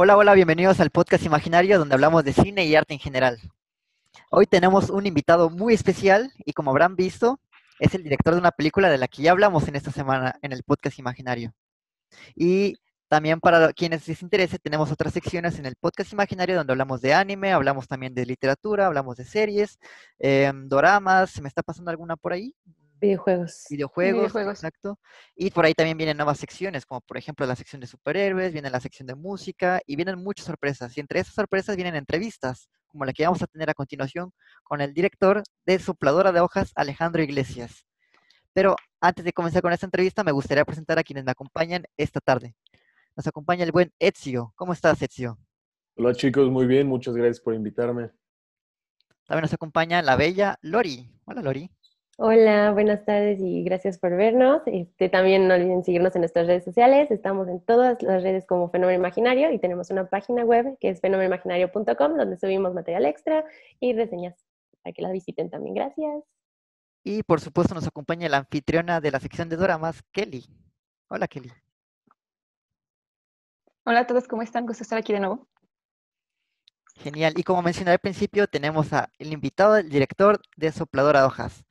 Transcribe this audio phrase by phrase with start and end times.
[0.00, 3.40] Hola, hola, bienvenidos al podcast Imaginario donde hablamos de cine y arte en general.
[4.30, 7.40] Hoy tenemos un invitado muy especial y como habrán visto,
[7.80, 10.52] es el director de una película de la que ya hablamos en esta semana en
[10.52, 11.52] el podcast Imaginario.
[12.36, 12.76] Y
[13.08, 17.14] también para quienes les interese, tenemos otras secciones en el podcast Imaginario donde hablamos de
[17.14, 19.78] anime, hablamos también de literatura, hablamos de series,
[20.18, 22.54] em, doramas, ¿se me está pasando alguna por ahí?
[23.70, 24.16] Videojuegos.
[24.24, 24.98] Videojuegos, exacto.
[25.36, 28.70] Y por ahí también vienen nuevas secciones, como por ejemplo la sección de superhéroes, viene
[28.70, 30.96] la sección de música y vienen muchas sorpresas.
[30.96, 34.32] Y entre esas sorpresas vienen entrevistas, como la que vamos a tener a continuación
[34.64, 37.86] con el director de Sopladora de Hojas, Alejandro Iglesias.
[38.52, 42.20] Pero antes de comenzar con esta entrevista, me gustaría presentar a quienes me acompañan esta
[42.20, 42.54] tarde.
[43.18, 44.52] Nos acompaña el buen Ezio.
[44.54, 45.38] ¿Cómo estás, Ezio?
[45.96, 48.12] Hola chicos, muy bien, muchas gracias por invitarme.
[49.26, 51.10] También nos acompaña la bella Lori.
[51.24, 51.68] Hola, Lori.
[52.16, 54.62] Hola, buenas tardes y gracias por vernos.
[54.66, 57.10] Este, también no olviden seguirnos en nuestras redes sociales.
[57.10, 61.00] Estamos en todas las redes como Fenómeno Imaginario y tenemos una página web que es
[61.00, 63.44] fenomenomaginario.com donde subimos material extra
[63.80, 64.36] y reseñas
[64.84, 65.74] para que la visiten también.
[65.74, 66.22] Gracias.
[67.02, 70.44] Y por supuesto nos acompaña la anfitriona de la sección de Doramas, Kelly.
[71.08, 71.50] Hola, Kelly.
[73.90, 74.66] Hola a todos, ¿cómo están?
[74.66, 75.48] Gusto estar aquí de nuevo.
[76.96, 77.32] Genial.
[77.38, 81.64] Y como mencioné al principio, tenemos al invitado, el director de Sopladora de Hojas.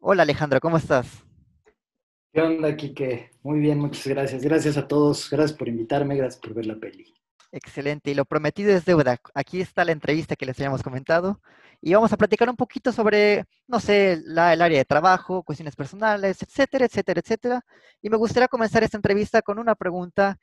[0.00, 1.24] Hola Alejandro, ¿cómo estás?
[2.34, 3.30] ¿Qué onda, Kike?
[3.42, 4.42] Muy bien, muchas gracias.
[4.42, 7.14] Gracias a todos, gracias por invitarme, gracias por ver la peli.
[7.52, 9.16] Excelente, y lo prometido es deuda.
[9.32, 11.40] Aquí está la entrevista que les habíamos comentado
[11.80, 16.42] y vamos a platicar un poquito sobre, no sé, el área de trabajo, cuestiones personales,
[16.42, 17.64] etcétera, etcétera, etcétera.
[18.02, 20.38] Y me gustaría comenzar esta entrevista con una pregunta,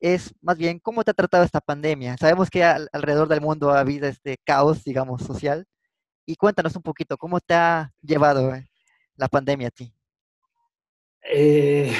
[0.00, 2.16] es más bien, ¿cómo te ha tratado esta pandemia?
[2.16, 5.64] Sabemos que alrededor del mundo ha habido este caos, digamos, social.
[6.26, 8.68] Y cuéntanos un poquito, ¿cómo te ha llevado eh,
[9.16, 9.92] la pandemia a ti?
[11.32, 11.92] Eh,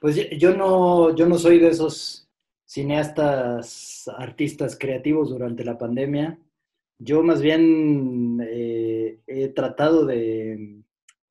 [0.00, 2.28] pues yo no, yo no soy de esos
[2.64, 6.38] cineastas, artistas creativos durante la pandemia.
[6.98, 10.82] Yo más bien eh, he tratado de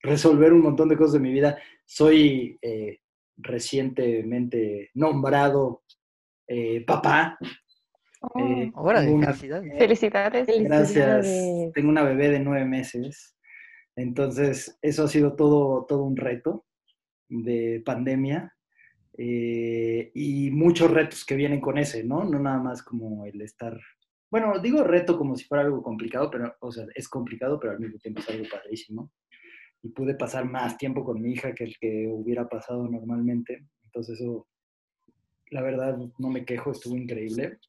[0.01, 1.57] resolver un montón de cosas de mi vida.
[1.83, 2.59] Soy
[3.37, 5.83] recientemente nombrado
[6.85, 7.37] papá.
[8.21, 8.37] Oh,
[9.77, 10.47] felicidades.
[10.47, 11.73] Gracias.
[11.73, 13.35] Tengo una bebé de nueve meses.
[13.95, 16.65] Entonces, eso ha sido todo, todo un reto
[17.29, 18.53] de pandemia
[19.17, 22.23] eh, y muchos retos que vienen con ese, ¿no?
[22.25, 23.79] No nada más como el estar,
[24.29, 27.79] bueno, digo reto como si fuera algo complicado, pero, o sea, es complicado, pero al
[27.79, 29.11] mismo tiempo es algo padrísimo.
[29.85, 33.67] Y pude pasar más tiempo con mi hija que el que hubiera pasado normalmente.
[33.83, 34.47] Entonces, eso,
[35.51, 37.59] la verdad, no me quejo, estuvo increíble.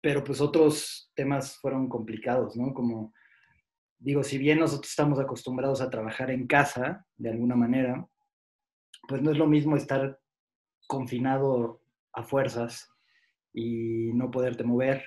[0.00, 2.74] Pero pues otros temas fueron complicados, ¿no?
[2.74, 3.12] Como
[4.00, 8.04] digo, si bien nosotros estamos acostumbrados a trabajar en casa, de alguna manera,
[9.06, 10.18] pues no es lo mismo estar
[10.88, 11.82] confinado
[12.12, 12.90] a fuerzas
[13.52, 15.04] y no poderte mover.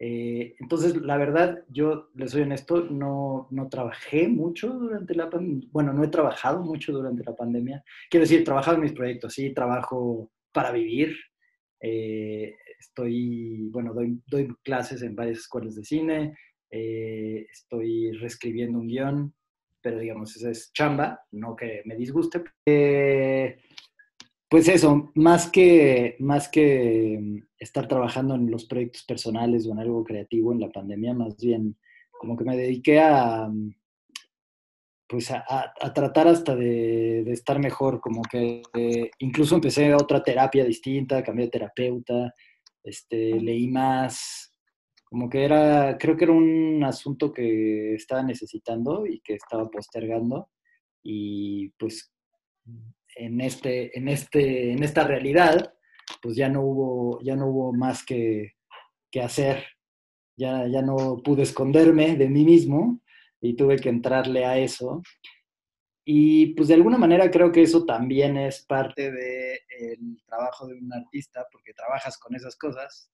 [0.00, 5.68] Eh, entonces, la verdad, yo les soy honesto, no, no trabajé mucho durante la pandemia,
[5.72, 7.82] bueno, no he trabajado mucho durante la pandemia.
[8.08, 11.16] Quiero decir, trabajado en mis proyectos, sí, trabajo para vivir.
[11.80, 16.36] Eh, estoy, bueno, doy, doy clases en varias escuelas de cine,
[16.70, 19.34] eh, estoy reescribiendo un guion,
[19.80, 22.42] pero digamos, esa es chamba, no que me disguste.
[22.66, 23.58] Eh,
[24.48, 29.78] pues eso, más que, más que mm, estar trabajando en los proyectos personales o en
[29.80, 31.76] algo creativo en la pandemia, más bien
[32.18, 33.74] como que me dediqué a, mm,
[35.08, 41.22] pues a, tratar hasta de, estar mejor, como que eh, incluso empecé otra terapia distinta,
[41.22, 42.34] cambié de terapeuta,
[42.84, 44.52] este, leí más,
[45.04, 50.50] como que era, creo que era un asunto que estaba necesitando y que estaba postergando
[51.02, 52.12] y pues
[53.18, 55.74] en este, en este, en esta realidad,
[56.22, 58.54] pues ya no hubo, ya no hubo más que,
[59.10, 59.64] que hacer,
[60.36, 63.00] ya, ya no pude esconderme de mí mismo
[63.40, 65.02] y tuve que entrarle a eso.
[66.04, 70.92] Y pues de alguna manera creo que eso también es parte del trabajo de un
[70.92, 73.10] artista, porque trabajas con esas cosas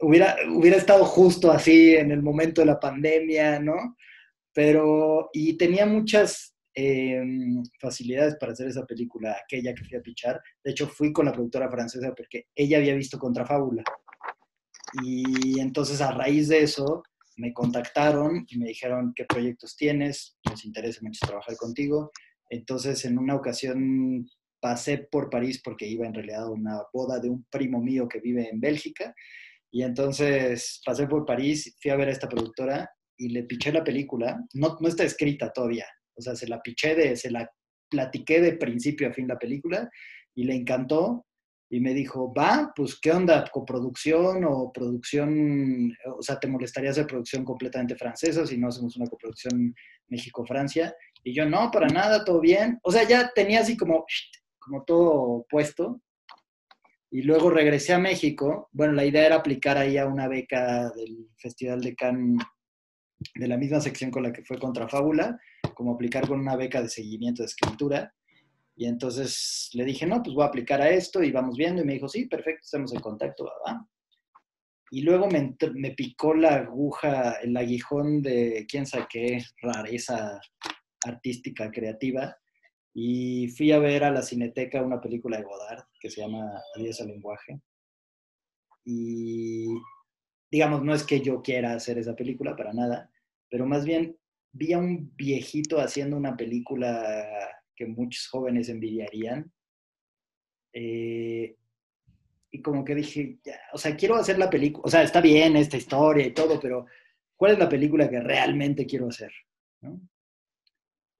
[0.00, 3.96] Hubiera, hubiera estado justo así en el momento de la pandemia, ¿no?
[4.52, 10.40] Pero, y tenía muchas em, facilidades para hacer esa película, aquella que fui a pichar.
[10.64, 13.82] De hecho, fui con la productora francesa porque ella había visto Contrafábula.
[15.02, 17.02] Y entonces, a raíz de eso,
[17.36, 22.10] me contactaron y me dijeron qué proyectos tienes, les interesa mucho trabajar contigo.
[22.48, 24.26] Entonces, en una ocasión
[24.60, 28.20] pasé por París porque iba en realidad a una boda de un primo mío que
[28.20, 29.14] vive en Bélgica.
[29.70, 33.84] Y entonces pasé por París, fui a ver a esta productora y le piché la
[33.84, 34.44] película.
[34.54, 35.86] No está escrita todavía.
[36.20, 37.50] O sea, se la piché, de, se la
[37.90, 39.90] platiqué de principio a fin la película
[40.34, 41.26] y le encantó.
[41.72, 43.44] Y me dijo, va, pues, ¿qué onda?
[43.52, 45.96] ¿Coproducción o producción?
[46.18, 49.72] O sea, ¿te molestaría hacer producción completamente francesa si no hacemos una coproducción
[50.08, 50.94] México-Francia?
[51.22, 52.80] Y yo, no, para nada, todo bien.
[52.82, 54.04] O sea, ya tenía así como,
[54.58, 56.02] como todo puesto.
[57.12, 58.68] Y luego regresé a México.
[58.72, 62.44] Bueno, la idea era aplicar ahí a una beca del Festival de Cannes,
[63.34, 65.38] de la misma sección con la que fue contra Fábula,
[65.80, 68.14] como aplicar con una beca de seguimiento de escritura.
[68.76, 71.80] Y entonces le dije, no, pues voy a aplicar a esto y vamos viendo.
[71.80, 73.80] Y me dijo, sí, perfecto, estamos en contacto, ¿verdad?
[74.90, 75.56] Y luego me,
[75.92, 80.38] picó la aguja, el aguijón de quién sabe qué rareza
[81.02, 82.36] artística, creativa,
[82.92, 87.00] y fui a ver a la Cineteca una película de Godard que se llama Adiós
[87.00, 87.58] al lenguaje.
[88.84, 89.64] Y
[90.50, 93.10] digamos, no es que yo quiera hacer esa película para nada,
[93.48, 94.19] pero más bien
[94.52, 97.26] vi a un viejito haciendo una película
[97.74, 99.50] que muchos jóvenes envidiarían.
[100.72, 101.56] Eh,
[102.52, 103.40] y como que dije,
[103.72, 106.86] o sea, quiero hacer la película, o sea, está bien esta historia y todo, pero
[107.36, 109.32] ¿cuál es la película que realmente quiero hacer?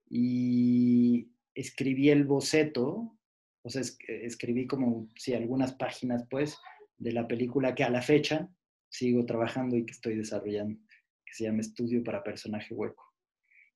[0.09, 3.17] Y escribí el boceto,
[3.63, 6.59] o sea, escribí como, sí, algunas páginas, pues,
[6.99, 8.49] de la película que a la fecha
[8.89, 10.81] sigo trabajando y que estoy desarrollando,
[11.25, 13.10] que se llama Estudio para Personaje Hueco.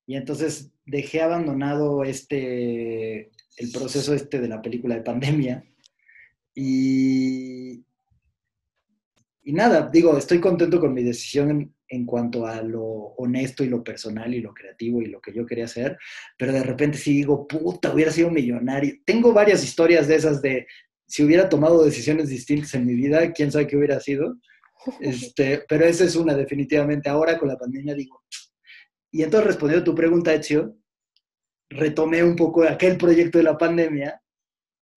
[0.06, 5.64] Y entonces dejé abandonado este, el proceso este de la película de pandemia
[6.54, 7.84] y,
[9.42, 13.84] y nada, digo, estoy contento con mi decisión en cuanto a lo honesto y lo
[13.84, 15.98] personal y lo creativo y lo que yo quería hacer,
[16.36, 18.94] pero de repente sí digo, puta, hubiera sido millonario.
[19.04, 20.66] Tengo varias historias de esas de
[21.06, 24.36] si hubiera tomado decisiones distintas en mi vida, quién sabe qué hubiera sido.
[25.00, 27.08] Este, pero esa es una, definitivamente.
[27.08, 28.22] Ahora con la pandemia digo.
[29.14, 30.76] Y entonces, respondiendo a tu pregunta, Ezio,
[31.70, 34.20] retomé un poco aquel proyecto de la pandemia,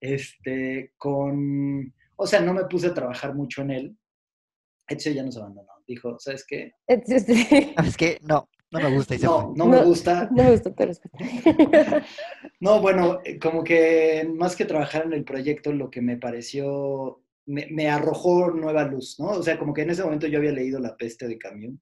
[0.02, 3.98] este, con, o sea, no me puse a trabajar mucho en él.
[4.88, 6.74] Ezio ya nos abandonó dijo, ¿sabes qué?
[7.76, 8.20] ¿Sabes qué?
[8.22, 9.16] No, no me gusta.
[9.16, 10.30] Y no, no, me gusta.
[10.32, 11.18] No me gusta, te respeto.
[12.60, 17.24] no, bueno, eh, como que más que trabajar en el proyecto, lo que me pareció,
[17.46, 19.30] me, arrojó nueva luz, ¿no?
[19.30, 21.80] O sea, como que en ese momento yo había leído La peste de camión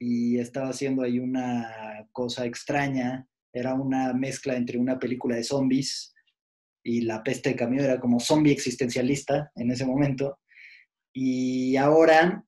[0.00, 3.28] y estaba haciendo ahí una cosa extraña.
[3.52, 6.14] Era una mezcla entre una película de zombies
[6.82, 10.38] y La peste de camión era como zombie existencialista en ese momento.
[11.12, 12.42] Y ahora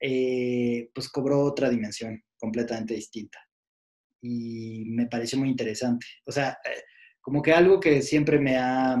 [0.00, 3.38] eh, pues cobró otra dimensión completamente distinta.
[4.20, 6.06] Y me pareció muy interesante.
[6.26, 6.82] O sea, eh,
[7.20, 9.00] como que algo que siempre me ha,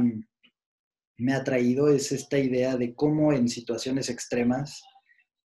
[1.18, 4.80] me ha traído es esta idea de cómo en situaciones extremas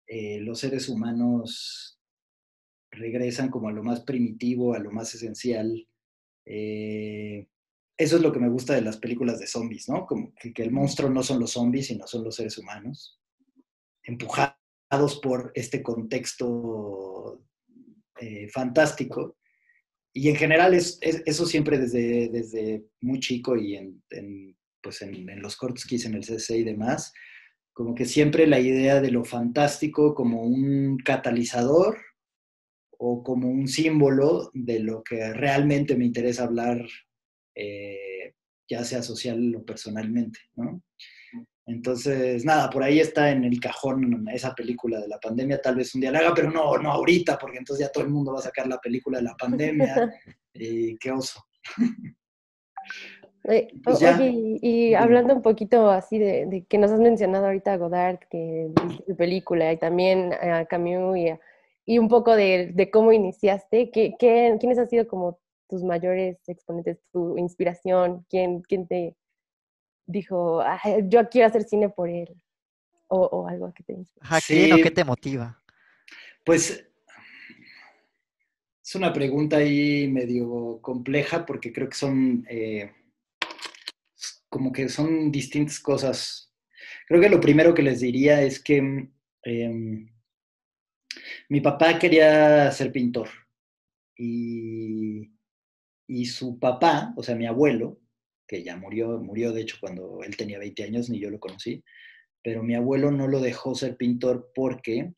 [0.08, 1.97] eh, los seres humanos
[2.90, 5.86] regresan como a lo más primitivo, a lo más esencial.
[6.44, 10.06] eso es lo que me gusta de las películas de zombies, ¿no?
[10.06, 13.20] Como que, que el monstruo no son los zombies, sino son los seres humanos.
[14.02, 14.58] Empujar
[15.22, 17.44] por este contexto
[18.20, 19.36] eh, fantástico.
[20.12, 24.02] Y en general es, eso siempre desde, desde muy chico y en,
[24.82, 27.12] pues en, los cortos que hice en el CC y demás,
[27.72, 31.98] como que siempre la idea de lo fantástico como un catalizador
[32.98, 36.84] o como un símbolo de lo que realmente me interesa hablar,
[37.54, 38.34] eh,
[38.68, 40.82] ya sea social o personalmente, ¿no?
[41.66, 45.94] Entonces, nada, por ahí está en el cajón esa película de la pandemia, tal vez
[45.94, 48.38] un día la haga, pero no, no ahorita, porque entonces ya todo el mundo va
[48.38, 50.10] a sacar la película de la pandemia.
[50.54, 51.44] y qué oso.
[53.82, 58.18] Pues oye, y, hablando un poquito así de, que nos has mencionado ahorita a Godard,
[58.30, 58.70] que
[59.06, 61.30] su película, y también a Camus, y,
[61.88, 65.40] y un poco de, cómo iniciaste, ¿qué, quiénes han sido como
[65.70, 68.26] tus mayores exponentes, tu inspiración?
[68.28, 69.16] ¿Quién, quién te
[70.04, 70.62] dijo,
[71.04, 72.28] yo quiero hacer cine por él?
[73.06, 74.38] O, algo que te inspira.
[74.46, 75.62] ¿Quién o qué te motiva?
[76.44, 76.86] Pues
[78.84, 82.92] es una pregunta ahí medio compleja porque creo que son eh,
[84.50, 86.52] como que son distintas cosas.
[87.06, 89.08] Creo que lo primero que les diría es que
[89.42, 90.17] em,
[91.48, 93.28] mi papá quería ser pintor
[94.16, 95.30] y,
[96.06, 98.00] y su papá, o sea, mi abuelo,
[98.46, 101.84] que ya murió, murió de hecho cuando él tenía 20 años, ni yo lo conocí,
[102.42, 105.12] pero mi abuelo no lo dejó ser pintor porque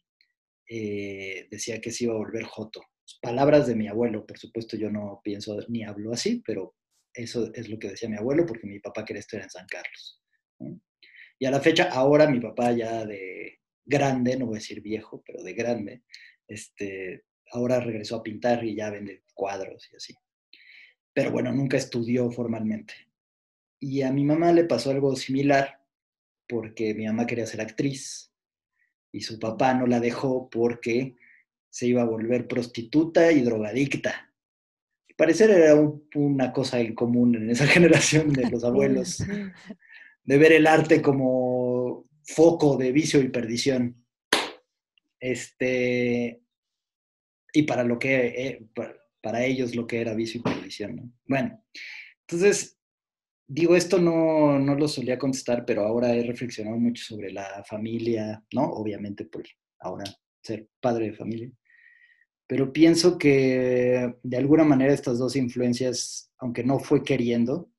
[0.69, 2.83] eh, decía que se iba a volver joto.
[3.21, 6.75] Palabras de mi abuelo, por supuesto yo no pienso ni hablo así, pero
[7.13, 10.23] eso es lo que decía mi abuelo porque mi papá quería estudiar en San Carlos.
[11.39, 13.60] Y a la fecha, ahora mi papá ya de
[13.91, 16.03] grande, no voy a decir viejo, pero de grande,
[16.47, 20.15] este, ahora regresó a pintar y ya vende cuadros y así.
[21.13, 22.95] Pero bueno, nunca estudió formalmente.
[23.81, 25.81] Y a mi mamá le pasó algo similar
[26.49, 28.33] porque mi mamá quería ser actriz
[29.13, 31.17] y su papá no la dejó porque
[31.69, 34.33] se iba a volver prostituta y drogadicta.
[35.17, 35.75] Parecer era
[36.15, 39.23] una cosa en común en esa generación de los abuelos,
[40.25, 44.05] de ver el arte como foco de vicio y perdición.
[45.19, 46.43] Este,
[47.53, 48.69] y para lo que, eh,
[49.21, 51.15] para ellos lo que era vicio y perdición.
[51.27, 51.63] Bueno,
[52.27, 52.79] entonces
[53.47, 58.45] digo, esto no, no, lo solía contestar, pero ahora he reflexionado mucho sobre la familia,
[58.53, 58.65] ¿no?
[58.65, 59.43] Obviamente por
[59.81, 60.05] ahora
[60.43, 61.51] ser padre de familia.
[62.47, 67.71] Pero pienso que de alguna manera estas dos influencias, aunque no fue queriendo,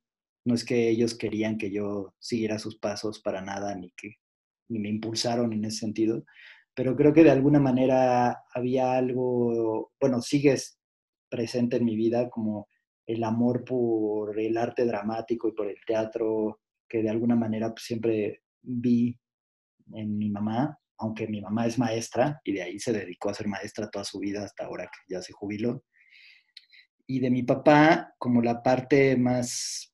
[0.45, 4.20] no es que ellos querían que yo siguiera sus pasos para nada, ni que
[4.71, 6.25] ni me impulsaron en ese sentido,
[6.73, 10.79] pero creo que de alguna manera había algo, bueno, sigues
[11.29, 12.67] presente en mi vida como
[13.05, 17.83] el amor por el arte dramático y por el teatro que de alguna manera pues,
[17.83, 19.17] siempre vi
[19.93, 23.47] en mi mamá, aunque mi mamá es maestra y de ahí se dedicó a ser
[23.47, 25.83] maestra toda su vida hasta ahora que ya se jubiló.
[27.07, 29.93] Y de mi papá como la parte más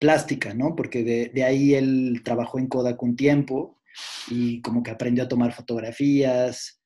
[0.00, 0.74] plástica, ¿no?
[0.74, 3.75] Porque de, de ahí él trabajó en Kodak un tiempo
[4.28, 6.80] y como que aprendió a tomar fotografías,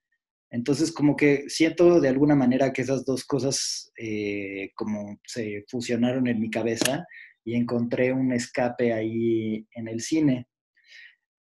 [0.50, 6.26] entonces, como que siento de alguna manera que esas dos cosas eh, como se fusionaron
[6.26, 7.06] en mi cabeza
[7.44, 10.48] y encontré un escape ahí en el cine.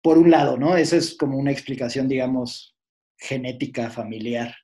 [0.02, 0.76] Por un lado, ¿no?
[0.76, 2.76] Eso es como una explicación, digamos,
[3.18, 4.56] genética familiar.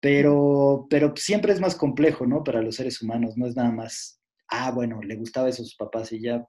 [0.00, 2.42] Pero, pero siempre es más complejo, ¿no?
[2.42, 5.76] Para los seres humanos, no es nada más, ah, bueno, le gustaba eso a sus
[5.76, 6.44] papás y ya.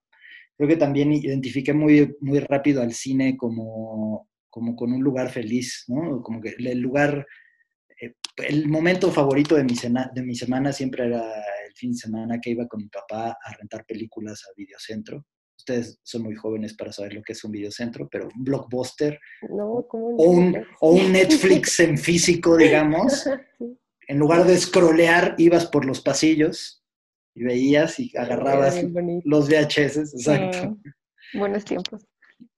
[0.57, 5.85] Creo que también identifiqué muy, muy rápido al cine como como con un lugar feliz,
[5.87, 6.21] ¿no?
[6.21, 7.25] Como que el lugar,
[7.99, 8.13] eh,
[8.45, 9.73] el momento favorito de mi,
[10.13, 13.53] de mi semana siempre era el fin de semana que iba con mi papá a
[13.57, 15.25] rentar películas a Videocentro.
[15.57, 19.17] Ustedes son muy jóvenes para saber lo que es un videocentro, pero un blockbuster
[19.49, 19.85] o,
[20.17, 23.25] un, o un Netflix en físico, digamos.
[24.07, 26.80] En lugar de scrollear, ibas por los pasillos
[27.33, 28.83] y veías y agarrabas
[29.23, 30.77] los VHS, exacto.
[31.33, 32.05] buenos tiempos.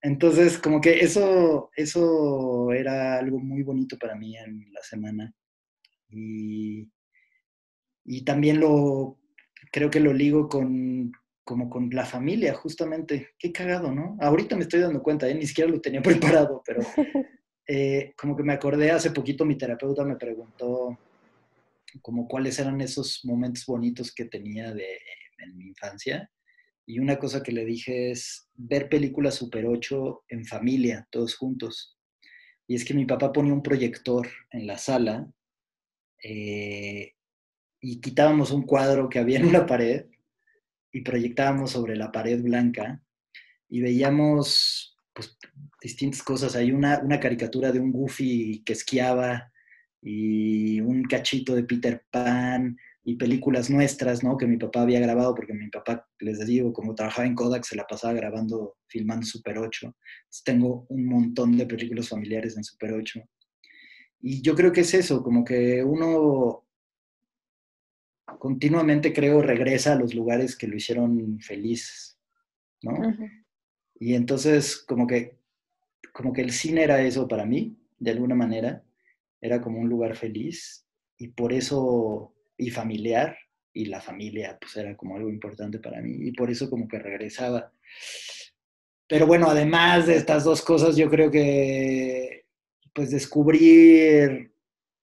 [0.01, 5.33] Entonces, como que eso, eso era algo muy bonito para mí en la semana.
[6.09, 6.89] Y,
[8.05, 9.19] y también lo,
[9.71, 11.11] creo que lo ligo con,
[11.43, 13.29] como con la familia, justamente.
[13.37, 14.17] Qué cagado, ¿no?
[14.19, 15.35] Ahorita me estoy dando cuenta, ¿eh?
[15.35, 16.81] ni siquiera lo tenía preparado, pero
[17.67, 20.97] eh, como que me acordé hace poquito, mi terapeuta me preguntó
[22.01, 24.97] como cuáles eran esos momentos bonitos que tenía de,
[25.37, 26.29] en mi infancia.
[26.85, 31.97] Y una cosa que le dije es ver películas Super 8 en familia, todos juntos.
[32.67, 35.29] Y es que mi papá ponía un proyector en la sala
[36.23, 37.13] eh,
[37.79, 40.05] y quitábamos un cuadro que había en una pared
[40.91, 43.01] y proyectábamos sobre la pared blanca
[43.69, 45.37] y veíamos pues,
[45.81, 46.55] distintas cosas.
[46.55, 49.52] Hay una, una caricatura de un Goofy que esquiaba
[50.03, 54.37] y un cachito de Peter Pan, y películas nuestras, ¿no?
[54.37, 57.75] Que mi papá había grabado, porque mi papá, les digo, como trabajaba en Kodak, se
[57.75, 59.87] la pasaba grabando, filmando Super 8.
[59.87, 63.21] Entonces, tengo un montón de películas familiares en Super 8.
[64.21, 66.65] Y yo creo que es eso, como que uno
[68.39, 72.17] continuamente, creo, regresa a los lugares que lo hicieron feliz,
[72.81, 72.93] ¿no?
[73.99, 75.37] Y entonces, como que,
[76.13, 78.81] como que el cine era eso para mí, de alguna manera,
[79.43, 83.37] era como un lugar feliz y por eso y familiar,
[83.73, 86.97] y la familia pues era como algo importante para mí, y por eso como que
[86.97, 87.73] regresaba.
[89.07, 92.45] Pero bueno, además de estas dos cosas, yo creo que
[92.93, 94.53] pues descubrir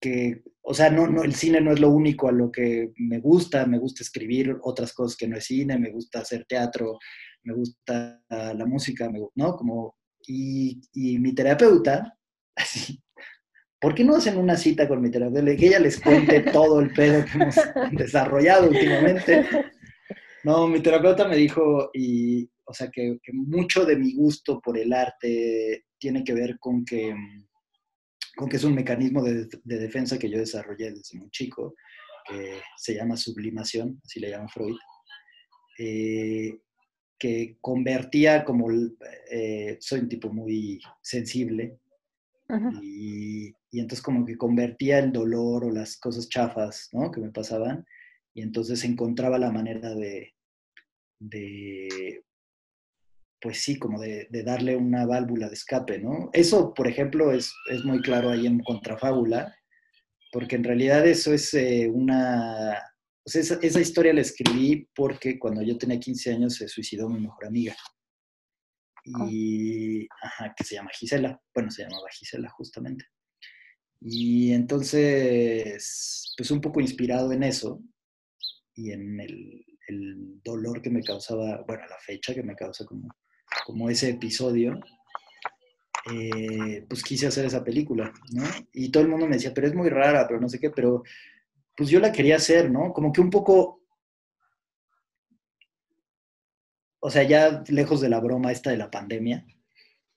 [0.01, 3.19] que, o sea, no, no, el cine no es lo único a lo que me
[3.19, 6.99] gusta, me gusta escribir otras cosas que no es cine, me gusta hacer teatro,
[7.43, 9.57] me gusta la música, ¿no?
[9.57, 12.17] Como, y, y mi terapeuta,
[12.57, 13.03] así,
[13.81, 15.57] ¿por qué no hacen una cita con mi terapeuta?
[15.57, 17.55] Que ella les cuente todo el pedo que hemos
[17.93, 19.47] desarrollado últimamente.
[20.45, 24.93] No, mi terapeuta me dijo, y, o sea, que, mucho de mi gusto por el
[24.93, 27.15] arte tiene que ver con que,
[28.37, 31.75] con que es un mecanismo de, defensa que yo desarrollé desde muy chico,
[32.29, 34.77] que se llama sublimación, así le llama Freud,
[35.79, 36.59] eh,
[37.19, 38.69] que convertía como,
[39.31, 41.80] eh, soy un tipo muy sensible,
[42.83, 47.11] y, entonces como que convertía el dolor o las cosas chafas, ¿no?
[47.11, 47.87] Que me pasaban,
[48.35, 50.35] y entonces encontraba la manera de,
[51.21, 52.23] de
[53.41, 56.31] pues sí, como de, darle una válvula de escape, ¿no?
[56.33, 59.55] Eso, por ejemplo, es, es muy claro ahí en Contrafábula,
[60.33, 62.77] porque en realidad eso es eh, una...
[63.25, 67.21] O sea, esa, historia la escribí porque cuando yo tenía 15 años se suicidó mi
[67.21, 67.77] mejor amiga.
[69.05, 71.41] Y, ajá, que se llama Gisela.
[71.55, 73.07] Bueno, se llamaba Gisela justamente.
[74.01, 77.83] Y entonces, pues un poco inspirado en eso
[78.75, 79.67] y en el,
[80.45, 83.09] dolor que me causaba, bueno, la fecha que me causa como,
[83.67, 84.79] como ese episodio,
[86.13, 88.45] eh, pues quise hacer esa película, ¿no?
[88.73, 91.03] Y todo el mundo me decía, pero es muy rara, pero no sé qué, pero
[91.77, 92.93] pues yo la quería hacer, ¿no?
[92.93, 93.80] Como que un poco,
[97.01, 99.45] o sea, ya lejos de la broma esta de la pandemia,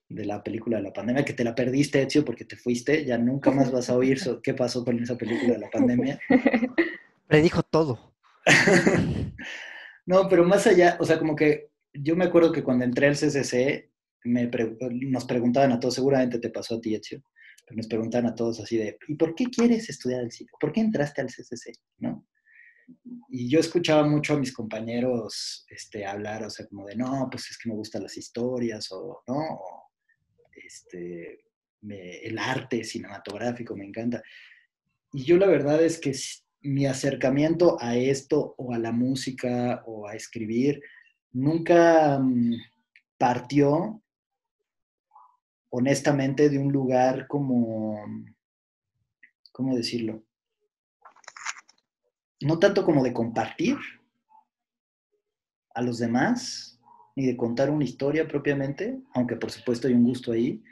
[0.10, 3.18] de la película de la pandemia, que te la perdiste, Ezio, porque te fuiste, ya
[3.18, 6.20] nunca más vas a oír qué pasó con esa película de la pandemia.
[7.28, 8.14] Predijo todo.
[10.06, 13.16] no, pero más allá, o sea, como que yo me acuerdo que cuando entré al
[13.16, 13.90] CCC,
[14.26, 14.50] me
[15.02, 17.24] nos preguntaban a todos, seguramente te pasó a ti, Ezio,
[17.66, 20.50] pero nos preguntaban a todos así de, ¿y por qué quieres estudiar el cine?
[20.60, 21.74] ¿Por qué entraste al CCC?
[22.00, 22.13] ¿No?
[23.36, 27.50] Y yo escuchaba mucho a mis compañeros este, hablar, o sea, como de, no, pues
[27.50, 29.60] es que me gustan las historias, o no,
[30.52, 31.44] este,
[31.82, 34.22] el arte cinematográfico me encanta.
[35.14, 36.16] Y yo la verdad es que
[36.62, 40.80] mi acercamiento a esto o a la música o a escribir
[41.32, 42.54] nunca mm,
[43.18, 44.00] partió
[45.72, 47.98] honestamente de un lugar como,
[49.52, 50.24] ¿cómo decirlo?
[52.44, 53.78] No tanto como de compartir
[55.74, 56.80] a los demás,
[57.16, 60.64] ni de contar una historia propiamente, aunque por supuesto hay un gusto ahí,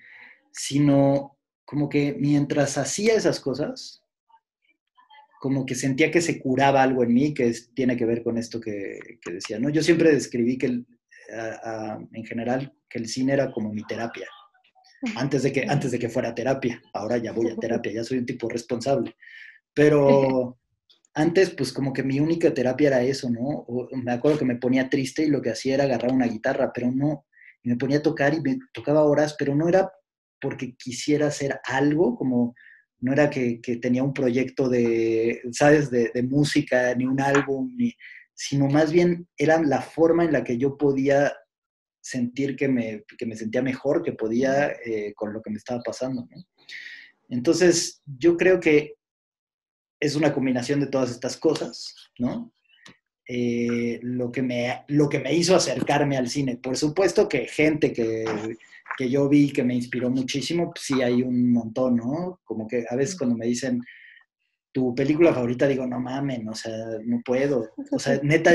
[0.51, 4.03] sino como que mientras hacía esas cosas,
[5.39, 8.59] como que sentía que se curaba algo en mí que tiene que ver con esto
[8.59, 9.69] que, decía, ¿no?
[9.69, 14.27] Yo siempre describí que en general que el cine era como mi terapia,
[15.15, 18.19] antes de, que, antes de que fuera terapia, ahora ya voy a terapia, ya soy
[18.19, 19.15] un tipo responsable,
[19.73, 20.59] pero
[21.13, 23.65] antes, pues como que mi única terapia era eso, ¿no?
[23.91, 26.91] me acuerdo que me ponía triste y lo que hacía era agarrar una guitarra, pero
[26.91, 27.25] no,
[27.63, 29.91] y me ponía a tocar y me tocaba horas, pero no era
[30.39, 32.55] porque quisiera hacer algo, como
[32.99, 37.93] no era que, tenía un proyecto de, ¿sabes?, de, música, ni un álbum, ni,
[38.33, 41.33] sino más bien era la forma en la que yo podía
[41.99, 46.27] sentir que me, me sentía mejor, que podía eh, con lo que me estaba pasando,
[46.29, 46.43] ¿no?
[47.29, 48.95] Entonces, yo creo que
[50.01, 52.51] es una combinación de todas estas cosas, ¿no?
[53.27, 56.57] Eh, lo, que me, lo que me hizo acercarme al cine.
[56.57, 58.25] Por supuesto que gente que,
[58.97, 62.41] que yo vi que me inspiró muchísimo, pues sí hay un montón, ¿no?
[62.43, 63.79] Como que a veces cuando me dicen
[64.73, 67.69] tu película favorita, digo, no mamen, o sea, no puedo.
[67.91, 68.51] O sea, neta,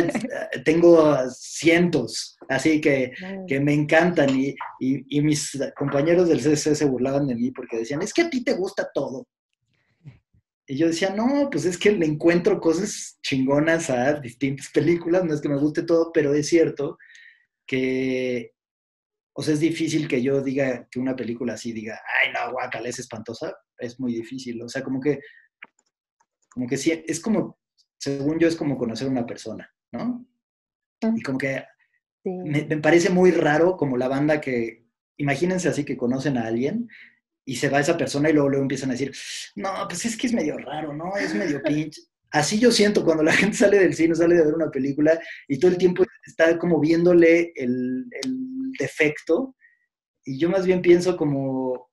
[0.64, 3.12] tengo cientos, así que,
[3.46, 4.38] que me encantan.
[4.38, 4.48] Y,
[4.80, 8.30] y, y, mis compañeros del CC se burlaban de mí porque decían, es que a
[8.30, 9.26] ti te gusta todo.
[10.66, 15.32] Y yo decía, no, pues es que le encuentro cosas chingonas a distintas películas, no
[15.34, 16.98] es que me guste todo, pero es cierto
[17.66, 18.52] que,
[19.32, 22.88] o sea, es difícil que yo diga que una película así diga, ay, no, guacala,
[22.88, 25.20] es espantosa, es muy difícil, o sea, como que,
[26.50, 27.58] como que sí, es como
[27.98, 30.26] según yo, es como conocer a una persona, ¿no?
[31.02, 31.16] Mm.
[31.16, 31.64] Y como que
[32.24, 32.30] Sí.
[32.32, 34.84] me, me parece muy raro como la banda que,
[35.16, 36.88] imagínense así que conocen a alguien
[37.46, 39.12] y se va esa persona y luego, luego empiezan a decir,
[39.54, 41.16] no, pues es que es medio raro, ¿no?
[41.16, 42.02] Es medio pinche.
[42.30, 45.58] Así yo siento cuando la gente sale del cine, sale de ver una película y
[45.58, 49.54] todo el tiempo está como viéndole el, el defecto
[50.24, 51.88] y yo más bien pienso como,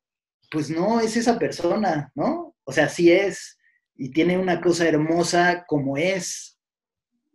[0.52, 2.56] pues no, es esa persona, ¿no?
[2.64, 3.58] O sea, sí es
[3.96, 6.58] y tiene una cosa hermosa como es,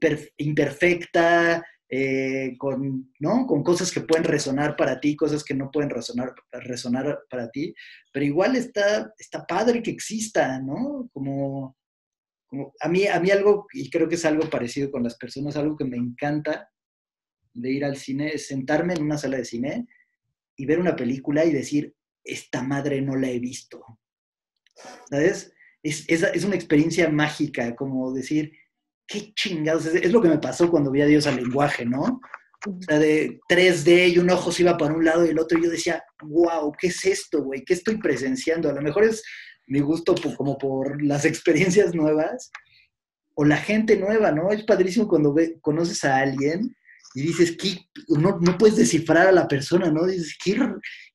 [0.01, 3.47] per- imperfecta, eh, con, ¿no?
[3.47, 7.75] con cosas que pueden resonar para ti, cosas que no pueden resonar, resonar para ti,
[8.13, 11.09] pero igual está, está padre que exista, ¿no?
[11.15, 11.79] Como,
[12.47, 15.57] como a, mí, a mí algo, y creo que es algo parecido con las personas,
[15.57, 16.71] algo que me encanta
[17.55, 19.89] de ir al cine, es sentarme en una sala de cine
[20.57, 23.83] y ver una película y decir, esta madre no la he visto.
[25.09, 25.55] ¿Sabes?
[25.83, 28.53] Es, es, es una experiencia mágica, como decir,
[29.09, 32.21] qué chingados, es, es, lo que me pasó cuando vi a Dios al lenguaje, ¿no?
[32.67, 35.59] O sea, de 3D y un ojo se iba para un lado y el otro,
[35.59, 37.65] y yo decía, wow, ¿qué es esto, güey?
[37.65, 38.69] ¿Qué estoy presenciando?
[38.69, 39.23] A lo mejor es
[39.67, 42.51] mi gusto por, como por las experiencias nuevas
[43.35, 44.51] o la gente nueva, ¿no?
[44.51, 46.75] Es padrísimo cuando ve, conoces a alguien
[47.15, 47.79] y dices, ¿qué?
[48.09, 50.07] No, no puedes descifrar a la persona, ¿no?
[50.07, 50.59] Dices, ¿qué,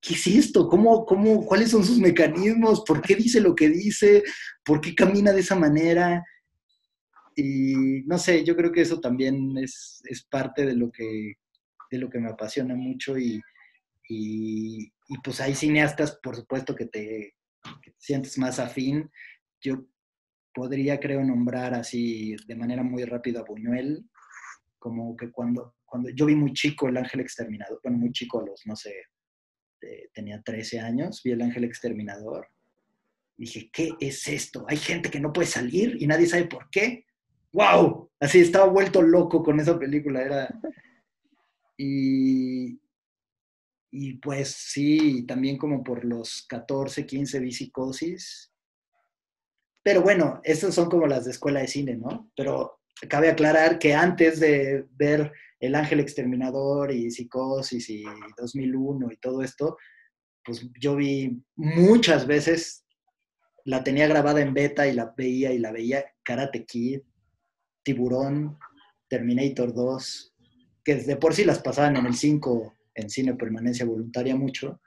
[0.02, 0.68] qué es esto?
[0.68, 2.84] ¿Cómo, cómo, ¿Cuáles son sus mecanismos?
[2.88, 4.24] ¿Por qué dice lo que dice?
[4.64, 6.24] ¿Por qué camina de esa manera?
[7.36, 11.36] Y no sé, yo creo que eso también es, es parte de lo, que,
[11.92, 13.42] de lo que me apasiona mucho y,
[14.10, 14.92] y,
[15.24, 17.36] pues hay cineastas, por supuesto, que te,
[17.82, 19.10] que te sientes más afín.
[19.62, 19.86] Yo
[20.54, 24.10] podría, creo, nombrar así de manera muy rápida a Buñuel,
[24.78, 28.46] como que cuando, cuando yo vi muy chico El Ángel Exterminador, bueno, muy chico a
[28.46, 28.94] los, no sé,
[29.82, 32.48] eh, tenía 13 años, vi El Ángel Exterminador,
[33.38, 34.66] dije, ¿qué es esto?
[34.68, 37.06] Hay gente que no puede salir y nadie sabe por qué.
[37.54, 38.12] ¡Wow!
[38.20, 40.60] Así estaba vuelto loco con esa película, era...
[41.78, 42.80] Y,
[43.92, 48.52] y pues sí, también como por los 14, 15 vi psicosis.
[49.84, 52.32] Pero bueno, estas son como las de escuela de cine, ¿no?
[52.36, 58.04] Pero cabe aclarar que antes de ver El Ángel Exterminador y Psicosis y
[58.38, 59.78] 2001 y todo esto,
[60.44, 62.86] pues yo vi muchas veces,
[63.66, 67.02] la tenía grabada en beta y la veía y la veía, Karate Kid,
[67.84, 68.58] Tiburón,
[69.08, 70.34] Terminator 2,
[70.84, 74.82] que de por sí las pasaban en el 5 en cine permanencia voluntaria mucho,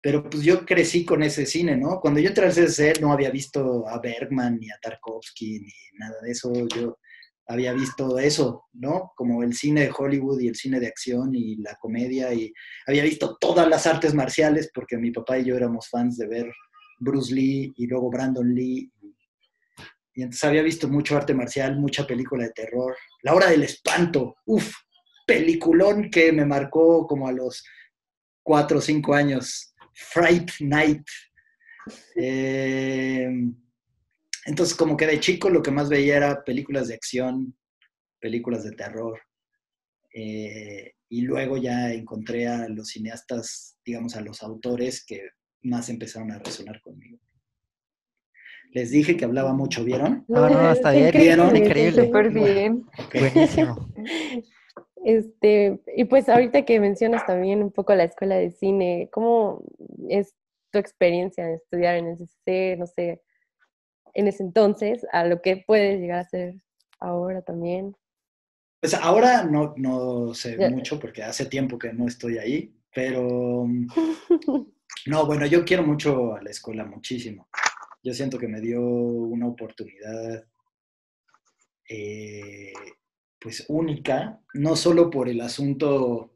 [0.00, 2.00] pero pues yo crecí con ese cine, ¿no?
[2.00, 6.20] Cuando yo entré al CCC no había visto a Bergman ni a Tarkovsky ni nada
[6.22, 6.98] de eso, yo
[7.46, 9.12] había visto eso, ¿no?
[9.16, 12.52] Como el cine de Hollywood y el cine de acción y la comedia y
[12.86, 16.52] había visto todas las artes marciales porque mi papá y yo éramos fans de ver
[17.00, 18.90] Bruce Lee y luego Brandon Lee
[20.18, 22.96] y entonces había visto mucho arte marcial, mucha película de terror.
[23.22, 24.74] La hora del espanto, uff,
[25.24, 27.62] peliculón que me marcó como a los
[28.42, 29.76] cuatro o cinco años.
[29.94, 31.06] Fright Night.
[32.16, 33.28] Eh,
[34.46, 37.56] entonces, como que de chico lo que más veía era películas de acción,
[38.18, 39.20] películas de terror.
[40.12, 45.28] Eh, y luego ya encontré a los cineastas, digamos, a los autores que
[45.62, 47.20] más empezaron a resonar conmigo.
[48.72, 50.24] Les dije que hablaba mucho, ¿vieron?
[50.28, 51.56] No, no, está bien, ¿Vieron?
[51.56, 52.04] increíble.
[52.06, 52.84] Súper bien.
[53.06, 53.20] Okay.
[53.20, 53.88] Buenísimo.
[55.04, 59.62] Este, y pues ahorita que mencionas también un poco la escuela de cine, ¿cómo
[60.08, 60.34] es
[60.72, 63.22] tu experiencia de estudiar en el CCC, no sé,
[64.12, 66.56] en ese entonces, a lo que puedes llegar a ser
[66.98, 67.96] ahora también?
[68.80, 70.68] Pues ahora no, no sé Ya.
[70.68, 73.66] mucho porque hace tiempo que no estoy ahí, pero
[75.06, 77.48] no, bueno, yo quiero mucho a la escuela, muchísimo.
[78.08, 80.46] Yo siento que me dio una oportunidad
[81.90, 82.72] eh,
[83.38, 86.34] pues única, no solo por el asunto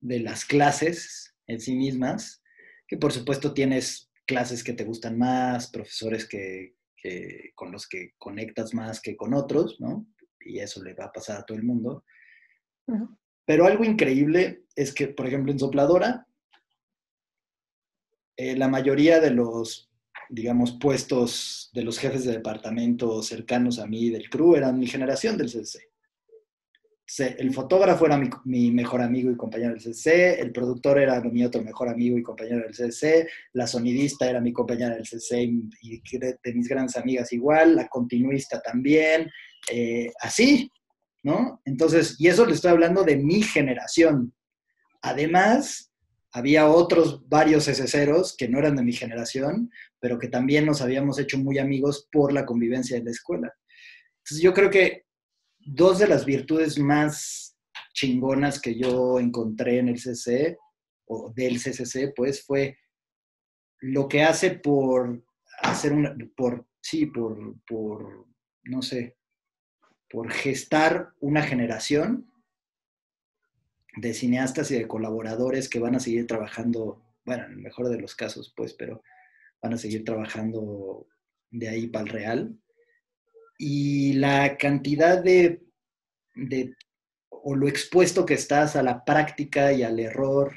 [0.00, 2.40] de las clases en sí mismas,
[2.86, 8.12] que por supuesto tienes clases que te gustan más, profesores que, que- con los que
[8.16, 10.06] conectas más que con otros, ¿no?
[10.38, 12.04] Y eso le va a pasar a todo el mundo.
[13.44, 16.28] Pero algo increíble es que, por ejemplo, en Sopladora,
[18.36, 19.90] eh, la mayoría de los,
[20.28, 25.36] digamos, puestos de los jefes de departamento cercanos a mí del crew eran mi generación
[25.36, 25.88] del CC.
[27.38, 31.42] El fotógrafo era mi, mi mejor amigo y compañero del CC, el productor era mi
[31.42, 36.18] otro mejor amigo y compañero del CC, la sonidista era mi compañera del CC y,
[36.18, 39.30] de, de mis grandes amigas igual, la continuista también,
[39.70, 40.70] eh, así,
[41.22, 41.62] ¿no?
[41.64, 44.34] Entonces, y eso le estoy hablando de mi generación.
[45.00, 45.90] Además,
[46.32, 51.18] había otros varios SCeros que no eran de mi generación, pero que también nos habíamos
[51.18, 53.52] hecho muy amigos por la convivencia de la escuela.
[54.18, 55.04] Entonces yo creo que
[55.58, 57.56] dos de las virtudes más
[57.92, 60.56] chingonas que yo encontré en el CC,
[61.08, 62.78] o del CCC, pues fue
[63.80, 65.24] lo que hace por
[65.60, 68.26] hacer una, por, sí, por, por,
[68.64, 69.16] no sé,
[70.10, 72.30] por gestar una generación
[73.96, 77.98] de cineastas y de colaboradores que van a seguir trabajando, bueno, en el mejor de
[77.98, 79.02] los casos, pues, pero
[79.62, 81.06] van a seguir trabajando
[81.50, 82.58] de ahí para el real.
[83.58, 85.62] Y la cantidad de,
[86.34, 86.74] de,
[87.30, 90.54] o lo expuesto que estás a la práctica y al error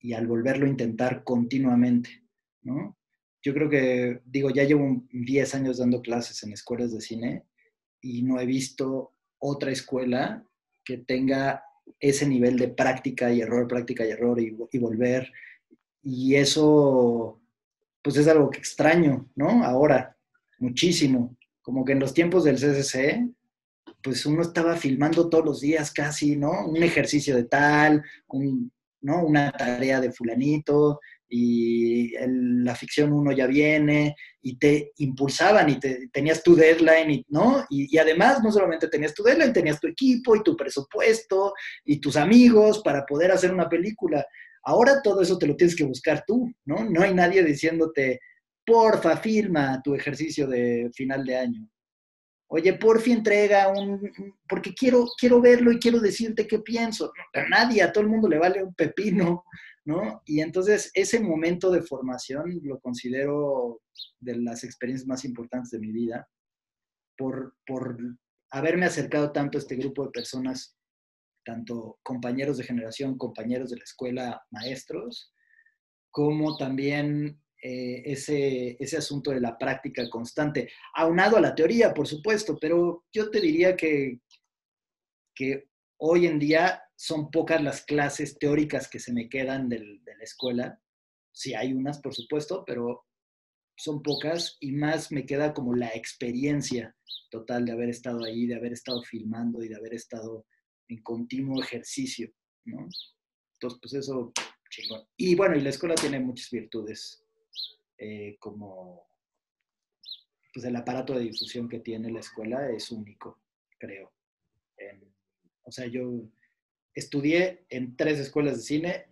[0.00, 2.24] y al volverlo a intentar continuamente,
[2.62, 2.96] ¿no?
[3.42, 7.44] Yo creo que, digo, ya llevo 10 años dando clases en escuelas de cine
[8.00, 10.44] y no he visto otra escuela
[10.84, 11.62] que tenga
[12.00, 15.32] ese nivel de práctica y error, práctica y error y, y volver.
[16.02, 17.40] Y eso,
[18.02, 19.64] pues es algo que extraño, ¿no?
[19.64, 20.16] Ahora,
[20.58, 21.36] muchísimo.
[21.62, 23.28] Como que en los tiempos del CCC,
[24.02, 26.66] pues uno estaba filmando todos los días casi, ¿no?
[26.66, 29.24] Un ejercicio de tal, un, ¿no?
[29.24, 32.12] Una tarea de fulanito, y
[32.64, 37.64] la ficción uno ya viene y te impulsaban y te, tenías tu deadline, y, ¿no?
[37.68, 41.52] Y, y, además no solamente tenías tu deadline, tenías tu equipo y tu presupuesto
[41.84, 44.26] y tus amigos para poder hacer una película.
[44.68, 46.84] Ahora todo eso te lo tienes que buscar tú, ¿no?
[46.84, 48.20] No hay nadie diciéndote,
[48.66, 51.70] porfa, filma tu ejercicio de final de año.
[52.50, 54.12] Oye, porfi entrega un,
[54.46, 57.10] porque quiero, quiero verlo y quiero decirte qué pienso.
[57.32, 59.42] A nadie, a todo el mundo le vale un pepino,
[59.86, 60.20] ¿no?
[60.26, 63.80] Y entonces ese momento de formación lo considero
[64.20, 66.28] de las experiencias más importantes de mi vida,
[67.16, 67.96] por, por
[68.50, 70.77] haberme acercado tanto a este grupo de personas,
[71.44, 75.32] tanto compañeros de generación, compañeros de la escuela, maestros,
[76.10, 82.06] como también eh, ese, ese asunto de la práctica constante, aunado a la teoría, por
[82.06, 84.20] supuesto, pero yo te diría que,
[85.34, 90.16] que hoy en día son pocas las clases teóricas que se me quedan del, de
[90.16, 90.80] la escuela.
[91.32, 93.04] Sí hay unas, por supuesto, pero
[93.76, 96.96] son pocas y más me queda como la experiencia
[97.30, 100.46] total de haber estado ahí, de haber estado filmando y de haber estado
[100.88, 102.32] en continuo ejercicio,
[102.64, 102.88] ¿no?
[103.54, 104.32] Entonces, pues eso,
[104.70, 105.06] chingón.
[105.16, 107.24] Y bueno, y la escuela tiene muchas virtudes
[107.98, 109.08] eh, como
[110.52, 113.40] pues el aparato de difusión que tiene la escuela es único,
[113.78, 114.12] creo.
[115.68, 116.22] O sea, yo
[116.94, 119.06] estudié en tres escuelas de cine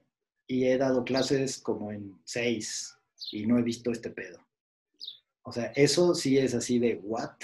[0.47, 2.97] y he dado clases como en seis
[3.31, 4.45] y no he visto este pedo.
[5.43, 7.37] O sea, eso sí es así de what?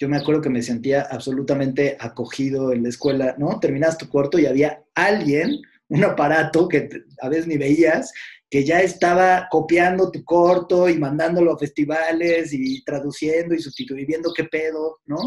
[0.00, 3.60] Yo me acuerdo que me sentía absolutamente acogido en la escuela, ¿no?
[3.60, 6.88] Terminas tu corto y había alguien, un aparato que
[7.20, 8.10] a veces ni veías,
[8.48, 14.44] que ya estaba copiando tu corto y mandándolo a festivales y traduciendo y sustituyendo qué
[14.44, 15.18] pedo, ¿no?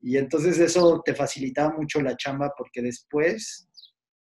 [0.00, 3.68] Y entonces eso te facilitaba mucho la chamba porque después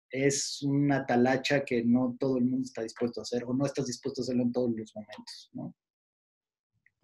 [0.09, 3.87] es una talacha que no todo el mundo está dispuesto a hacer o no estás
[3.87, 5.75] dispuesto a hacerlo en todos los momentos, ¿no?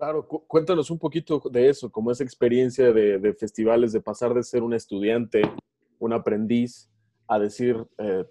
[0.01, 4.63] Claro, cuéntanos un poquito de eso, como esa experiencia de, festivales, de pasar de ser
[4.63, 5.43] un estudiante,
[5.99, 6.89] un aprendiz,
[7.27, 8.25] a decir, eh,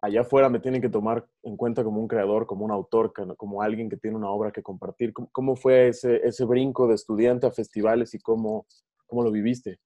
[0.00, 3.62] allá afuera me tienen que tomar en cuenta como un creador, como un autor, como
[3.62, 5.12] alguien que tiene una obra que compartir.
[5.12, 8.64] ¿Cómo, fue ese, brinco de estudiante a festivales y cómo
[9.10, 9.80] lo viviste?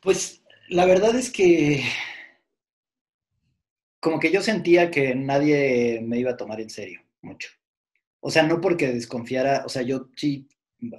[0.00, 1.82] Pues la verdad es que
[4.00, 7.50] como que yo sentía que nadie me iba a tomar en serio mucho.
[8.26, 10.48] O sea, no porque desconfiara, o sea, yo sí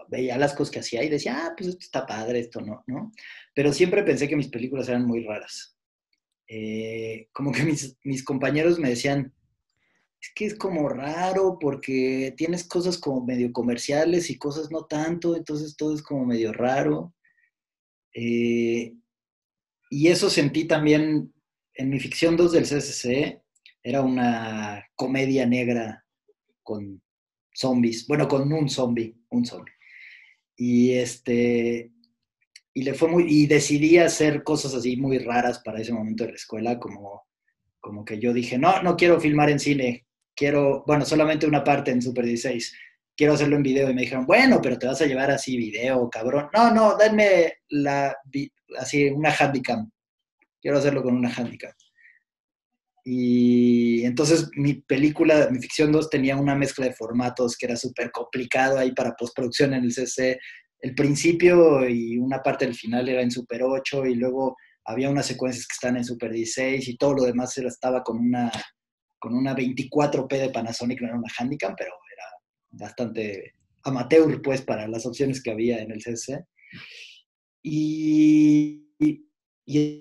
[0.08, 3.12] veía las cosas que hacía y decía, ah, pues esto está padre, esto no, ¿no?
[3.54, 5.78] Pero siempre pensé que mis películas eran muy raras.
[6.48, 9.34] Eh, como que mis, mis, compañeros me decían,
[10.22, 15.36] es que es como raro porque tienes cosas como medio comerciales y cosas no tanto,
[15.36, 17.14] entonces todo es como medio raro.
[18.14, 18.96] Eh,
[19.90, 21.34] y eso sentí también
[21.74, 23.42] en mi ficción 2 del CCC,
[23.84, 26.06] era una comedia negra
[26.64, 27.02] con
[27.58, 29.74] zombies, bueno, con un zombie, un zombie.
[30.56, 31.92] Y este,
[32.74, 36.32] y le fue muy, y decidí hacer cosas así muy raras para ese momento de
[36.32, 37.28] la escuela, como,
[37.80, 41.92] como que yo dije, no, no quiero filmar en cine, quiero, bueno, solamente una parte
[41.92, 42.74] en Super 16,
[43.16, 43.90] quiero hacerlo en video.
[43.90, 46.50] Y me dijeron, bueno, pero te vas a llevar así video, cabrón.
[46.54, 48.16] No, no, denme la,
[48.78, 49.90] así una handicam.
[50.62, 51.72] Quiero hacerlo con una handicam.
[53.10, 58.12] Y entonces mi película, mi ficción 2 tenía una mezcla de formatos que era súper
[58.12, 60.38] complicado ahí para postproducción en el CC
[60.80, 65.26] el principio y una parte del final era en Super 8 y luego había unas
[65.26, 68.52] secuencias que están en Super 16 y todo lo demás estaba con una,
[69.20, 72.24] con una 24p de Panasonic, no era una Handicam, pero era
[72.72, 76.46] bastante amateur pues para las opciones que había en el CC.
[77.64, 79.27] Y, y,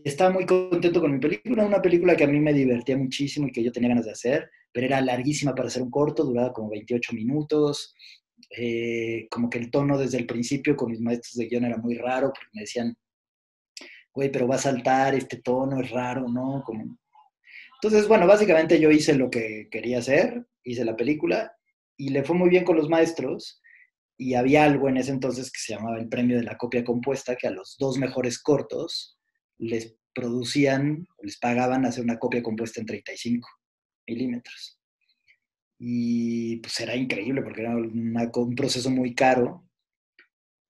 [0.05, 3.53] estaba muy contento con mi película, una película que a mí me divertía muchísimo y
[3.53, 6.71] que yo tenía ganas de hacer, pero era larguísima para hacer un corto, duraba como
[6.71, 7.95] 28 minutos.
[8.57, 11.97] Eh, como que el tono desde el principio con mis maestros de guion era muy
[11.97, 12.97] raro, porque me decían,
[14.13, 16.63] güey, pero va a saltar, este tono es raro, ¿no?
[16.65, 16.99] Como...
[17.83, 21.53] Entonces, bueno, básicamente yo hice lo que quería hacer, hice la película
[21.97, 23.61] y le fue muy bien con los maestros
[24.17, 27.37] y había algo en ese entonces que se llamaba el premio de la copia compuesta,
[27.37, 29.16] que a los dos mejores cortos
[29.59, 33.49] les producían, les pagaban hacer una copia compuesta en 35
[34.07, 34.81] milímetros.
[35.79, 39.69] Y pues era increíble porque era un proceso muy caro.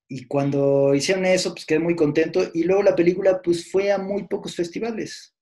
[0.08, 2.50] Y cuando hicieron eso, pues quedé muy contento.
[2.54, 5.34] Y luego la película pues fue a muy pocos festivales.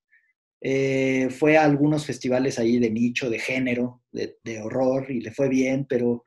[0.60, 5.30] Eh, fue a algunos festivales ahí de nicho, de género, de, de horror, y le
[5.30, 6.24] fue bien, pero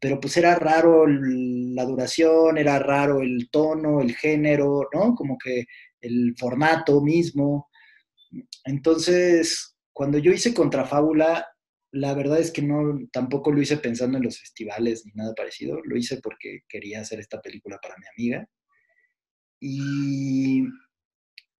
[0.00, 5.14] pero pues era raro la duración, era raro el tono, el género, ¿no?
[5.14, 5.66] Como que
[6.00, 7.68] el formato mismo.
[8.64, 11.46] Entonces, cuando yo hice Contrafábula,
[11.92, 15.80] la verdad es que no, tampoco lo hice pensando en los festivales ni nada parecido,
[15.84, 18.48] lo hice porque quería hacer esta película para mi amiga.
[19.60, 20.64] Y,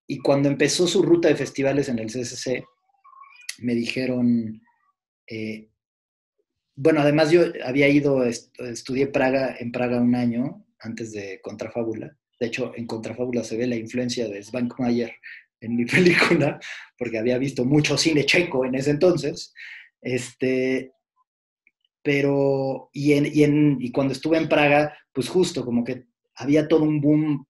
[0.06, 2.64] y cuando empezó su ruta de festivales en el CCC,
[3.58, 4.60] me dijeron,
[5.26, 5.70] eh,
[6.74, 12.16] bueno, además yo había ido, estudié Praga, en Praga un año antes de Contrafábula.
[12.40, 15.12] De hecho, en Contrafábula se ve la influencia de Svankmajer
[15.60, 16.58] en mi película,
[16.98, 19.52] porque había visto mucho cine checo en ese entonces.
[20.00, 20.92] Este,
[22.02, 27.00] pero, y, en, y cuando estuve en Praga, pues justo como que había todo un
[27.00, 27.46] boom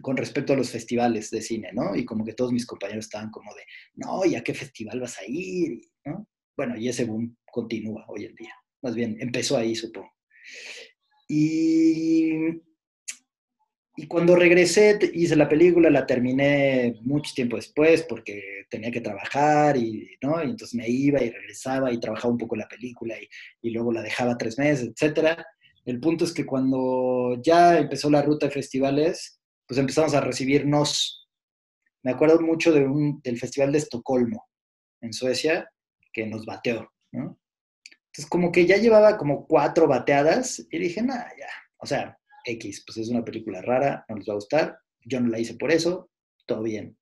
[0.00, 1.94] con respecto a los festivales de cine, ¿no?
[1.94, 3.62] Y como que todos mis compañeros estaban como de,
[3.94, 5.80] no, ¿y a qué festival vas a ir?
[6.04, 6.28] ¿no?
[6.56, 8.54] Bueno, y ese boom continúa hoy en día.
[8.82, 10.12] Más bien, empezó ahí, supongo.
[11.28, 12.30] Y,
[13.96, 19.76] y cuando regresé, hice la película, la terminé mucho tiempo después porque tenía que trabajar
[19.76, 20.42] y, ¿no?
[20.42, 23.28] y entonces me iba y regresaba y trabajaba un poco la película y,
[23.62, 25.38] y luego la dejaba tres meses, etc.
[25.84, 31.28] El punto es que cuando ya empezó la ruta de festivales, pues empezamos a recibirnos.
[32.02, 34.44] Me acuerdo mucho de un, del Festival de Estocolmo,
[35.00, 35.70] en Suecia,
[36.12, 37.38] que nos bateó, ¿no?
[38.06, 42.84] Entonces, como que ya llevaba como cuatro bateadas y dije, nada, ya, o sea, X,
[42.86, 45.70] pues es una película rara, no les va a gustar, yo no la hice por
[45.70, 46.10] eso,
[46.46, 46.96] todo bien.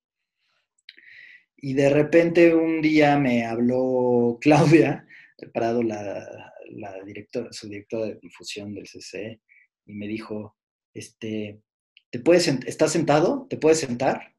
[1.57, 5.05] Y de repente un día me habló Claudia
[5.53, 9.41] Prado, la, la directora, su directora de difusión del CC,
[9.85, 10.55] y me dijo,
[10.93, 11.61] este,
[12.09, 13.47] ¿te puedes, ¿estás sentado?
[13.49, 14.33] ¿Te puedes sentar?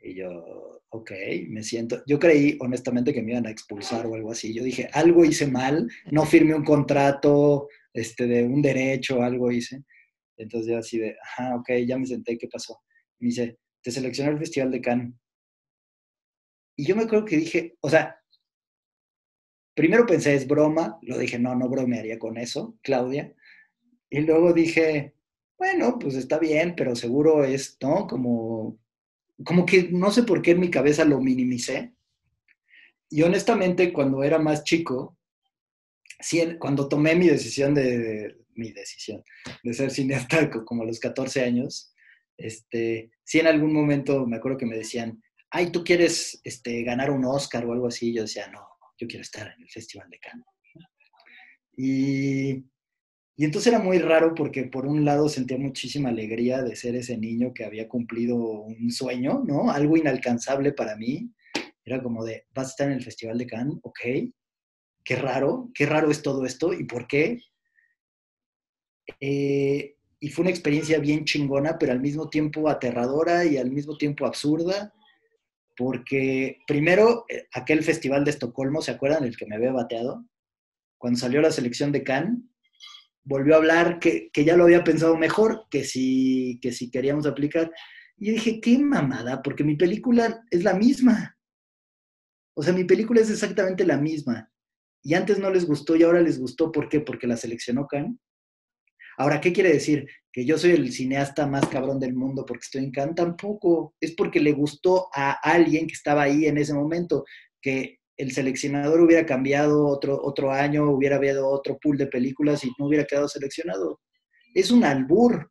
[0.00, 1.12] Y yo, ok,
[1.48, 4.54] me siento, yo creí honestamente que me iban a expulsar o algo así.
[4.54, 9.84] Yo dije, algo hice mal, no firmé un contrato este, de un derecho, algo hice.
[10.38, 12.80] Entonces yo así de, ajá, ok, ya me senté, ¿qué pasó?
[13.20, 15.14] me dice, te seleccionó el Festival de Cannes.
[16.76, 18.20] Y yo me acuerdo que dije, o sea,
[19.74, 23.34] primero pensé, es broma, lo dije, no, no bromearía con eso, Claudia.
[24.08, 25.14] Y luego dije,
[25.58, 28.06] bueno, pues está bien, pero seguro es, ¿no?
[28.06, 28.78] Como
[29.44, 31.94] como que no sé por qué en mi cabeza lo minimicé.
[33.10, 35.16] Y honestamente, cuando era más chico,
[36.58, 39.22] cuando tomé mi decisión de, mi decisión
[39.62, 41.94] de ser cineasta como a los 14 años,
[42.36, 47.10] este, sí en algún momento me acuerdo que me decían, ay, ¿tú quieres este, ganar
[47.10, 48.12] un Oscar o algo así?
[48.12, 48.66] Yo decía, no,
[48.98, 50.46] yo quiero estar en el Festival de Cannes.
[51.76, 52.64] Y
[53.38, 57.16] y entonces era muy raro porque por un lado sentía muchísima alegría de ser ese
[57.16, 59.70] niño que había cumplido un sueño, ¿no?
[59.70, 61.32] Algo inalcanzable para mí.
[61.84, 64.00] Era como de, vas a estar en el Festival de Cannes, ok.
[65.04, 67.38] Qué raro, qué raro es todo esto y por qué.
[69.20, 73.96] Eh, y fue una experiencia bien chingona, pero al mismo tiempo aterradora y al mismo
[73.96, 74.92] tiempo absurda,
[75.76, 79.24] porque primero eh, aquel festival de Estocolmo, ¿se acuerdan?
[79.24, 80.24] El que me había bateado,
[80.98, 82.40] cuando salió la selección de Cannes,
[83.22, 87.70] volvió a hablar que, ya lo había pensado mejor, que si, que si queríamos aplicar.
[88.16, 91.36] Y dije, qué mamada, porque mi película es la misma.
[92.54, 94.50] O sea, mi película es exactamente la misma.
[95.02, 96.72] Y antes no les gustó y ahora les gustó.
[96.72, 97.00] ¿Por qué?
[97.00, 98.16] Porque la seleccionó Cannes.
[99.18, 100.08] Ahora, ¿qué quiere decir?
[100.32, 103.16] ¿Que yo soy el cineasta más cabrón del mundo porque estoy en Cannes?
[103.16, 103.96] Tampoco.
[104.00, 107.24] Es porque le gustó a alguien que estaba ahí en ese momento,
[107.60, 112.70] que el seleccionador hubiera cambiado otro, otro año, hubiera habido otro pool de películas y
[112.78, 114.00] no hubiera quedado seleccionado.
[114.54, 115.50] Es un albur.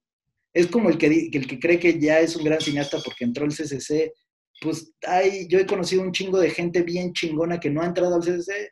[0.53, 3.43] Es como el que, el que cree que ya es un gran cineasta porque entró
[3.43, 4.13] al CCC.
[4.61, 8.15] Pues hay, yo he conocido un chingo de gente bien chingona que no ha entrado
[8.15, 8.71] al CCC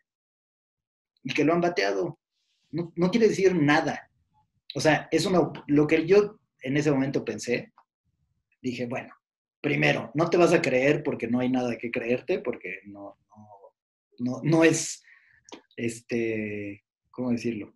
[1.23, 2.17] y que lo han bateado.
[2.71, 4.09] No, no quiere decir nada.
[4.75, 7.73] O sea, es una, lo que yo en ese momento pensé
[8.61, 9.13] dije, bueno,
[9.61, 13.47] primero, no te vas a creer porque no hay nada que creerte, porque no, no,
[14.19, 15.01] no, no es,
[15.77, 17.73] este, ¿cómo decirlo?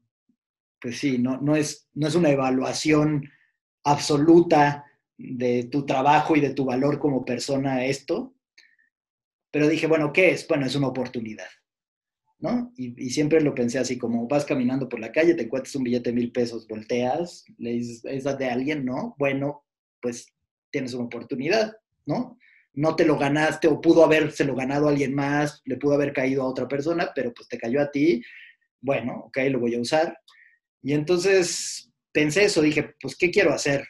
[0.82, 3.30] Pues sí, no, no, es, no es una evaluación
[3.86, 4.86] absoluta
[5.18, 8.36] de tu trabajo y de tu valor como persona esto.
[9.52, 10.48] Pero dije, bueno, ¿qué es?
[10.48, 11.48] Bueno, es una oportunidad.
[12.40, 12.72] ¿No?
[12.78, 16.10] Y, siempre lo pensé así, como vas caminando por la calle, te encuentras un billete
[16.10, 18.86] de mil pesos, volteas, le dices, ¿es de alguien?
[18.86, 19.66] No, bueno,
[20.02, 20.28] pues
[20.72, 21.76] tienes una oportunidad,
[22.06, 22.38] ¿no?
[22.74, 26.44] No te lo ganaste o pudo habérselo ganado a alguien más, le pudo haber caído
[26.44, 28.22] a otra persona, pero pues te cayó a ti,
[28.80, 30.18] bueno, ok, lo voy a usar.
[30.82, 33.86] Y entonces pensé eso, dije, pues, ¿qué quiero hacer?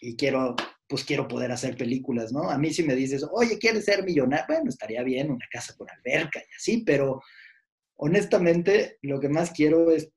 [0.00, 0.56] Y quiero,
[0.88, 2.50] pues quiero poder hacer películas, ¿no?
[2.50, 4.46] A mí si me dices, oye, ¿quieres ser millonario?
[4.48, 7.22] Bueno, estaría bien, una casa con alberca y así, pero
[7.96, 10.10] honestamente, lo que más quiero es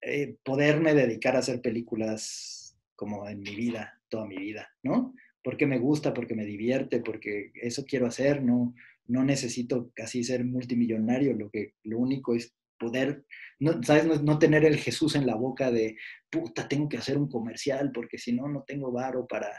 [0.00, 5.14] eh, poderme dedicar a hacer películas como en mi vida, toda mi vida, ¿no?
[5.42, 8.74] Porque me gusta, porque me divierte, porque eso quiero hacer, no,
[9.06, 13.24] no necesito casi ser multimillonario, lo, que, lo único es poder,
[13.60, 14.22] no, ¿sabes?
[14.22, 15.96] No, tener el Jesús en la boca de,
[16.30, 19.52] puta, tengo que hacer un comercial porque si no, no tengo varo para,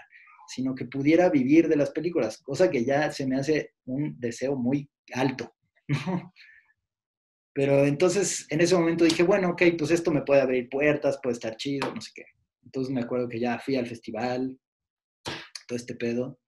[0.47, 4.55] sino que pudiera vivir de las películas, cosa que ya se me hace un deseo
[4.55, 5.53] muy alto,
[5.87, 6.33] ¿no?
[7.53, 11.33] Pero entonces en ese momento dije, bueno, ok, pues esto me puede abrir puertas, puede
[11.33, 12.25] estar chido, no sé qué.
[12.63, 14.57] Entonces me acuerdo que ya fui al festival,
[15.67, 16.39] todo este pedo,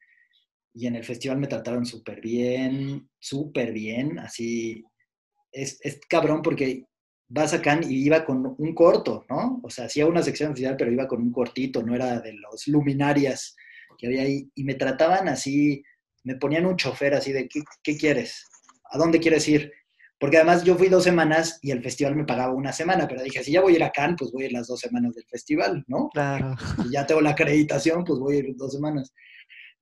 [0.74, 4.84] y en el festival me trataron súper bien, súper bien, así,
[5.52, 6.86] es, es, cabrón porque
[7.30, 9.62] vas acá y iba con un corto, ¿no?
[9.64, 12.68] O sea, hacía una sección oficial, pero iba con un cortito, no era de los
[12.68, 13.56] luminarias
[13.98, 15.84] que había ahí, y me trataban así,
[16.24, 18.44] me ponían un chofer así de, ¿qué, qué quieres?
[18.92, 19.72] ¿A dónde quieres ir?
[20.20, 23.44] Porque además yo fui dos semanas y el festival me pagaba una semana, pero dije,
[23.44, 25.26] si ya voy a ir a Cannes, pues voy a ir las dos semanas del
[25.26, 26.10] festival, ¿no?
[26.14, 26.56] Claro.
[26.84, 29.14] Si ya tengo la acreditación, pues voy a ir dos semanas.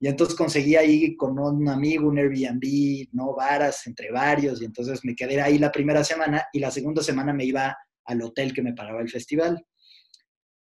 [0.00, 3.34] Y entonces conseguí ahí con un amigo un Airbnb, ¿no?
[3.34, 7.32] Varas entre varios, y entonces me quedé ahí la primera semana y la segunda semana
[7.32, 9.64] me iba al hotel que me pagaba el festival.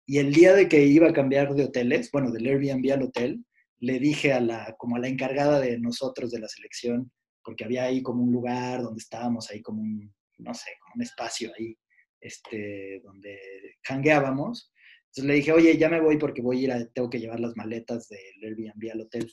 [0.06, 3.44] Y el día de que iba a cambiar de hoteles, bueno, del Airbnb al hotel,
[3.80, 7.12] le dije a la, como a la encargada de nosotros de la selección,
[7.48, 11.02] porque había ahí como un lugar donde estábamos ahí como un, no sé, como un
[11.02, 11.74] espacio ahí,
[12.20, 13.40] este, donde
[13.88, 14.70] hangueábamos.
[15.06, 17.40] Entonces le dije, oye, ya me voy porque voy a ir a, tengo que llevar
[17.40, 19.32] las maletas del Airbnb al hotel.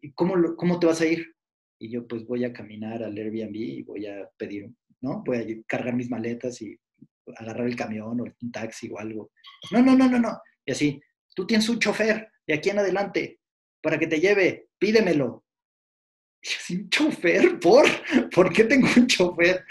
[0.00, 1.26] ¿Y cómo, cómo te vas a ir?
[1.80, 4.70] Y yo pues voy a caminar al Airbnb y voy a pedir,
[5.00, 5.24] ¿no?
[5.26, 6.78] Voy a cargar mis maletas y
[7.34, 9.32] agarrar el camión o un taxi o algo.
[9.72, 10.38] No, no, no, no, no.
[10.64, 11.00] Y así,
[11.34, 13.40] tú tienes un chofer de aquí en adelante
[13.82, 15.43] para que te lleve, pídemelo.
[16.68, 17.58] Y ¿un chofer?
[17.58, 17.86] ¿Por?
[18.34, 19.64] ¿Por qué tengo un chofer?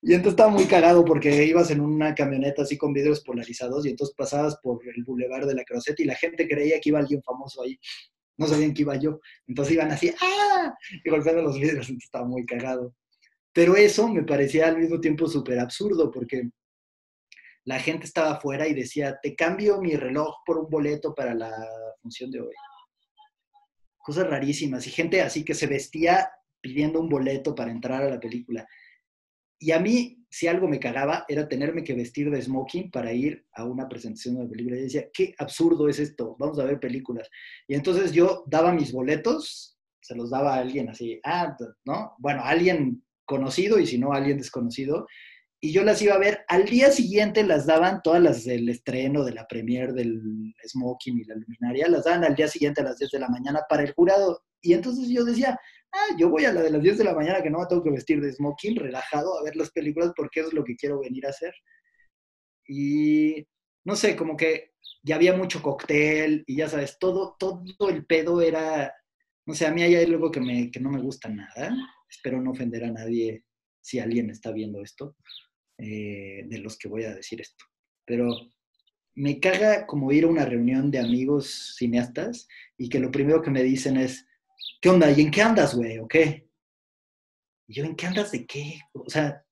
[0.00, 3.90] Y entonces estaba muy cagado porque ibas en una camioneta así con vidrios polarizados y
[3.90, 7.22] entonces pasabas por el bulevar de la Croseta y la gente creía que iba alguien
[7.22, 7.78] famoso ahí.
[8.36, 9.20] No sabían que iba yo.
[9.46, 10.74] Entonces iban así, ¡ah!
[11.04, 12.94] Y golpeando los vidrios, entonces estaba muy cagado.
[13.52, 16.50] Pero eso me parecía al mismo tiempo súper absurdo porque
[17.64, 21.52] la gente estaba afuera y decía, te cambio mi reloj por un boleto para la
[22.00, 22.54] función de hoy
[24.02, 26.28] cosas rarísimas y gente así que se vestía
[26.60, 28.66] pidiendo un boleto para entrar a la película.
[29.58, 33.46] Y a mí, si algo me cagaba, era tenerme que vestir de smoking para ir
[33.52, 34.76] a una presentación de la película.
[34.76, 37.28] Y decía, qué absurdo es esto, vamos a ver películas.
[37.68, 42.14] Y entonces yo daba mis boletos, se los daba a alguien así, ah, ¿no?
[42.18, 45.06] Bueno, alguien conocido y si no, alguien desconocido
[45.64, 46.44] y yo las iba a ver.
[46.48, 50.20] Al día siguiente las daban todas las del estreno, de la premier del
[50.66, 53.60] Smoking y la Luminaria, las daban al día siguiente a las 10 de la mañana
[53.68, 54.42] para el jurado.
[54.60, 55.56] Y entonces yo decía,
[55.92, 57.84] ah, yo voy a la de las 10 de la mañana que no me tengo
[57.84, 61.26] que vestir de Smoking, relajado a ver las películas porque es lo que quiero venir
[61.26, 61.54] a hacer.
[62.66, 63.46] Y
[63.84, 64.72] no sé, como que
[65.04, 68.92] ya había mucho cóctel y ya sabes, todo, todo el pedo era,
[69.46, 71.72] no sé, a mí hay algo que, me, que no me gusta nada.
[72.10, 73.44] Espero no ofender a nadie
[73.80, 75.14] si alguien está viendo esto.
[75.78, 77.64] Eh, de los que voy a decir esto.
[78.04, 78.28] Pero
[79.14, 82.46] me caga como ir a una reunión de amigos cineastas
[82.78, 84.26] y que lo primero que me dicen es,
[84.80, 85.10] ¿qué onda?
[85.10, 85.98] ¿Y en qué andas, güey?
[85.98, 86.48] ¿O qué?
[87.66, 88.80] Y yo, ¿en qué andas de qué?
[88.92, 89.44] O sea,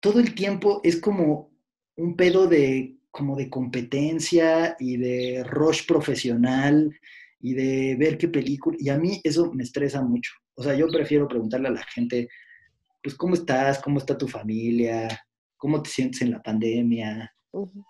[0.00, 1.52] todo el tiempo es como
[1.96, 6.94] un pedo de como de competencia y de rush profesional
[7.40, 8.76] y de ver qué película.
[8.78, 10.32] Y a mí eso me estresa mucho.
[10.54, 12.28] O sea, yo prefiero preguntarle a la gente,
[13.02, 13.78] pues, ¿cómo estás?
[13.78, 15.08] ¿Cómo está tu familia?
[15.56, 17.32] Cómo te sientes en la pandemia,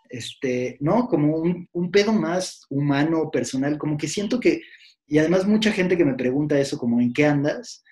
[0.09, 1.09] este, ¿no?
[1.09, 4.61] Como un, un, pedo más humano, personal, como que siento que,
[5.07, 7.83] y además mucha gente que me pregunta eso, como en qué andas,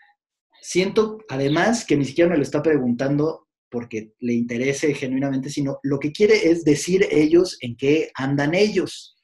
[0.61, 5.99] siento además que ni siquiera me lo está preguntando porque le interese genuinamente, sino lo
[5.99, 9.17] que quiere es decir ellos en qué andan ellos.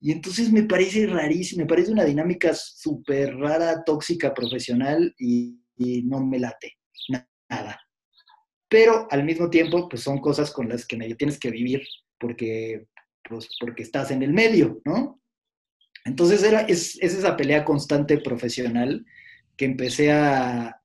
[0.00, 6.04] Y entonces me parece rarísimo, me parece una dinámica súper rara, tóxica, profesional y, y
[6.04, 6.74] no me late
[7.48, 7.85] nada.
[8.68, 11.86] Pero al mismo tiempo, pues son cosas con las que medio tienes que vivir
[12.18, 12.86] porque,
[13.28, 15.20] pues, porque estás en el medio, ¿no?
[16.04, 19.04] Entonces era, es, es esa pelea constante profesional
[19.56, 20.80] que empecé a,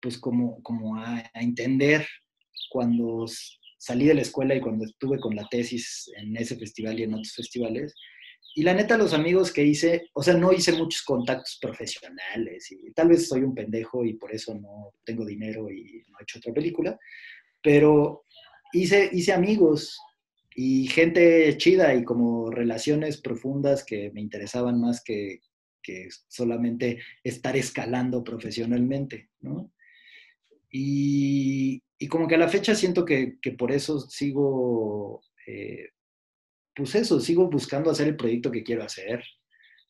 [0.00, 2.06] pues como, como a, a entender
[2.70, 3.26] cuando
[3.78, 7.14] salí de la escuela y cuando estuve con la tesis en ese festival y en
[7.14, 7.94] otros festivales.
[8.54, 12.90] Y la neta, los amigos que hice, o sea, no hice muchos contactos profesionales y
[12.92, 16.38] tal vez soy un pendejo y por eso no tengo dinero y no he hecho
[16.38, 16.98] otra película,
[17.62, 18.24] pero
[18.72, 19.98] hice, hice amigos
[20.54, 25.40] y gente chida y como relaciones profundas que me interesaban más que,
[25.80, 29.72] que solamente estar escalando profesionalmente, ¿no?
[30.70, 35.90] Y, y como que a la fecha siento que, que por eso sigo, eh,
[36.78, 39.20] pues eso, sigo buscando hacer el proyecto que quiero hacer,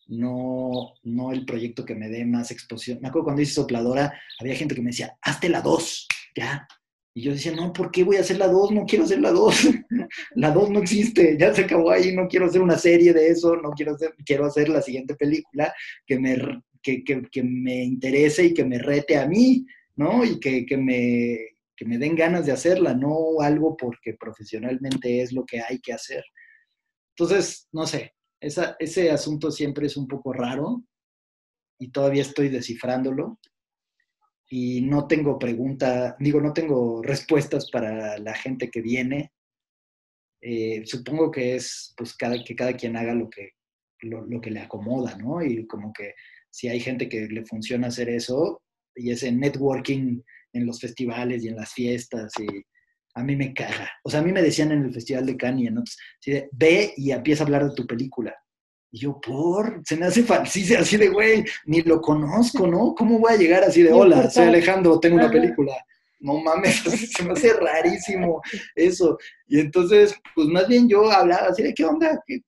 [0.07, 2.99] no, no el proyecto que me dé más exposición.
[3.03, 6.67] Me acuerdo cuando hice Sopladora, había gente que me decía, hazte la 2, ya.
[7.13, 8.71] Y yo decía, no, ¿por qué voy a hacer la 2?
[8.71, 9.69] No quiero hacer la 2.
[10.37, 13.55] la 2 no existe, ya se acabó ahí, no quiero hacer una serie de eso,
[13.57, 15.75] no quiero hacer, quiero hacer la siguiente película
[16.07, 16.39] que me,
[16.83, 19.67] que, que, que me interese y que me rete a mí,
[19.97, 20.25] ¿no?
[20.25, 21.37] Y que, que me,
[21.77, 25.93] que me den ganas de hacerla, no algo porque profesionalmente es lo que hay que
[25.93, 26.25] hacer.
[27.19, 30.85] Entonces, no sé, ese asunto siempre es un poco raro
[31.81, 33.41] y todavía estoy descifrándolo
[34.49, 39.33] y no tengo pregunta, digo, no tengo respuestas para la gente que viene.
[40.41, 43.51] Eh, supongo que es pues cada, que cada quien haga lo que,
[44.03, 45.43] lo, lo, que le acomoda, ¿no?
[45.43, 46.15] Y como que
[46.51, 48.63] si hay gente que le funciona hacer eso
[48.95, 52.47] y ese networking en los festivales y en las fiestas y
[53.19, 53.91] a mí me caga.
[54.05, 55.99] O sea, a mí me decían en el Festival de Cannes y en otros,
[56.53, 58.35] ve y empieza a hablar de tu película.
[58.91, 62.95] Y yo, por, se me hace fácil, así de, güey, ni lo conozco, ¿no?
[62.95, 65.75] ¿Cómo voy a llegar así de, hola, soy Alejandro, tengo una película?
[66.21, 66.77] No mames,
[67.17, 68.41] se me hace rarísimo
[68.75, 69.19] eso.
[69.47, 72.21] Y entonces, pues más bien yo hablaba así de, ¿qué onda?
[72.27, 72.41] ¿Qué,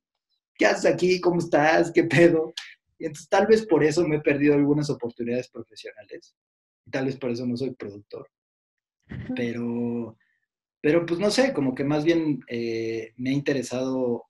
[0.57, 1.21] qué haces aquí?
[1.21, 1.91] ¿Cómo estás?
[1.93, 2.53] ¿Qué pedo?
[2.99, 6.35] Y entonces tal vez por eso me he perdido algunas oportunidades profesionales.
[6.91, 8.29] Tal vez por eso no soy productor.
[9.35, 10.17] Pero,
[10.81, 14.25] pero pues no sé, como que más bien eh, me ha interesado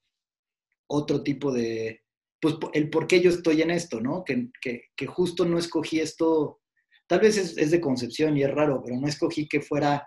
[0.88, 2.02] otro tipo de,
[2.40, 4.24] pues el por qué yo estoy en esto, ¿no?
[4.24, 6.60] Que, que, que justo no escogí esto,
[7.06, 10.06] tal vez es, es, de concepción y es raro, pero no escogí que fuera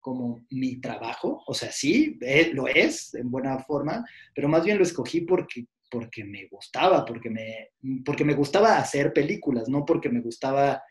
[0.00, 4.76] como mi trabajo, o sea, sí, eh, lo es en buena forma, pero más bien
[4.76, 7.70] lo escogí porque, porque me gustaba, porque me,
[8.04, 10.82] porque me gustaba hacer películas, no porque me gustaba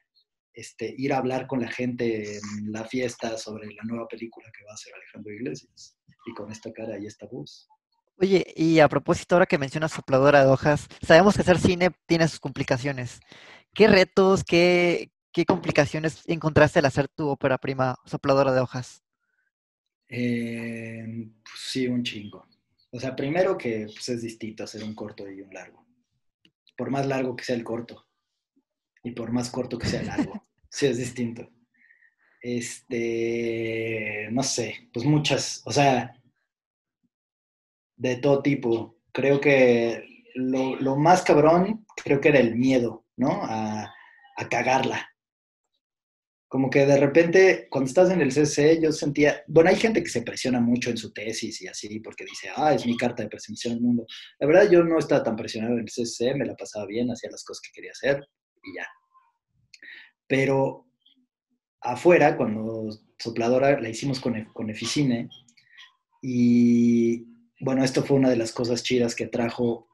[0.54, 4.64] este, ir a hablar con la gente en la fiesta sobre la nueva película que
[4.64, 5.98] va a hacer Alejandro Iglesias.
[6.26, 7.68] Y con esta cara y esta voz.
[8.18, 12.28] Oye, y a propósito, ahora que mencionas sopladora de hojas, sabemos que hacer cine tiene
[12.28, 13.20] sus complicaciones.
[13.74, 19.04] ¿Qué retos, qué, qué complicaciones encontraste al hacer tu ópera prima sopladora de hojas?
[20.08, 21.04] Eh,
[21.44, 22.48] pues sí, un chingo.
[22.92, 25.84] O sea, primero que pues, es distinto hacer un corto y un largo.
[26.78, 28.06] Por más largo que sea el corto
[29.04, 30.42] y por más corto que sea largo.
[30.70, 31.50] sí, es distinto.
[32.42, 36.20] Este, no sé, pues muchas, o sea,
[37.96, 38.98] de todo tipo.
[39.12, 40.04] Creo que
[40.36, 43.44] lo, lo más cabrón, creo que era el miedo, ¿no?
[43.44, 43.94] A,
[44.38, 45.08] a, cagarla.
[46.48, 50.10] Como que de repente, cuando estás en el CC, yo sentía, bueno, hay gente que
[50.10, 53.30] se presiona mucho en su tesis y así, porque dice, ah, es mi carta de
[53.30, 54.06] presentación al mundo.
[54.40, 57.32] La verdad, yo no estaba tan presionado en el CC, me la pasaba bien, hacía
[57.32, 58.28] las cosas que quería hacer
[58.64, 58.88] y ya.
[60.28, 60.88] Pero
[61.82, 62.90] afuera, cuando
[63.20, 65.30] Sopladora la hicimos con, con Eficine,
[66.22, 67.26] y
[67.60, 69.88] bueno, esto fue una de las cosas chidas que trajo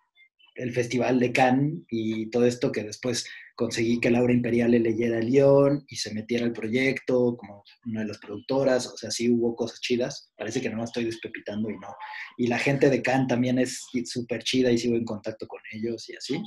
[0.55, 5.19] el Festival de Cannes y todo esto que después conseguí que Laura Imperial le leyera
[5.19, 9.29] el guion y se metiera al proyecto como una de las productoras, o sea, sí
[9.29, 11.95] hubo cosas chidas, parece que no estoy despepitando y no.
[12.37, 16.07] Y la gente de Cannes también es súper chida y sigo en contacto con ellos
[16.09, 16.41] y así.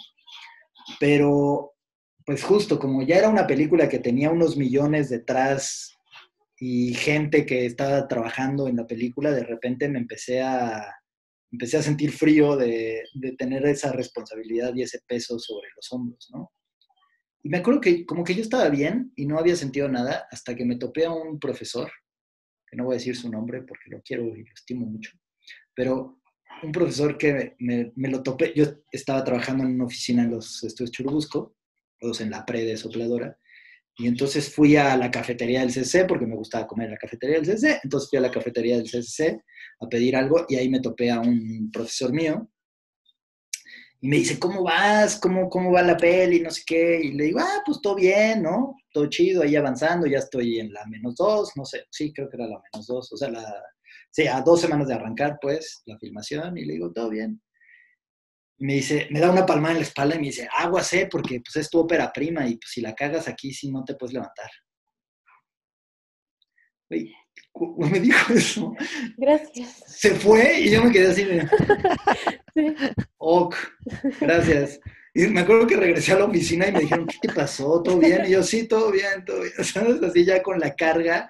[1.00, 1.74] Pero
[2.24, 5.96] pues justo como ya era una película que tenía unos millones detrás
[6.58, 10.94] y gente que estaba trabajando en la película, de repente me empecé a,
[11.50, 16.28] empecé a sentir frío de, de, tener esa responsabilidad y ese peso sobre los hombros,
[16.32, 16.52] ¿no?
[17.42, 20.54] Y me acuerdo que como que yo estaba bien y no había sentido nada hasta
[20.54, 21.90] que me topé a un profesor,
[22.70, 25.10] que no voy a decir su nombre porque lo quiero y lo estimo mucho,
[25.74, 26.20] pero
[26.62, 30.62] un profesor que me, me lo topé, yo estaba trabajando en una oficina en los
[30.62, 31.56] estudios Churubusco,
[32.02, 33.38] todos en la pre de sopladora.
[33.96, 37.36] Y entonces fui a la cafetería del CC porque me gustaba comer en la cafetería
[37.36, 37.80] del CC.
[37.84, 39.40] Entonces fui a la cafetería del CC
[39.80, 42.48] a pedir algo y ahí me topé a un profesor mío.
[44.00, 45.20] Y me dice, ¿cómo vas?
[45.20, 46.40] ¿Cómo, ¿Cómo va la peli?
[46.40, 47.00] No sé qué.
[47.04, 48.74] Y le digo, ah, pues todo bien, ¿no?
[48.92, 52.36] Todo chido, ahí avanzando, ya estoy en la menos dos, no sé, sí, creo que
[52.36, 53.42] era la menos dos, o sea, la,
[54.10, 57.40] sí, a dos semanas de arrancar, pues, la filmación, y le digo, todo bien.
[58.62, 61.08] Y me dice, me da una palmada en la espalda y me dice, aguas, eh,
[61.10, 63.96] porque pues es tu ópera prima y pues si la cagas aquí sí no te
[63.96, 64.48] puedes levantar.
[67.50, 68.72] Cu- me dijo eso.
[69.16, 69.82] Gracias.
[69.88, 71.44] Se fue y yo me quedé así de,
[72.54, 72.74] Sí.
[73.16, 73.56] ok,
[74.20, 74.78] gracias.
[75.12, 77.82] Y me acuerdo que regresé a la oficina y me dijeron, ¿qué te pasó?
[77.82, 78.26] ¿Todo bien?
[78.26, 79.52] Y yo, sí, todo bien, todo bien.
[79.64, 80.00] ¿Sabes?
[80.04, 81.28] Así ya con la carga,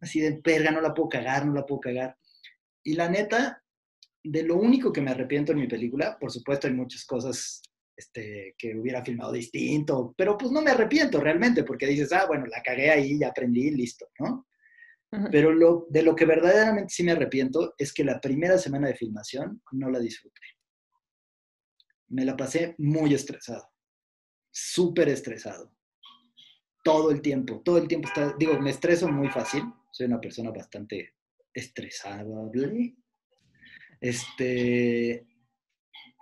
[0.00, 2.16] así de perga, no la puedo cagar, no la puedo cagar.
[2.84, 3.62] Y la neta,
[4.30, 7.62] de lo único que me arrepiento en mi película, por supuesto hay muchas cosas
[7.96, 12.46] este, que hubiera filmado distinto, pero pues no me arrepiento realmente, porque dices, ah, bueno,
[12.46, 14.46] la cagué ahí, ya aprendí, listo, ¿no?
[15.30, 18.96] Pero lo, de lo que verdaderamente sí me arrepiento es que la primera semana de
[18.96, 20.42] filmación no la disfruté.
[22.08, 23.66] Me la pasé muy estresado,
[24.50, 25.72] súper estresado.
[26.84, 30.50] Todo el tiempo, todo el tiempo está, digo, me estreso muy fácil, soy una persona
[30.50, 31.14] bastante
[31.54, 32.96] estresable.
[34.00, 35.26] Este,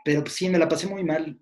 [0.05, 1.41] pero pues sí, me la pasé muy mal.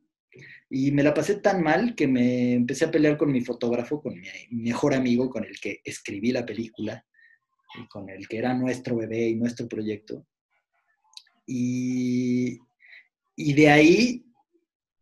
[0.71, 4.19] Y me la pasé tan mal que me empecé a pelear con mi fotógrafo, con
[4.19, 7.05] mi mejor amigo, con el que escribí la película
[7.79, 10.27] y con el que era nuestro bebé y nuestro proyecto.
[11.47, 12.59] Y,
[13.37, 14.25] y de ahí,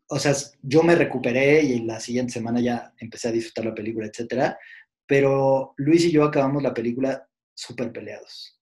[0.09, 4.07] o sea, yo me recuperé y la siguiente semana ya empecé a disfrutar la película,
[4.07, 4.59] etcétera.
[5.07, 8.60] Pero Luis y yo acabamos la película súper peleados.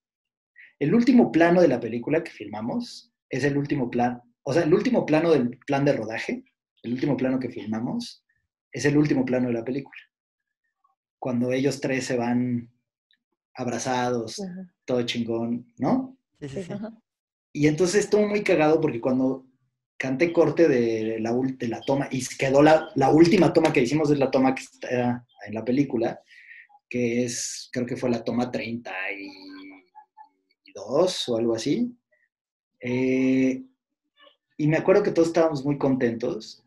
[0.78, 4.72] El último plano de la película que filmamos es el último plano, o sea, el
[4.72, 6.44] último plano del plan de rodaje,
[6.82, 8.24] el último plano que filmamos,
[8.72, 10.00] es el último plano de la película.
[11.18, 12.70] Cuando ellos tres se van
[13.54, 14.72] abrazados, Ajá.
[14.84, 16.16] todo chingón, ¿no?
[16.40, 16.72] Sí, sí, sí.
[17.52, 19.44] Y entonces estuvo muy cagado porque cuando
[19.98, 24.10] canté corte de la, de la toma y quedó la, la última toma que hicimos
[24.10, 26.20] es la toma que está en la película,
[26.88, 28.50] que es, creo que fue la toma
[30.78, 31.96] 32 o algo así.
[32.80, 33.64] Eh,
[34.56, 36.64] y me acuerdo que todos estábamos muy contentos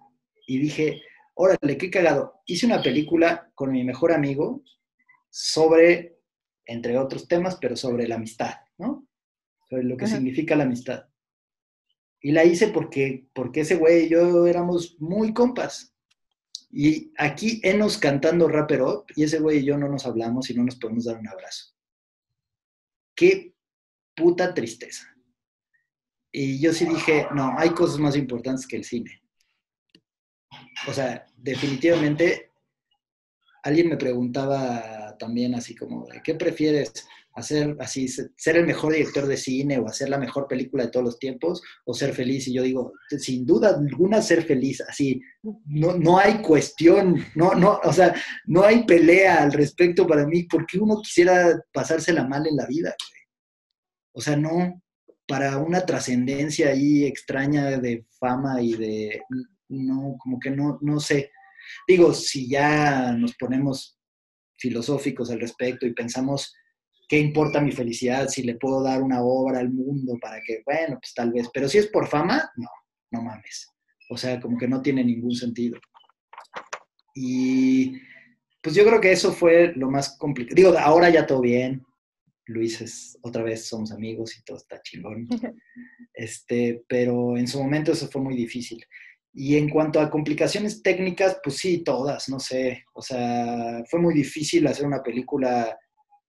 [0.47, 1.01] y dije,
[1.33, 2.41] órale, qué cagado.
[2.45, 4.63] Hice una película con mi mejor amigo
[5.29, 6.19] sobre,
[6.65, 9.07] entre otros temas, pero sobre la amistad, ¿no?
[9.69, 10.15] Sobre lo que Ajá.
[10.15, 11.05] significa la amistad.
[12.21, 15.95] Y la hice porque, porque ese güey y yo éramos muy compas.
[16.69, 20.53] Y aquí Enos cantando Rapper Up y ese güey y yo no nos hablamos y
[20.53, 21.73] no nos podemos dar un abrazo.
[23.15, 23.50] Qué
[24.15, 25.07] puta tristeza.
[26.31, 29.21] Y yo sí dije, no, hay cosas más importantes que el cine.
[30.87, 32.51] O sea, definitivamente,
[33.63, 36.91] alguien me preguntaba también así como, ¿qué prefieres?
[37.33, 41.05] ¿Hacer así, ser el mejor director de cine o hacer la mejor película de todos
[41.05, 42.47] los tiempos o ser feliz?
[42.47, 47.79] Y yo digo, sin duda alguna ser feliz, así, no, no hay cuestión, no, no,
[47.83, 48.13] o sea,
[48.45, 52.93] no hay pelea al respecto para mí, porque uno quisiera pasársela mal en la vida,
[52.99, 53.20] güey?
[54.13, 54.81] O sea, no,
[55.27, 59.21] para una trascendencia ahí extraña de fama y de,
[59.69, 61.31] no, como que no, no sé.
[61.87, 63.97] Digo, si ya nos ponemos
[64.57, 66.53] filosóficos al respecto y pensamos,
[67.07, 70.97] ¿qué importa mi felicidad si le puedo dar una obra al mundo para que, bueno,
[70.99, 72.69] pues tal vez, pero si es por fama, no,
[73.11, 73.69] no mames.
[74.09, 75.79] O sea, como que no tiene ningún sentido.
[77.15, 77.93] Y
[78.61, 80.55] pues yo creo que eso fue lo más complicado.
[80.55, 81.83] Digo, ahora ya todo bien,
[82.51, 85.27] Luis es, otra vez somos amigos y todo está chingón.
[86.13, 88.85] Este, pero en su momento eso fue muy difícil.
[89.33, 92.83] Y en cuanto a complicaciones técnicas, pues sí, todas, no sé.
[92.93, 95.79] O sea, fue muy difícil hacer una película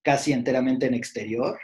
[0.02, 1.58] casi enteramente en exterior.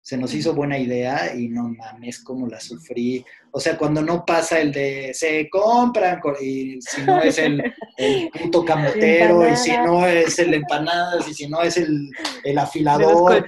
[0.00, 3.24] Se nos hizo buena idea y no mames cómo la sufrí.
[3.50, 7.62] O sea, cuando no pasa el de se compran, y si no es el,
[7.96, 12.10] el puto camotero, y si no es el empanadas, y si no es el,
[12.44, 13.46] el afilador,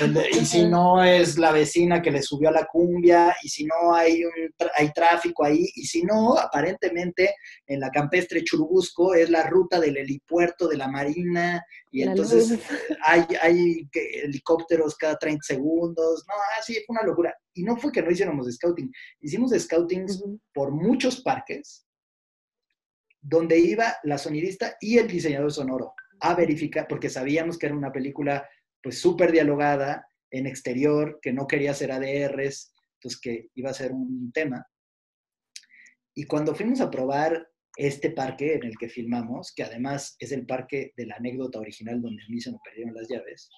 [0.00, 3.64] el y si no es la vecina que le subió a la cumbia, y si
[3.64, 4.32] no hay, un,
[4.76, 7.34] hay tráfico ahí, y si no, aparentemente
[7.66, 12.50] en la campestre Churubusco es la ruta del helipuerto de la Marina, y La entonces
[12.50, 12.60] luz.
[13.04, 13.88] hay, hay
[14.24, 17.34] helicópteros cada 30 segundos, no, así fue una locura.
[17.56, 20.40] Y no fue que no hiciéramos scouting, hicimos scoutings Ujú.
[20.52, 21.86] por muchos parques
[23.20, 27.92] donde iba la sonidista y el diseñador sonoro a verificar, porque sabíamos que era una
[27.92, 28.48] película
[28.82, 33.92] pues súper dialogada en exterior, que no quería hacer ADRs, entonces que iba a ser
[33.92, 34.66] un tema.
[36.14, 40.46] Y cuando fuimos a probar este parque en el que filmamos, que además es el
[40.46, 43.50] parque de la anécdota original donde a mí se me perdieron las llaves,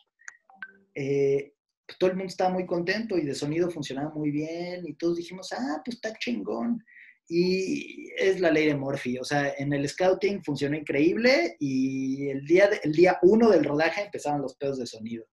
[0.94, 1.52] eh,
[1.98, 5.52] todo el mundo estaba muy contento y de sonido funcionaba muy bien y todos dijimos,
[5.52, 6.84] ah, pues está chingón.
[7.30, 9.18] y es la ley de Murphy.
[9.18, 14.02] O sea, en el scouting funcionó increíble y el día, el día uno del rodaje
[14.02, 15.26] empezaron los pedos de sonido.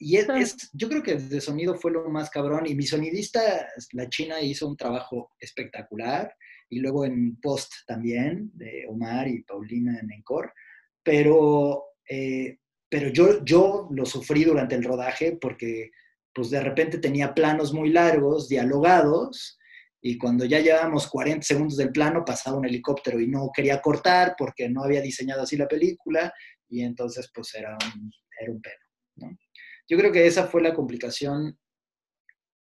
[0.00, 2.66] Y es, es, yo creo que de sonido fue lo más cabrón.
[2.66, 6.32] Y mi sonidista, la China, hizo un trabajo espectacular.
[6.70, 10.52] Y luego en post también, de Omar y Paulina en Encore.
[11.02, 12.58] Pero, eh,
[12.88, 15.90] pero yo, yo lo sufrí durante el rodaje porque
[16.34, 19.58] pues de repente tenía planos muy largos, dialogados,
[20.00, 24.36] y cuando ya llevábamos 40 segundos del plano pasaba un helicóptero y no quería cortar
[24.38, 26.32] porque no había diseñado así la película,
[26.68, 28.62] y entonces pues era un, era un
[29.16, 29.36] ¿no?
[29.88, 31.58] Yo creo que esa fue la complicación,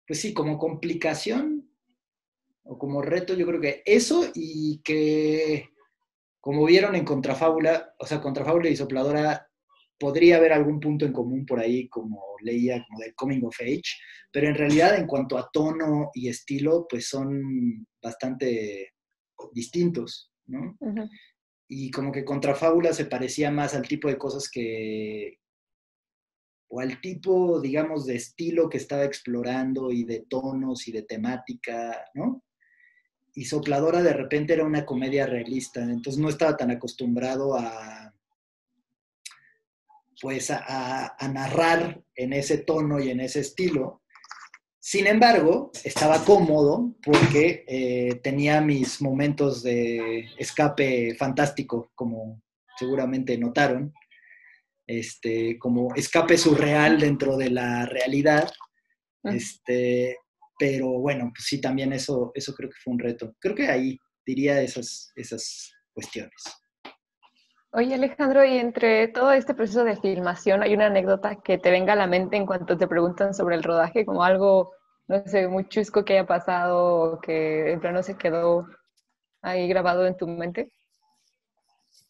[0.05, 1.69] pues sí, como complicación
[2.63, 5.69] o como reto, yo creo que eso y que,
[6.39, 9.49] como vieron en Contrafábula, o sea, Contrafábula y Sopladora,
[10.03, 13.95] podría haber algún punto en común por ahí, como leía, como de Coming of Age,
[14.33, 18.91] pero en realidad en cuanto a tono y estilo, pues son bastante
[19.53, 20.75] distintos, ¿no?
[20.81, 21.09] Uh -huh.
[21.69, 25.37] Y como que Contrafábula se parecía más al tipo de cosas que,
[26.67, 32.03] o al tipo, digamos, de estilo que estaba explorando y de tonos y de temática,
[32.13, 32.43] ¿no?
[33.33, 38.02] Y Sopladora de repente era una comedia realista, entonces no estaba tan acostumbrado a,
[40.23, 44.03] pues, a, a narrar en ese tono y en ese estilo.
[44.79, 52.41] Sin embargo, estaba cómodo porque eh, tenía mis momentos de escape fantástico, como
[52.79, 53.93] seguramente notaron
[54.87, 58.49] este, como escape surreal dentro de la realidad.
[59.23, 60.17] Este,
[60.57, 63.35] pero bueno, pues sí, también eso, eso creo que fue un reto.
[63.39, 66.41] Creo que ahí diría esas, esas cuestiones.
[67.75, 71.93] Oye Alejandro, y entre todo este proceso de filmación, ¿hay una anécdota que te venga
[71.93, 74.73] a la mente en cuanto te preguntan sobre el rodaje, como algo,
[75.07, 78.67] no sé, muy chusco que haya pasado o que en plano se quedó
[79.41, 80.69] ahí grabado en tu mente?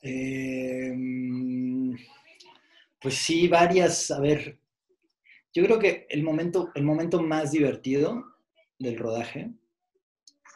[0.02, 0.94] Eh,
[3.02, 4.12] pues sí, varias.
[4.12, 4.60] A ver,
[5.54, 8.22] yo creo que el momento, el momento más divertido
[8.78, 9.50] del rodaje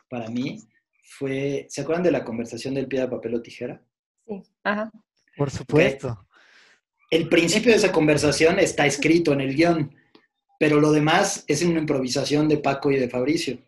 [0.10, 0.60] para mí
[1.02, 3.82] fue, ¿se acuerdan de la conversación del piedra, papel o tijera?
[4.28, 4.92] Sí, ajá.
[5.38, 6.28] Por supuesto.
[7.10, 9.96] El principio de esa conversación está escrito en el guion,
[10.60, 13.60] pero lo demás es una improvisación de Paco y de Fabricio.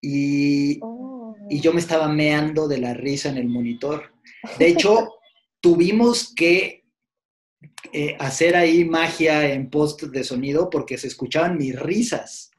[0.00, 1.36] Y, oh.
[1.48, 4.12] y yo me estaba meando de la risa en el monitor.
[4.58, 5.14] De hecho,
[5.60, 6.84] tuvimos que
[7.92, 12.50] eh, hacer ahí magia en post de sonido porque se escuchaban mis risas,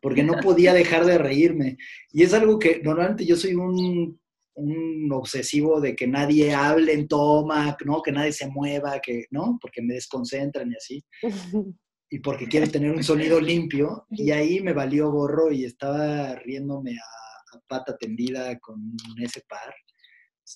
[0.00, 1.78] porque no podía dejar de reírme.
[2.12, 4.20] Y es algo que normalmente yo soy un,
[4.54, 8.02] un obsesivo de que nadie hable en toma, ¿no?
[8.02, 9.58] que nadie se mueva, que, ¿no?
[9.60, 11.04] porque me desconcentran y así.
[12.10, 14.06] Y porque quiero tener un sonido limpio.
[14.10, 19.74] Y ahí me valió gorro y estaba riéndome a, a pata tendida con ese par.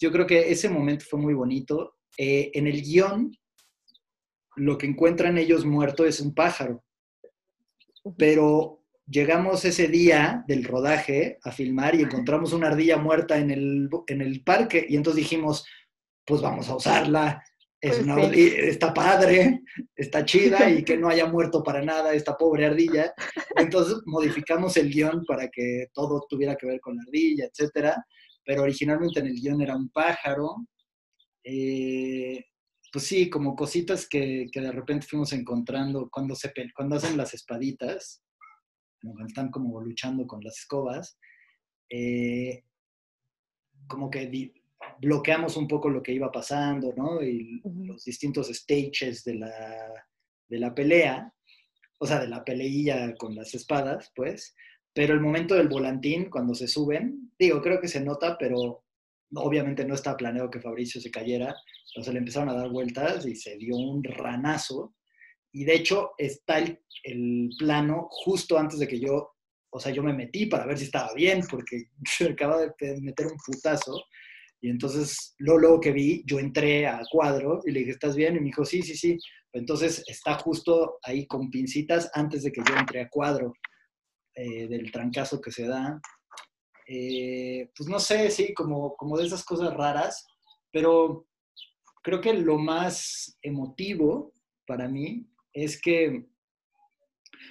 [0.00, 1.96] Yo creo que ese momento fue muy bonito.
[2.16, 3.32] Eh, en el guion,
[4.56, 6.84] lo que encuentran ellos muerto es un pájaro.
[8.16, 8.77] Pero
[9.08, 14.20] llegamos ese día del rodaje a filmar y encontramos una ardilla muerta en el, en
[14.20, 15.64] el parque y entonces dijimos,
[16.24, 17.42] pues vamos a usarla.
[17.80, 19.62] Es Pues una, está padre,
[19.94, 23.12] está chida y que no haya muerto para nada esta pobre ardilla.
[23.56, 28.04] Entonces modificamos el guion para que todo tuviera que ver con la ardilla, etcétera.
[28.44, 30.66] Pero originalmente en el guion era un pájaro.
[31.44, 32.44] Eh,
[32.92, 37.32] pues sí, como cositas que, que, de repente fuimos encontrando cuando, se, cuando hacen las
[37.32, 38.22] espaditas,
[39.00, 41.18] cuando están como luchando con las escobas,
[41.90, 42.64] eh,
[43.86, 44.52] como que di,
[45.00, 47.22] bloqueamos un poco lo que iba pasando, ¿no?
[47.22, 47.86] Y uh -huh.
[47.86, 49.50] los distintos stages de la,
[50.48, 51.32] de la pelea,
[51.98, 54.54] o sea, de la peleilla con las espadas, pues.
[54.92, 58.84] Pero el momento del volantín, cuando se suben, digo, creo que se nota, pero
[59.34, 61.54] obviamente no estaba planeado que Fabricio se cayera,
[61.90, 64.94] entonces le empezaron a dar vueltas y se dio un ranazo.
[65.52, 69.32] Y de hecho está el, el, plano justo antes de que yo,
[69.70, 73.26] o sea, yo me metí para ver si estaba bien, porque se acaba de meter
[73.26, 74.02] un putazo.
[74.60, 78.36] Y entonces, luego, luego que vi, yo entré a cuadro y le dije, ¿estás bien?
[78.36, 79.16] Y me dijo, sí, sí, sí.
[79.52, 83.52] Entonces está justo ahí con pincitas antes de que yo entre a cuadro
[84.34, 86.00] eh, del trancazo que se da.
[86.86, 90.26] Eh, pues no sé, sí, como, como de esas cosas raras,
[90.72, 91.26] pero
[92.02, 94.32] creo que lo más emotivo
[94.66, 95.26] para mí
[95.64, 96.26] es que,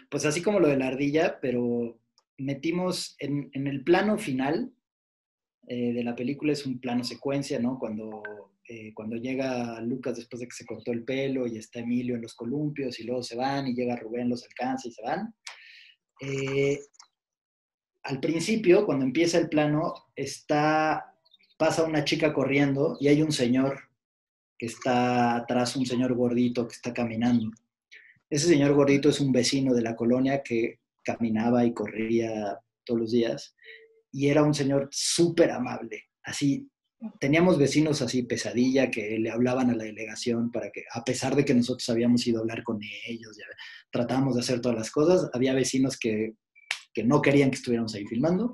[0.09, 1.99] pues así como lo de la ardilla, pero
[2.37, 4.71] metimos en, el plano final
[5.67, 7.77] eh, de la película, es un plano secuencia, ¿no?
[7.79, 8.23] Cuando,
[8.67, 12.21] eh, cuando llega Lucas después de que se cortó el pelo y está Emilio en
[12.21, 15.33] los columpios y luego se van y llega Rubén, los alcanza y se van.
[16.21, 16.79] Eh,
[18.03, 21.13] al principio, cuando empieza el plano, está,
[21.57, 23.89] pasa una chica corriendo y hay un señor
[24.57, 27.51] que está atrás, un señor gordito que está caminando.
[28.30, 33.11] Ese señor gordito es un vecino de la colonia que caminaba y corría todos los
[33.11, 33.55] días
[34.11, 36.69] y era un señor súper amable, así
[37.19, 41.45] teníamos vecinos así pesadilla que le hablaban a la delegación para que, a pesar de
[41.45, 43.45] que nosotros habíamos ido a hablar con ellos, ya,
[43.91, 46.34] tratábamos de hacer todas las cosas, había vecinos que,
[46.93, 48.53] que no querían que estuviéramos ahí filmando.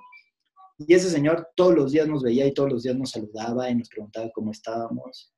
[0.77, 3.75] Y ese señor todos los días nos veía y todos los días nos saludaba y
[3.75, 5.33] nos preguntaba cómo estábamos.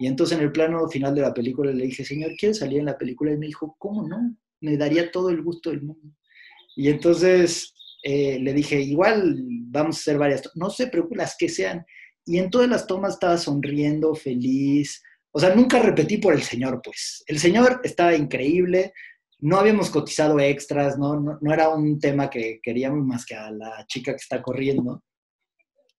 [0.00, 2.86] Y entonces en el plano final de la película le dije, señor, ¿quiere salir en
[2.86, 3.32] la película?
[3.32, 4.34] Y me dijo, ¿cómo no?
[4.60, 6.16] Me daría todo el gusto del mundo.
[6.74, 9.36] Y entonces eh, le dije, igual
[9.66, 11.84] vamos a hacer varias, no se preocupe, las que sean
[12.24, 15.02] y en todas las tomas estaba sonriendo, feliz.
[15.32, 17.22] O sea, nunca repetí por el señor, pues.
[17.26, 18.92] El señor estaba increíble,
[19.40, 23.84] no habíamos cotizado extras, no, no, era un tema que queríamos más que a la
[23.86, 25.02] chica que está corriendo.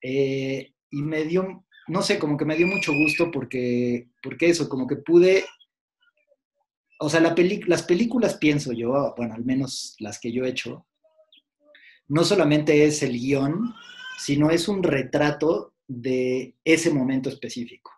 [0.02, 4.70] Eh, y me dio, no sé, como que me dio mucho gusto porque, porque eso,
[4.70, 5.46] como que pude,
[7.00, 7.36] o sea, la
[7.68, 10.86] las películas pienso yo, bueno, al menos las que yo he hecho,
[12.08, 13.74] no solamente es el guion,
[14.18, 17.92] sino es un retrato de ese momento específico,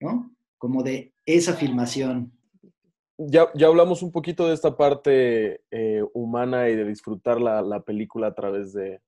[0.00, 0.34] ¿no?
[0.58, 2.32] Como de esa filmación.
[3.18, 8.28] Ya, ya hablamos un poquito de esta parte eh, humana y de disfrutar la, película
[8.28, 9.00] a través de,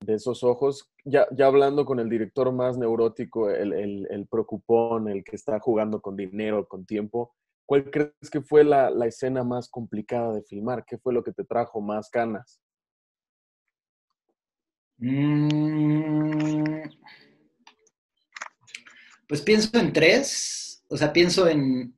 [0.00, 0.90] de esos ojos.
[1.04, 5.58] Ya, ya hablando con el director más neurótico, el, el, el, preocupón, el que está
[5.60, 7.34] jugando con dinero, con tiempo,
[7.64, 10.84] ¿cuál crees que fue la, la escena más complicada de filmar?
[10.84, 12.60] ¿Qué fue lo que te trajo más ganas?
[14.98, 16.88] Mm.
[19.28, 21.94] pues pienso en tres, o sea, pienso en,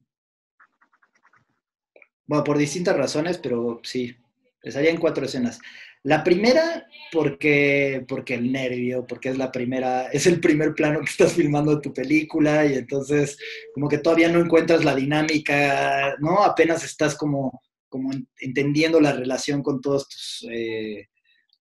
[2.27, 4.17] bueno, por distintas razones, pero sí,
[4.61, 5.61] pensaría en cuatro escenas.
[6.05, 11.11] La primera, porque, porque el nervio, porque es la primera, es el primer plano que
[11.11, 13.37] estás filmando tu película y entonces
[13.75, 16.43] como que todavía no encuentras la dinámica, ¿no?
[16.45, 21.09] Apenas estás como, como entendiendo la relación con todos tus, eh,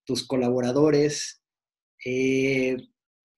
[0.05, 1.41] tus colaboradores,
[2.05, 2.77] eh,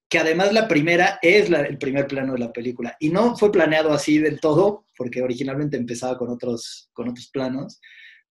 [0.10, 2.98] que además la primera es el primer plano de la película.
[3.00, 7.80] Y no fue planeado así del todo, porque originalmente empezaba con otros, con otros planos,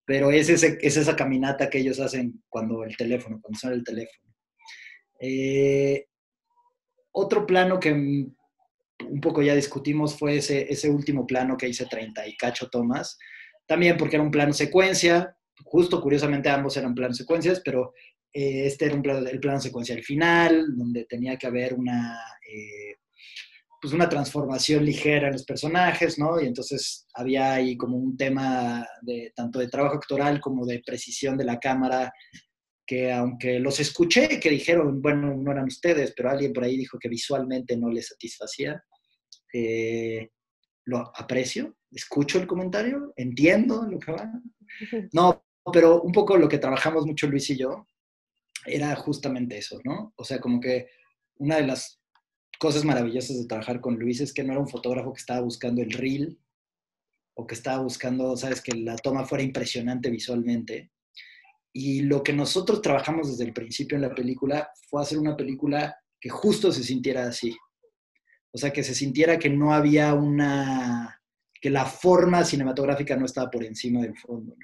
[0.09, 3.85] pero es, ese, es esa caminata que ellos hacen cuando el teléfono, cuando suena el
[3.85, 4.35] teléfono.
[5.21, 6.07] Eh,
[7.13, 12.27] otro plano que un poco ya discutimos fue ese, ese último plano que hice 30
[12.27, 13.19] y cacho tomas,
[13.67, 17.93] también porque era un plano secuencia, justo curiosamente ambos eran planos secuencias, pero
[18.33, 22.19] eh, este era un el plano secuencial final, donde tenía que haber una,
[22.51, 22.97] eh,
[23.81, 26.41] pues una transformación ligera en los personajes, ¿no?
[26.41, 31.37] Y entonces había ahí como un tema de tanto de trabajo actoral como de precisión
[31.37, 32.13] de la cámara,
[32.87, 36.99] que aunque los escuché, que dijeron, bueno, no eran ustedes, pero alguien por ahí dijo
[36.99, 38.83] que visualmente no les satisfacía,
[39.53, 40.31] eh,
[40.87, 44.33] lo aprecio, escucho el comentario, entiendo lo que va.
[45.13, 47.87] No, pero un poco lo que trabajamos mucho Luis y yo
[48.65, 50.13] era justamente eso, ¿no?
[50.17, 50.89] O sea, como que
[51.37, 51.98] una de las
[52.59, 55.81] cosas maravillosas de trabajar con Luis es que no era un fotógrafo que estaba buscando
[55.81, 56.39] el reel
[57.35, 60.91] o que estaba buscando, sabes, que la toma fuera impresionante visualmente.
[61.73, 65.97] Y lo que nosotros trabajamos desde el principio en la película fue hacer una película
[66.21, 67.57] que justo se sintiera así.
[68.51, 71.21] O sea, que se sintiera que no había una,
[71.61, 74.57] que la forma cinematográfica no estaba por encima del fondo.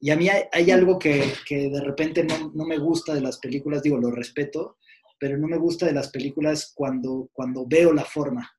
[0.00, 3.38] Y a mí hay, algo que, que, de repente no, no, me gusta de las
[3.38, 4.78] películas, digo, lo respeto,
[5.20, 8.50] pero no me gusta de las películas cuando, cuando veo la forma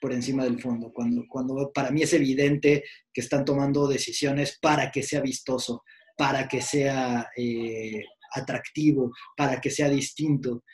[0.00, 4.90] por encima del fondo, cuando, cuando para mí es evidente que están tomando decisiones para
[4.90, 5.82] que sea vistoso,
[6.16, 8.02] para que sea eh,
[8.34, 10.64] atractivo, para que sea distinto.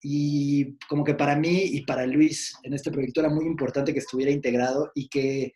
[0.00, 3.98] Y como que para mí y para Luis en este proyecto era muy importante que
[3.98, 5.52] estuviera integrado y que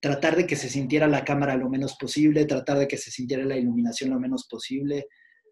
[0.00, 3.44] tratar de que se sintiera la cámara lo menos posible, tratar de que se sintiera
[3.44, 5.08] la iluminación lo menos posible.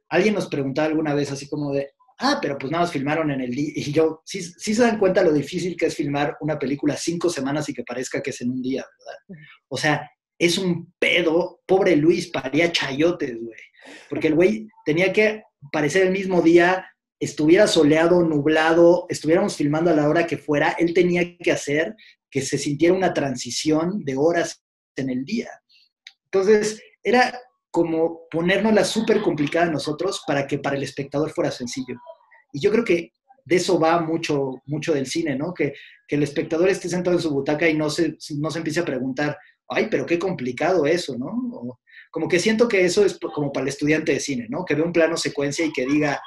[0.09, 3.41] Alguien nos preguntaba alguna vez así como de, ah, pero pues nada más filmaron en
[3.41, 3.73] el día.
[3.75, 7.29] Y yo, sí, sí se dan cuenta lo difícil que es filmar una película cinco
[7.29, 9.45] semanas y que parezca que es en un día, ¿verdad?
[9.69, 10.09] O sea,
[10.39, 11.61] es un pedo.
[11.67, 13.59] Pobre Luis, paría chayotes, güey.
[14.09, 15.43] Porque el güey tenía que
[15.73, 16.87] parecer el mismo día,
[17.19, 21.95] estuviera soleado, nublado, estuviéramos filmando a la hora que fuera, él tenía que hacer
[22.31, 24.63] que se sintiera una transición de horas
[24.97, 25.51] en el día.
[26.33, 27.39] Entonces, era
[27.71, 31.97] como ponernos súper complicada a nosotros para que para el espectador fuera sencillo.
[32.53, 33.13] Y yo creo que
[33.45, 35.55] de eso va mucho, mucho del cine, ¿no?
[35.55, 35.73] Que,
[36.09, 39.39] el espectador esté sentado en su butaca y no se, no se empiece a preguntar,
[39.69, 41.79] ay, pero qué complicado eso, ¿no?
[42.11, 44.65] como que siento que eso es como para el estudiante de cine, ¿no?
[44.65, 46.21] Que ve un plano secuencia y que diga,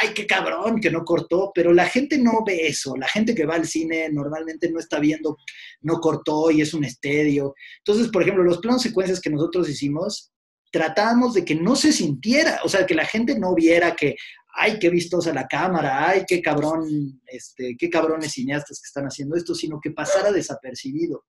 [0.00, 3.44] ay, qué cabrón, que no cortó, pero la gente no ve eso, la gente que
[3.44, 5.36] va al cine normalmente no está viendo,
[5.82, 7.54] no cortó y es un estedio.
[7.78, 10.32] Entonces, por ejemplo, los planos secuencias que nosotros hicimos,
[10.70, 14.16] tratábamos de que no se sintiera, o sea, que la gente no viera que,
[14.54, 19.36] ay, qué vistosa la cámara, ay, qué cabrón, este, qué cabrones cineastas que están haciendo
[19.36, 21.24] esto, sino que pasara desapercibido.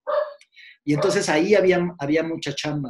[0.83, 2.89] Y entonces ahí había, había mucha chamba.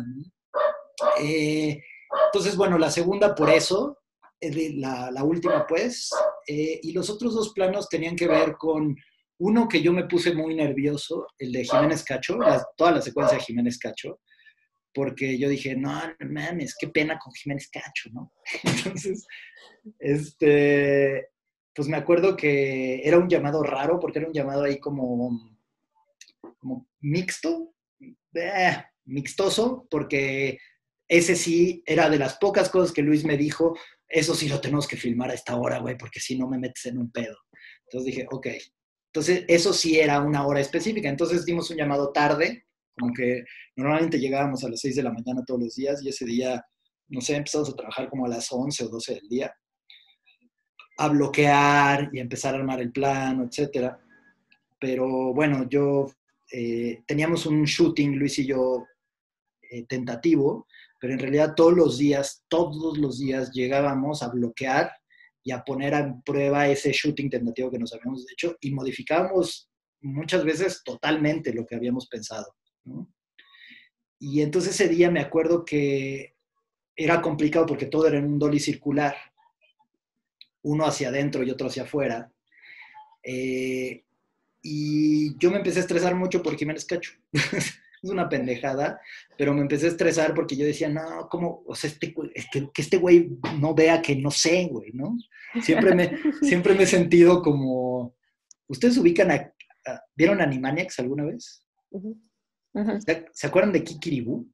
[1.20, 1.82] Eh,
[2.28, 3.98] entonces, bueno, la segunda por eso,
[4.42, 6.10] la, la última pues,
[6.48, 8.96] eh, y los otros dos planos tenían que ver con
[9.40, 12.38] uno que yo me puse muy nervioso, el de Jiménez Cacho,
[12.76, 14.20] toda la secuencia de Jiménez Cacho,
[14.98, 15.94] porque yo dije, no,
[16.28, 18.34] mames, qué pena con Jiménez Cacho, ¿no?
[18.64, 19.28] Entonces,
[20.00, 21.28] este,
[21.72, 25.40] pues me acuerdo que era un llamado raro, porque era un llamado ahí como,
[26.58, 27.76] como mixto,
[28.34, 30.58] eh, mixtoso, porque
[31.08, 33.78] ese sí era de las pocas cosas que Luis me dijo,
[34.08, 36.88] eso sí lo tenemos que filmar a esta hora, güey, porque si no me metes
[36.88, 37.38] en un pedo.
[37.84, 38.48] Entonces dije, ok.
[39.14, 41.08] Entonces, eso sí era una hora específica.
[41.08, 42.67] Entonces dimos un llamado tarde,
[42.98, 43.44] como que
[43.76, 46.64] normalmente llegábamos a las 6 de la mañana todos los días y ese día,
[47.10, 49.54] no sé, empezamos a trabajar como a las 11 o 12 del día,
[50.98, 54.00] a bloquear y empezar a armar el plano, etcétera.
[54.80, 56.12] Pero bueno, yo
[56.52, 58.86] eh, teníamos un shooting, Luis y yo,
[59.70, 60.66] eh, tentativo,
[61.00, 64.92] pero en realidad todos los días, todos los días llegábamos a bloquear
[65.44, 69.70] y a poner en prueba ese shooting tentativo que nos habíamos hecho y modificábamos
[70.02, 72.54] muchas veces totalmente lo que habíamos pensado.
[74.20, 76.36] Y entonces ese día me acuerdo que
[76.96, 79.16] era complicado porque todo era en un dolly circular,
[80.64, 82.32] uno hacia adentro y otro hacia afuera.
[83.24, 84.04] Eh,
[84.62, 87.14] y yo me empecé a estresar mucho por Jiménez Cacho.
[87.34, 89.00] es una pendejada,
[89.38, 91.64] pero me empecé a estresar porque yo decía, no, ¿cómo?
[91.66, 93.30] O sea, este, que, que este güey
[93.60, 95.18] no vea que no sé, güey, ¿no?
[95.62, 96.12] Siempre me,
[96.42, 98.16] siempre me he sentido como...
[98.68, 99.54] ¿Ustedes ubican a...
[100.16, 101.64] ¿Vieron Animaniacs alguna vez?
[103.32, 104.48] ¿Se acuerdan de Kikiribu?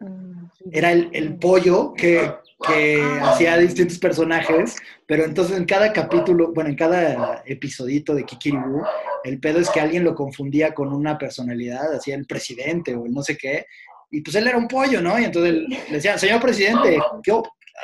[0.00, 2.32] Mm, Era el, el pollo que,
[2.66, 3.30] que ah.
[3.30, 8.82] hacía distintos personajes, pero entonces en cada capítulo, bueno, en cada episodito de Kikiribu,
[9.24, 13.12] el pedo es que alguien lo confundía con una personalidad, hacía el presidente o el
[13.12, 13.66] no sé qué,
[14.10, 15.18] y pues él era un pollo, ¿no?
[15.18, 17.32] Y entonces le decían, señor presidente, ¿qué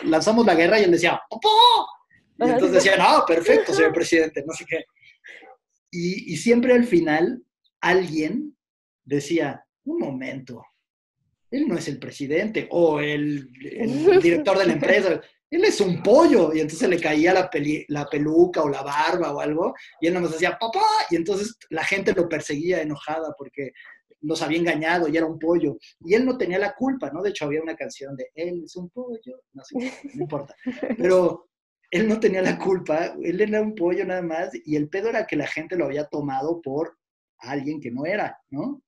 [0.02, 1.48] lanzamos la guerra y él decía, ¡Popó!
[2.38, 4.84] Y entonces decía, no, perfecto, señor presidente, no sé qué.
[5.90, 7.42] Y, y siempre al final
[7.80, 8.55] alguien
[9.06, 10.62] decía, un momento,
[11.50, 13.50] él no es el presidente o el,
[14.22, 16.52] director de la empresa, él es un pollo.
[16.52, 17.50] Y entonces le caía la,
[17.88, 21.84] la peluca o la barba o algo, y él nomás decía, papá, y entonces la
[21.84, 23.72] gente lo perseguía enojada porque
[24.22, 25.78] nos había engañado y era un pollo.
[26.00, 27.22] Y él no tenía la culpa, ¿no?
[27.22, 30.54] De hecho, había una canción de él es un pollo, no sé, no importa.
[30.96, 31.48] Pero
[31.90, 35.26] él no tenía la culpa, él era un pollo nada más, y el pedo era
[35.26, 36.98] que la gente lo había tomado por
[37.38, 38.82] alguien que no era, ¿no?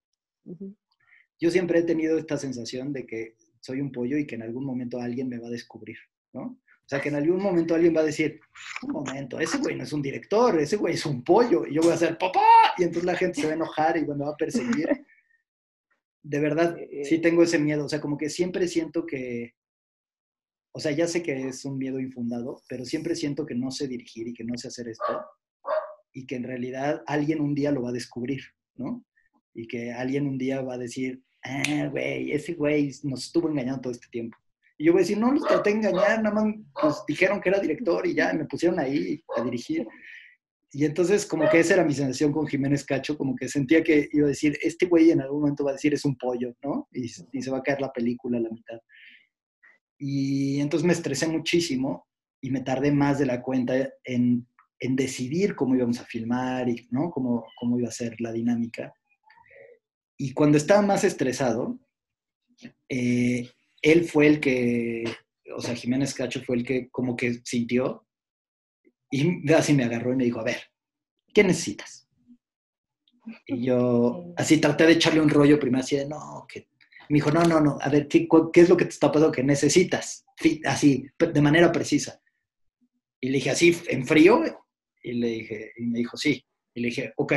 [1.41, 4.65] Yo siempre he tenido esta sensación de que soy un pollo y que en algún
[4.65, 5.97] momento alguien me va a descubrir,
[6.33, 6.43] ¿no?
[6.43, 8.41] O sea, que en algún momento alguien va a decir,
[8.83, 11.83] un momento, ese güey no es un director, ese güey es un pollo, y yo
[11.83, 12.41] voy a hacer papá,
[12.79, 14.89] y entonces la gente se va a enojar y me va a perseguir.
[16.23, 19.55] De verdad, sí tengo ese miedo, o sea, como que siempre siento que,
[20.73, 23.87] o sea, ya sé que es un miedo infundado, pero siempre siento que no sé
[23.87, 25.27] dirigir y que no sé hacer esto,
[26.15, 28.41] y que en realidad alguien un día lo va a descubrir,
[28.77, 29.05] ¿no?
[29.59, 33.81] Y que alguien un día va a decir, ah, güey, ese güey nos estuvo engañando
[33.81, 34.37] todo este tiempo.
[34.79, 37.49] Y yo voy a decir, no los traté de engañar, nada más pues, dijeron que
[37.49, 39.85] era director y ya me pusieron ahí a dirigir.
[40.71, 44.09] Y entonces como que esa era mi sensación con Jiménez Cacho, como que sentía que
[44.13, 46.87] iba a decir, este güey en algún momento va a decir es un pollo, ¿no?
[46.93, 48.79] Y, y se va a caer la película a la mitad.
[49.99, 52.07] Y entonces me estresé muchísimo
[52.41, 54.47] y me tardé más de la cuenta en,
[54.79, 57.11] en decidir cómo íbamos a filmar y ¿no?
[57.11, 58.95] cómo, cómo iba a ser la dinámica.
[60.19, 61.79] Y cuando estaba más estresado,
[62.89, 63.49] eh,
[63.81, 65.05] él fue el que,
[65.55, 68.05] o sea, Jiménez Cacho fue el que como que sintió
[69.11, 70.59] y así me agarró y me dijo, a ver,
[71.33, 72.09] ¿qué necesitas?
[73.47, 76.69] Y yo así traté de echarle un rollo primero así de, no, que...
[77.11, 79.33] Me dijo, no, no, no, a ver, ¿qué, ¿qué es lo que te está pasando
[79.33, 80.27] que necesitas?
[80.67, 82.21] Así, de manera precisa.
[83.19, 84.43] Y le dije, así, en frío,
[85.03, 86.45] y le dije, y me dijo, sí.
[86.75, 87.33] Y le dije, ok,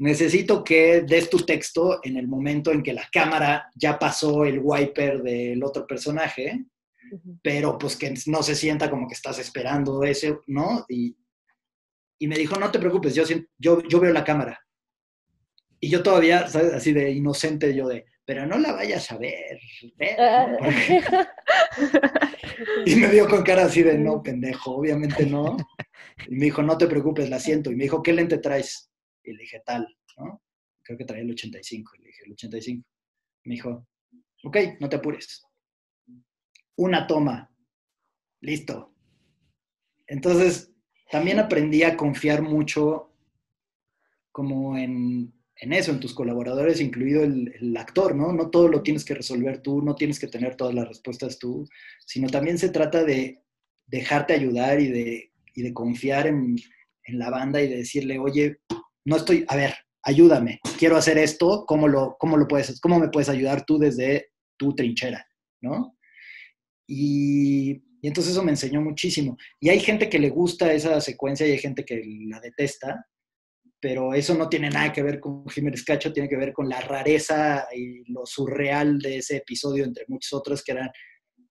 [0.00, 4.58] necesito que des tu texto en el momento en que la cámara ya pasó el
[4.62, 6.64] wiper del otro personaje,
[7.42, 10.86] pero pues que no se sienta como que estás esperando ese, ¿no?
[10.88, 11.16] Y,
[12.20, 13.24] me dijo, no te preocupes, yo,
[13.58, 14.58] yo, yo veo la cámara.
[15.80, 16.72] Y yo todavía, ¿sabes?
[16.72, 19.60] Así de inocente yo de, pero no la vayas a ver.
[22.86, 25.58] y me dio con cara así de, no, pendejo, obviamente no.
[26.26, 27.70] Y me dijo, no te preocupes, la siento.
[27.70, 28.89] Y me dijo, ¿qué lente traes?
[29.24, 30.42] Y le dije, tal, ¿no?
[30.82, 31.92] Creo que traía el 85.
[31.96, 32.88] Y le dije, el 85.
[33.44, 33.86] Me dijo,
[34.44, 35.46] ok, no te apures.
[36.76, 37.50] Una toma.
[38.40, 38.94] Listo.
[40.06, 40.72] Entonces,
[41.10, 43.10] también aprendí a confiar mucho
[44.32, 48.32] como en, eso, en tus colaboradores, incluido el, actor, ¿no?
[48.32, 51.68] No todo lo tienes que resolver tú, no tienes que tener todas las respuestas tú,
[52.06, 53.42] sino también se trata de
[53.86, 56.56] dejarte ayudar y de, de confiar en,
[57.04, 58.58] en, la banda y de decirle, oye,
[59.04, 63.08] no estoy, a ver, ayúdame, quiero hacer esto, ¿cómo, lo, cómo, lo puedes, cómo me
[63.08, 65.26] puedes ayudar tú desde tu trinchera,
[65.60, 65.96] ¿no?
[66.86, 69.36] Y, y entonces eso me enseñó muchísimo.
[69.60, 73.06] Y hay gente que le gusta esa secuencia y hay gente que la detesta,
[73.80, 76.80] pero eso no tiene nada que ver con Jiménez Cacho, tiene que ver con la
[76.80, 80.90] rareza y lo surreal de ese episodio, entre muchos otros, que eran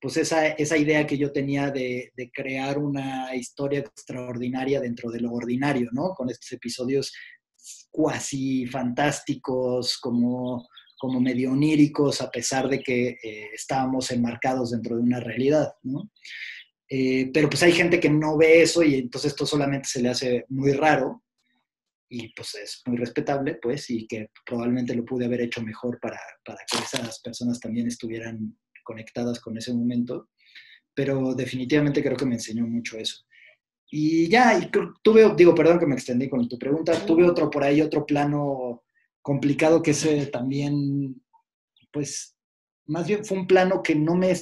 [0.01, 5.19] pues esa, esa idea que yo tenía de, de, crear una historia extraordinaria dentro de
[5.19, 6.11] lo ordinario, ¿no?
[6.11, 7.11] Con estos episodios
[7.91, 10.67] cuasi fantásticos, como,
[10.97, 16.11] como medio oníricos, a pesar de que eh, estábamos enmarcados dentro de una realidad, ¿no?
[16.89, 20.09] Eh, pero pues hay gente que no ve eso y entonces esto solamente se le
[20.09, 21.23] hace muy raro
[22.09, 26.19] y pues es muy respetable, pues, y que probablemente lo pude haber hecho mejor para,
[26.43, 30.29] para que esas personas también estuvieran conectadas con ese momento,
[30.95, 33.23] pero definitivamente creo que me enseñó mucho eso.
[33.91, 34.69] Y ya, y
[35.01, 38.83] tuve, digo, perdón que me extendí con tu pregunta, tuve otro por ahí, otro plano
[39.21, 41.21] complicado que ese también,
[41.91, 42.35] pues,
[42.85, 44.35] más bien fue un plano que no me,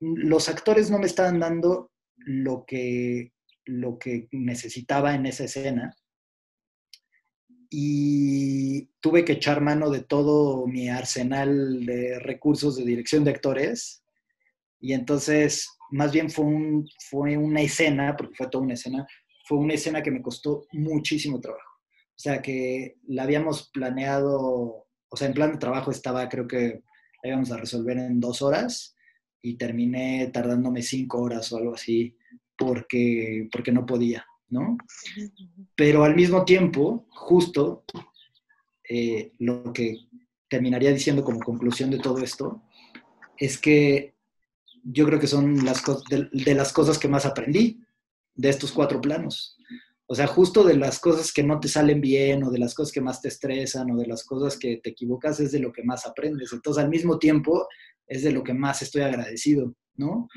[0.00, 3.32] los actores no me estaban dando lo que,
[3.64, 5.96] lo que necesitaba en esa escena
[7.70, 14.02] y tuve que echar mano de todo mi arsenal de recursos de dirección de actores.
[14.80, 19.06] Y entonces, más bien fue, un, fue una escena, porque fue toda una escena,
[19.46, 21.78] fue una escena que me costó muchísimo trabajo.
[22.10, 26.82] O sea, que la habíamos planeado, o sea, en plan de trabajo estaba, creo que
[27.22, 28.94] la íbamos a resolver en dos horas
[29.42, 32.16] y terminé tardándome cinco horas o algo así
[32.56, 34.24] porque, porque no podía.
[34.50, 34.76] ¿no?
[35.74, 37.84] Pero al mismo tiempo, justo,
[38.88, 39.96] eh, lo que
[40.48, 42.62] terminaría diciendo como conclusión de todo esto
[43.38, 44.14] es que
[44.82, 47.80] yo creo que son las de, de las cosas que más aprendí
[48.34, 49.56] de estos cuatro planos.
[50.06, 52.92] O sea, justo de las cosas que no te salen bien o de las cosas
[52.92, 55.84] que más te estresan o de las cosas que te equivocas es de lo que
[55.84, 56.52] más aprendes.
[56.52, 57.68] Entonces, al mismo tiempo,
[58.08, 60.28] es de lo que más estoy agradecido, ¿no?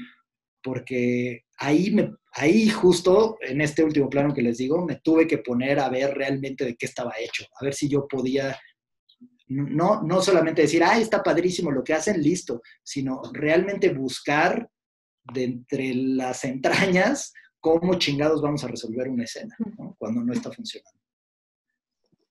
[0.61, 5.39] Porque ahí me, ahí justo en este último plano que les digo, me tuve que
[5.39, 8.55] poner a ver realmente de qué estaba hecho, a ver si yo podía,
[9.53, 14.69] no, no solamente decir, ah, está padrísimo lo que hacen, listo, sino realmente buscar
[15.33, 19.55] de entre las entrañas cómo chingados vamos a resolver una escena
[19.97, 20.99] cuando no está funcionando.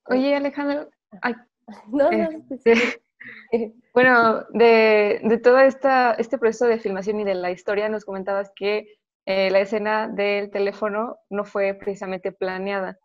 [0.07, 0.91] Oye, Alejandro,
[1.91, 3.03] no, no, este,
[3.95, 8.51] bueno, de, de todo esta, este proceso de filmación y de la historia nos comentabas
[8.55, 12.99] que eh, la escena del teléfono no fue precisamente planeada.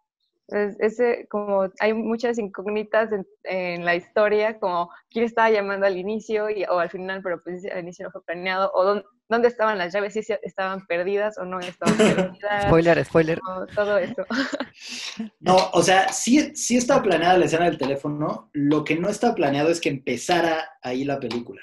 [0.47, 3.09] Ese, como hay muchas incógnitas
[3.43, 7.65] en, la historia, como quién estaba llamando al inicio y, o al final, pero pues
[7.65, 11.59] al inicio no fue planeado, o dónde, estaban las llaves, si estaban perdidas o no
[11.59, 12.65] estaban perdidas.
[12.65, 13.39] spoiler, spoiler.
[13.75, 14.25] todo eso.
[15.39, 19.33] No, o sea, sí, sí estaba planeada la escena del teléfono, lo que no estaba
[19.33, 21.61] planeado es que empezara ahí la película.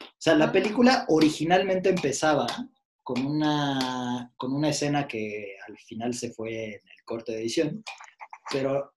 [0.00, 0.52] O sea, la ah.
[0.52, 2.46] película originalmente empezaba
[3.02, 7.82] con una, con una escena que al final se fue en el corte de edición,
[8.50, 8.94] pero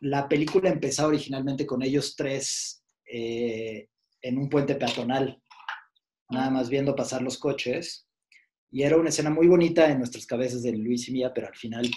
[0.00, 3.88] la película empezaba originalmente con ellos tres eh,
[4.22, 5.42] en un puente peatonal,
[6.30, 8.06] nada más viendo pasar los coches.
[8.70, 11.56] Y era una escena muy bonita en nuestras cabezas de Luis y mía, pero al
[11.56, 11.90] final,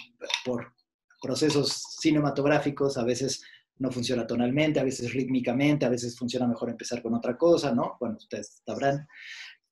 [0.44, 0.72] por
[1.20, 3.42] procesos cinematográficos, a veces
[3.78, 7.96] no funciona tonalmente, a veces rítmicamente, a veces funciona mejor empezar con otra cosa, ¿no?
[8.00, 9.06] Bueno, ustedes sabrán.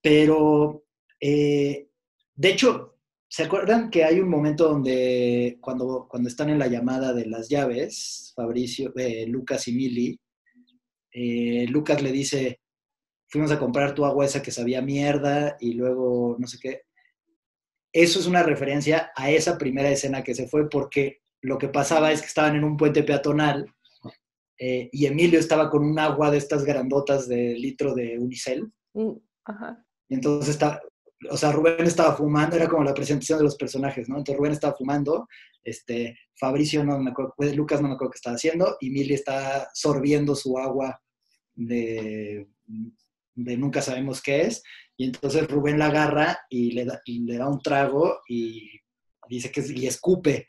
[0.03, 0.85] Pero
[1.21, 1.89] eh,
[2.35, 3.00] de hecho,
[3.31, 7.49] ¿se acuerdan que hay un momento donde cuando, cuando están en la llamada de las
[7.49, 10.21] llaves, Fabricio, eh, Lucas y Mili,
[11.13, 12.61] eh, Lucas le dice,
[13.29, 16.83] fuimos a comprar tu agua esa que sabía mierda y luego no sé qué.
[17.93, 22.11] Eso es una referencia a esa primera escena que se fue porque lo que pasaba
[22.11, 23.67] es que estaban en un puente peatonal
[24.59, 28.71] y Emilio estaba con un agua de estas grandotas de litro de Unicel.
[28.93, 29.13] Mm,
[30.11, 30.83] y entonces está,
[31.29, 34.17] o sea, Rubén estaba fumando, era como la presentación de los personajes, ¿no?
[34.17, 35.29] Entonces Rubén estaba fumando,
[35.63, 39.15] este, Fabricio no me acuerdo, pues, Lucas no me acuerdo qué estaba haciendo, y Mili
[39.15, 41.01] está sorbiendo su agua
[41.55, 42.49] de,
[43.35, 44.63] de nunca sabemos qué es,
[44.97, 48.71] y entonces Rubén la agarra y le da, y le da un trago y
[49.31, 50.47] dice que es, y escupe.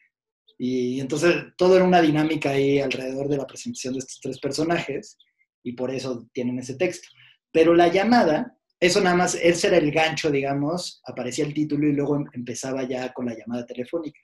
[0.57, 5.17] Y entonces todo era una dinámica ahí alrededor de la presentación de estos tres personajes
[5.63, 7.07] y por eso tienen ese texto.
[7.51, 11.93] Pero la llamada, eso nada más, ese era el gancho, digamos, aparecía el título y
[11.93, 14.19] luego em, empezaba ya con la llamada telefónica.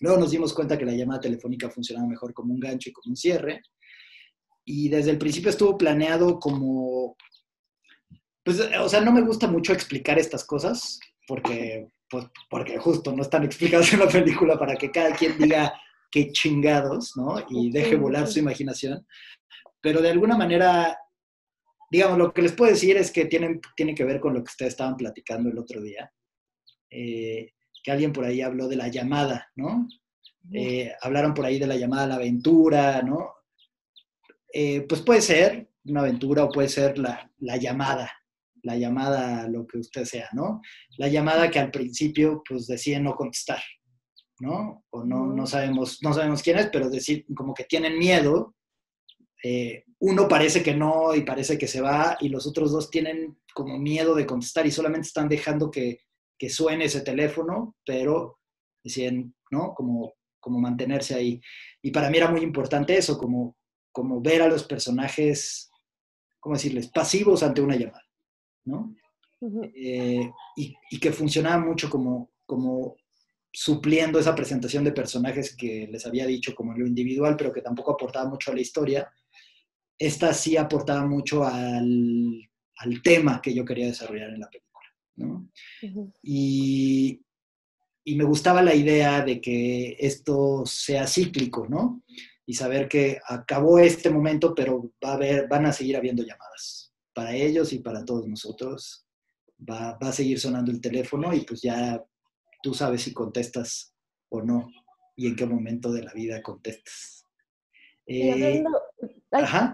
[0.00, 3.10] Luego nos dimos cuenta que la llamada telefónica funcionaba mejor como un gancho y como
[3.10, 3.60] un cierre.
[4.64, 7.14] Y desde el principio estuvo planeado como,
[8.42, 13.20] pues, o sea, no me gusta mucho explicar estas cosas porque, pues, porque justo no
[13.20, 15.74] están explicadas en la película para que cada quien diga
[16.10, 17.44] qué chingados, ¿no?
[17.50, 19.06] Y deje volar su imaginación.
[19.82, 20.96] Pero de alguna manera,
[21.90, 24.50] digamos, lo que les puedo decir es que tienen, tiene que ver con lo que
[24.50, 26.10] ustedes estaban platicando el otro día.
[26.90, 27.52] Eh,
[27.82, 29.86] que alguien por ahí habló de la llamada, ¿no?
[30.52, 33.32] Eh, hablaron por ahí de la llamada a la aventura, ¿no?
[34.52, 38.10] Eh, pues puede ser una aventura o puede ser la, la, llamada,
[38.62, 40.60] la llamada a lo que usted sea, ¿no?
[40.96, 43.62] La llamada que al principio pues deciden no contestar,
[44.40, 44.84] ¿no?
[44.90, 48.54] O no, no, sabemos, no sabemos quién es, pero decir como que tienen miedo.
[49.42, 53.38] Eh, uno parece que no y parece que se va y los otros dos tienen
[53.54, 56.00] como miedo de contestar y solamente están dejando que,
[56.38, 58.38] que suene ese teléfono, pero
[58.82, 59.74] deciden, ¿no?
[59.74, 61.40] Como, como mantenerse ahí.
[61.82, 63.56] Y para mí era muy importante eso, como,
[63.92, 65.70] como ver a los personajes,
[66.38, 68.06] ¿cómo decirles?, pasivos ante una llamada,
[68.64, 68.94] ¿no?
[69.74, 72.96] Eh, y, y, que funcionaba mucho como, como
[73.52, 77.62] supliendo esa presentación de personajes que les había dicho como en lo individual, pero que
[77.62, 79.08] tampoco aportaba mucho a la historia.
[79.98, 84.68] Esta sí aportaba mucho al, al tema que yo quería desarrollar en la película.
[85.16, 85.50] ¿no?
[86.22, 87.20] y,
[88.04, 92.04] y, me gustaba la idea de que esto sea cíclico, ¿no?
[92.46, 96.94] Y saber que acabó este momento, pero va a haber, van a seguir habiendo llamadas
[97.12, 99.04] para ellos y para todos nosotros.
[99.68, 102.00] Va, va a seguir sonando el teléfono y pues ya
[102.62, 103.92] tú sabes si contestas
[104.28, 104.70] o no
[105.16, 107.24] y en qué momento de la vida contestas.
[108.06, 108.62] Eh,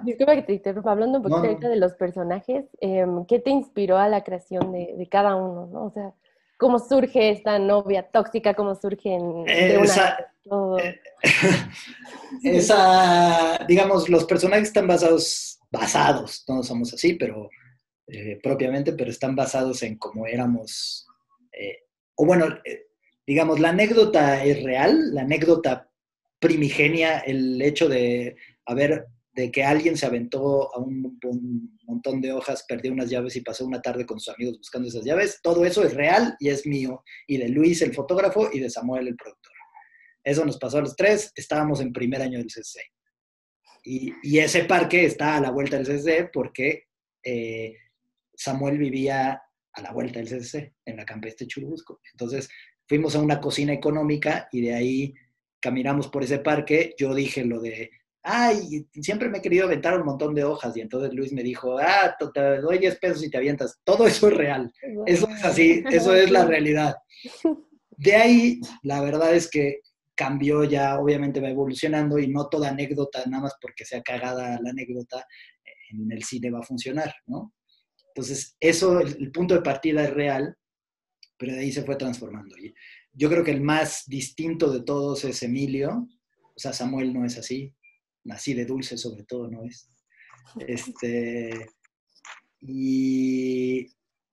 [0.04, 4.08] disculpa que te interrumpa, hablando un poquito de los personajes, em, ¿qué te inspiró a
[4.08, 5.66] la creación de, de, cada uno?
[5.66, 5.84] ¿no?
[5.84, 6.12] O sea,
[6.58, 8.54] ¿cómo surge esta novia tóxica?
[8.54, 10.82] ¿Cómo surgen de esa, una...
[10.82, 11.00] Eh,
[12.42, 17.48] esa, digamos, los personajes están basados, basados, no somos así, pero
[18.06, 21.06] eh, propiamente, pero están basados en cómo éramos,
[21.52, 21.84] eh,
[22.16, 22.46] o bueno,
[23.26, 25.88] digamos, la anécdota es real, la anécdota
[26.38, 28.36] primigenia el hecho de
[28.66, 31.18] haber, de que alguien se aventó a un,
[31.86, 35.04] montón de hojas, perdió unas llaves y pasó una tarde con sus amigos buscando esas
[35.04, 35.40] llaves.
[35.42, 37.02] Todo eso es real y es mío.
[37.26, 39.52] Y de Luis, el fotógrafo, y de Samuel, el productor.
[40.22, 41.32] Eso nos pasó a los tres.
[41.34, 42.80] Estábamos en primer año del CC.
[43.84, 46.84] Y, y ese parque está a la vuelta del CC porque
[47.22, 47.76] eh,
[48.34, 49.42] Samuel vivía
[49.72, 52.00] a la vuelta del CC, en la campestre Churubusco.
[52.12, 52.48] Entonces
[52.86, 55.14] fuimos a una cocina económica y de ahí
[55.60, 57.90] caminamos por ese parque, yo dije lo de,
[58.24, 60.76] ay, siempre me he querido aventar un montón de hojas.
[60.76, 63.78] Y entonces Luis me dijo, ah, te doy 10 pesos y te avientas.
[63.84, 64.72] Todo eso es real.
[65.06, 66.96] Eso es así, eso es la realidad.
[67.96, 69.80] De ahí, la verdad es que
[70.16, 74.70] cambió ya, obviamente va evolucionando y no toda anécdota, nada más porque sea cagada la
[74.70, 75.26] anécdota,
[75.90, 77.52] en el cine va a funcionar, ¿no?
[78.08, 80.56] Entonces, eso, el, el punto de partida es real,
[81.36, 82.56] pero de ahí se fue transformando.
[82.56, 82.72] Y
[83.12, 86.08] yo creo que el más distinto de todos es Emilio.
[86.54, 87.74] O sea, Samuel no es así.
[88.30, 89.90] Así de dulce, sobre todo, no es.
[90.68, 91.66] Este,
[92.60, 93.86] y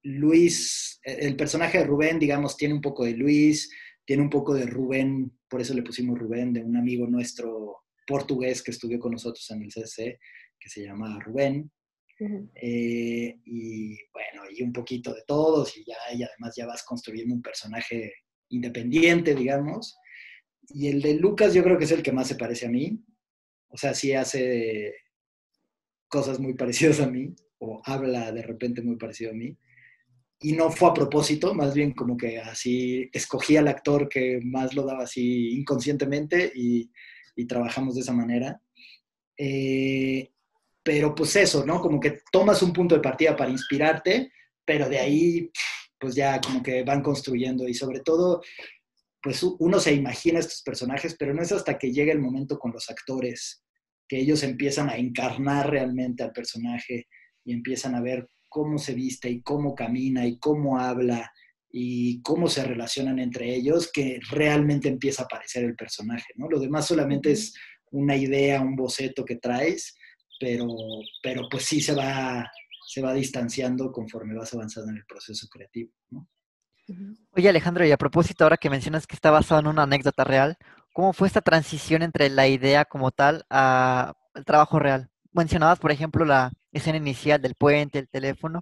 [0.03, 3.71] Luis, el personaje de Rubén, digamos, tiene un poco de Luis,
[4.05, 8.61] tiene un poco de Rubén, por eso le pusimos Rubén, de un amigo nuestro portugués
[8.61, 10.19] que estudió con nosotros en el CC,
[10.59, 11.71] que se llama Rubén.
[12.55, 17.33] eh, y bueno, y un poquito de todos, y ya, y además ya vas construyendo
[17.33, 18.13] un personaje
[18.49, 19.97] independiente, digamos.
[20.69, 23.03] Y el de Lucas yo creo que es el que más se parece a mí.
[23.71, 24.93] O sea, sí hace
[26.07, 29.57] cosas muy parecidas a mí, o habla de repente muy parecido a mí.
[30.39, 34.73] Y no fue a propósito, más bien como que así escogí al actor que más
[34.73, 36.89] lo daba así inconscientemente y,
[37.47, 38.61] trabajamos de esa manera.
[39.35, 40.29] Eh,
[40.83, 41.81] pero pues eso, ¿no?
[41.81, 44.31] Como que tomas un punto de partida para inspirarte,
[44.63, 45.51] pero de ahí
[46.01, 48.41] pues ya como que van construyendo y sobre todo,
[49.21, 52.71] pues uno se imagina estos personajes, pero no es hasta que llega el momento con
[52.71, 53.63] los actores
[54.07, 57.07] que ellos empiezan a encarnar realmente al personaje
[57.45, 61.31] y empiezan a ver cómo se viste y cómo camina y cómo habla
[61.69, 66.49] y cómo se relacionan entre ellos, que realmente empieza a aparecer el personaje, ¿no?
[66.49, 67.53] Lo demás solamente es
[67.91, 69.95] una idea, un boceto que traes,
[70.39, 70.67] pero,
[71.23, 72.51] pero pues sí se va,
[72.87, 75.93] se va distanciando conforme vas avanzando en el proceso creativo.
[76.09, 76.27] ¿no?
[77.33, 80.57] Oye Alejandro, y a propósito, ahora que mencionas que está basado en una anécdota real,
[80.93, 85.09] ¿cómo fue esta transición entre la idea como tal al trabajo real?
[85.31, 88.61] Mencionabas, por ejemplo, la escena inicial del puente, el teléfono.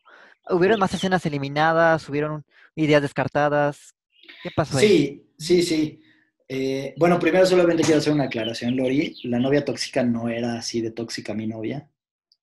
[0.50, 2.08] ¿Hubieron más escenas eliminadas?
[2.10, 3.96] ¿Hubieron ideas descartadas?
[4.44, 4.88] ¿Qué pasó ahí?
[4.88, 6.02] Sí, sí, sí.
[6.48, 9.16] Eh, bueno, primero solamente quiero hacer una aclaración, Lori.
[9.24, 11.88] La novia tóxica no era así de tóxica mi novia.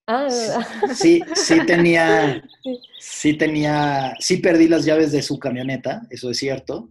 [0.06, 0.28] Ah,
[0.94, 2.42] sí, sí tenía,
[3.00, 6.90] sí tenía, sí perdí las llaves de su camioneta, eso es cierto.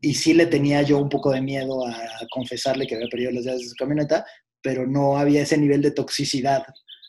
[0.00, 1.94] Y sí le tenía yo un poco de miedo a
[2.32, 4.24] confesarle que había perdido las llaves de su camioneta,
[4.62, 6.64] pero no había ese nivel de toxicidad.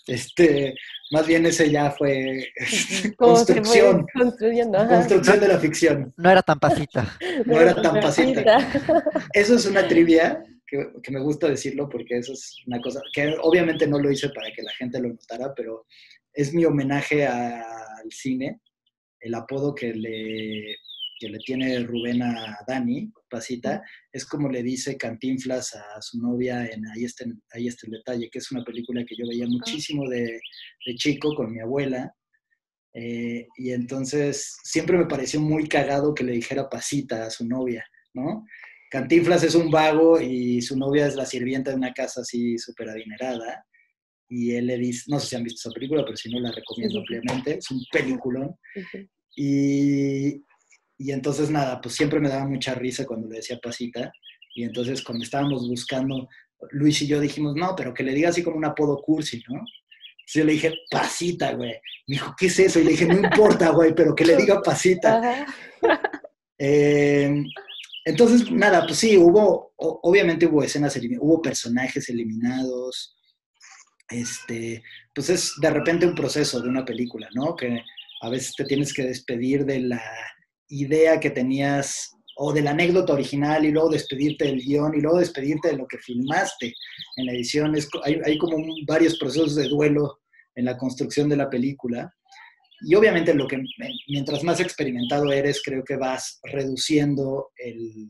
[0.08, 0.74] Este,
[1.12, 2.48] más bien ese ya fue
[3.18, 4.06] construcción.
[4.14, 6.14] Construcción de la ficción.
[6.18, 7.18] No era tan pasita.
[7.45, 8.58] No era tan pasita.
[9.34, 13.35] Eso es una trivia que, que, me gusta decirlo porque eso es una cosa que
[13.41, 15.85] obviamente no lo hice para que la gente lo notara, pero
[16.34, 18.61] es mi homenaje al cine,
[19.19, 20.77] el apodo que le,
[21.19, 26.65] que le tiene Rubén a Dani, Pasita, es como le dice Cantinflas a su novia
[26.65, 30.10] en Ahí está, Ahí está el detalle, que es una película que yo veía muchísimo
[30.10, 30.39] de,
[30.85, 32.14] de chico con mi abuela.
[32.93, 37.85] Eh, y entonces siempre me pareció muy cagado que le dijera Pasita a su novia,
[38.14, 38.45] ¿no?
[38.92, 42.90] Cantinflas es un vago y su novia es la sirvienta de una casa así súper
[42.90, 43.66] adinerada.
[44.28, 46.52] Y él le dice, no sé si han visto esa película, pero si no la
[46.52, 48.54] recomiendo ampliamente, es un peliculón.
[49.34, 50.44] Y,
[50.98, 54.12] y entonces nada, pues siempre me daba mucha risa cuando le decía pasita.
[54.56, 56.28] Y entonces cuando estábamos buscando,
[56.72, 59.56] Luis y yo dijimos, no, pero que le diga así como un apodo cursi, ¿no?
[59.56, 61.72] Entonces yo le dije, pasita, güey.
[62.08, 62.82] Me dijo, ¿qué es eso?
[62.82, 65.46] Y le dije, no importa, güey, pero que le diga pasita.
[66.58, 67.34] Eh,
[68.03, 73.15] entonces, nada, pues sí, hubo, obviamente hubo escenas eliminadas, hubo personajes eliminados.
[74.10, 74.84] Este,
[75.15, 77.56] pues es de repente un proceso de una película, ¿no?
[77.56, 77.82] Que
[78.22, 80.03] a veces te tienes que despedir de la
[80.68, 85.19] idea que tenías o de la anécdota original y luego despedirte del guion y luego
[85.19, 86.73] despedirte de lo que filmaste
[87.18, 87.76] en la edición.
[88.03, 88.57] hay, hay, como
[88.88, 90.19] varios procesos de duelo
[90.56, 92.14] en la construcción de la película.
[92.84, 93.62] Y obviamente lo que
[94.08, 98.10] mientras más experimentado eres, creo que vas reduciendo el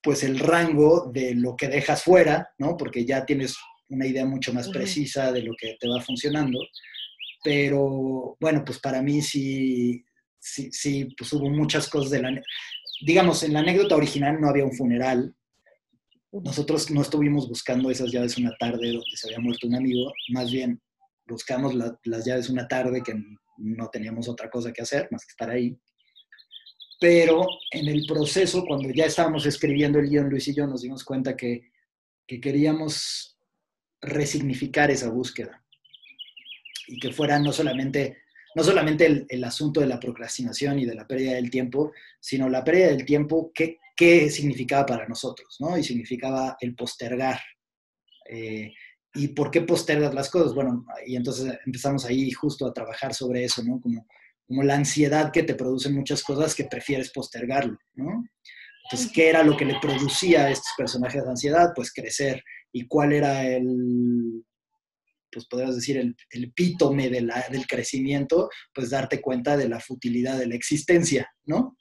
[0.00, 2.76] pues el rango de lo que dejas fuera, ¿no?
[2.76, 3.56] Porque ya tienes
[3.88, 6.58] una idea mucho más precisa de lo que te va funcionando.
[7.42, 10.04] Pero bueno, pues para mí sí
[10.40, 12.42] sí, sí, pues hubo muchas cosas de la...
[13.04, 15.34] Digamos, en la anécdota original no había un funeral.
[16.32, 20.50] Nosotros no estuvimos buscando esas llaves una tarde donde se había muerto un amigo, más
[20.50, 20.80] bien
[21.28, 23.14] buscamos las llaves una tarde que
[23.58, 25.78] no teníamos otra cosa que hacer más que estar ahí.
[27.00, 31.04] Pero en el proceso, cuando ya estábamos escribiendo el guion, Luis y yo nos dimos
[31.04, 31.70] cuenta que,
[32.26, 33.38] que queríamos
[34.00, 35.64] resignificar esa búsqueda
[36.86, 38.18] y que fuera no solamente
[38.54, 42.64] no solamente el, asunto de la procrastinación y de la pérdida del tiempo, sino la
[42.64, 45.76] pérdida del tiempo, qué, qué significaba para nosotros, ¿no?
[45.78, 47.38] Y significaba el postergar.
[48.28, 48.72] Eh,
[49.14, 50.54] ¿Y por qué postergas las cosas?
[50.54, 53.80] Bueno, y entonces empezamos ahí justo a trabajar sobre eso, ¿no?
[53.80, 54.06] Como,
[54.46, 58.24] como la ansiedad que te producen muchas cosas que prefieres postergarlo, ¿no?
[58.84, 61.72] Entonces, ¿qué era lo que le producía a estos personajes de ansiedad?
[61.74, 62.42] Pues crecer.
[62.72, 64.44] ¿Y cuál era el,
[65.30, 67.30] pues podrías decir, el, el epítome del
[67.68, 71.76] crecimiento, pues darte cuenta de la futilidad de la existencia, ¿no?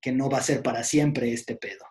[0.00, 1.84] Que no va a ser para siempre este pedo.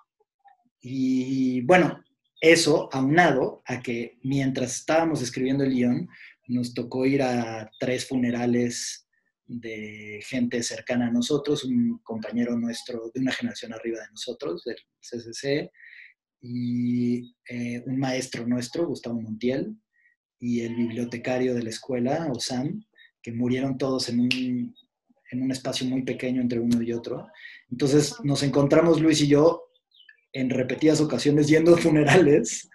[0.82, 2.04] Y bueno,
[2.40, 6.10] eso aunado a que mientras estábamos escribiendo el guion,
[6.48, 9.08] nos tocó ir a tres funerales
[9.46, 14.78] de gente cercana a nosotros, un compañero nuestro de una generación arriba de nosotros, del
[15.00, 15.72] CCC,
[16.42, 19.76] y eh, un maestro nuestro, Gustavo Montiel,
[20.40, 22.86] y el bibliotecario de la escuela, Osam,
[23.22, 24.76] que murieron todos en un,
[25.32, 27.28] en un espacio muy pequeño entre uno y otro.
[27.70, 29.67] Entonces nos encontramos Luis y yo
[30.38, 32.70] en repetidas ocasiones yendo a funerales.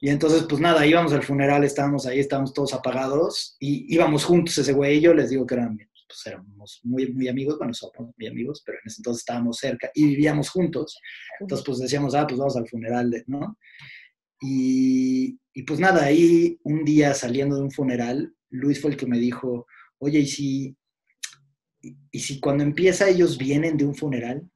[0.00, 4.58] Y entonces, pues nada, íbamos al funeral, estábamos ahí, estábamos todos apagados y íbamos juntos
[4.58, 8.14] ese güey y yo, les digo que eran, pues éramos muy, muy amigos, bueno, somos
[8.16, 11.00] muy amigos, pero en ese entonces estábamos cerca y vivíamos juntos.
[11.40, 13.58] Entonces, pues decíamos, ah, pues vamos al funeral, ¿no?
[14.40, 19.06] Y, y pues nada, ahí un día saliendo de un funeral, Luis fue el que
[19.06, 19.66] me dijo,
[19.98, 20.76] oye, ¿y si,
[21.80, 24.48] y si cuando empieza ellos vienen de un funeral?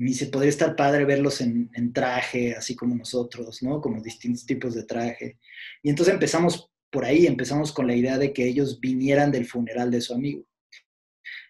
[0.00, 3.80] Me dice, podría estar padre verlos en, en, traje, así como nosotros, ¿no?
[3.80, 5.38] Como distintos tipos de traje.
[5.82, 9.90] Y entonces empezamos por ahí, empezamos con la idea de que ellos vinieran del funeral
[9.90, 10.44] de su amigo.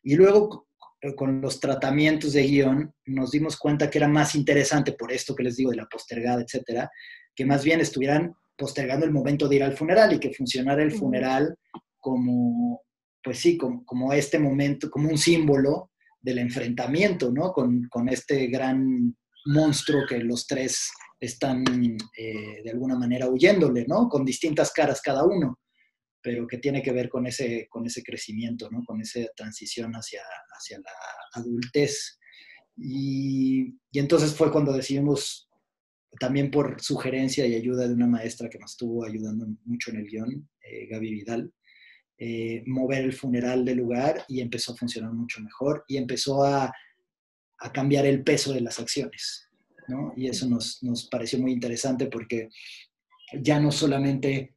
[0.02, 0.66] Y luego
[1.16, 5.44] con los tratamientos de guion, nos dimos cuenta que era más interesante, por esto que
[5.44, 6.90] les digo de la postergada, etcétera,
[7.34, 10.92] que más bien estuvieran postergando el momento de ir al funeral y que funcionara el
[10.92, 11.56] funeral
[11.98, 12.82] como,
[13.22, 15.89] pues sí, como, este momento, como un símbolo
[16.20, 17.52] del enfrentamiento, ¿no?
[17.52, 19.16] Con, este gran
[19.46, 21.64] monstruo que los tres están
[22.16, 24.08] eh, de alguna manera huyéndole, ¿no?
[24.08, 25.58] Con distintas caras cada uno
[26.22, 28.84] pero que tiene que ver con ese, con ese crecimiento, ¿no?
[28.84, 30.22] con esa transición hacia,
[30.56, 32.18] hacia la adultez.
[32.76, 35.48] Y, y, entonces fue cuando decidimos,
[36.18, 40.06] también por sugerencia y ayuda de una maestra que nos estuvo ayudando mucho en el
[40.06, 41.52] guion, eh, Gaby Vidal,
[42.22, 46.70] eh, mover el funeral del lugar y empezó a funcionar mucho mejor y empezó a,
[47.58, 49.48] a cambiar el peso de las acciones.
[49.88, 50.12] ¿no?
[50.16, 52.50] Y eso nos, nos pareció muy interesante porque
[53.40, 54.54] ya no solamente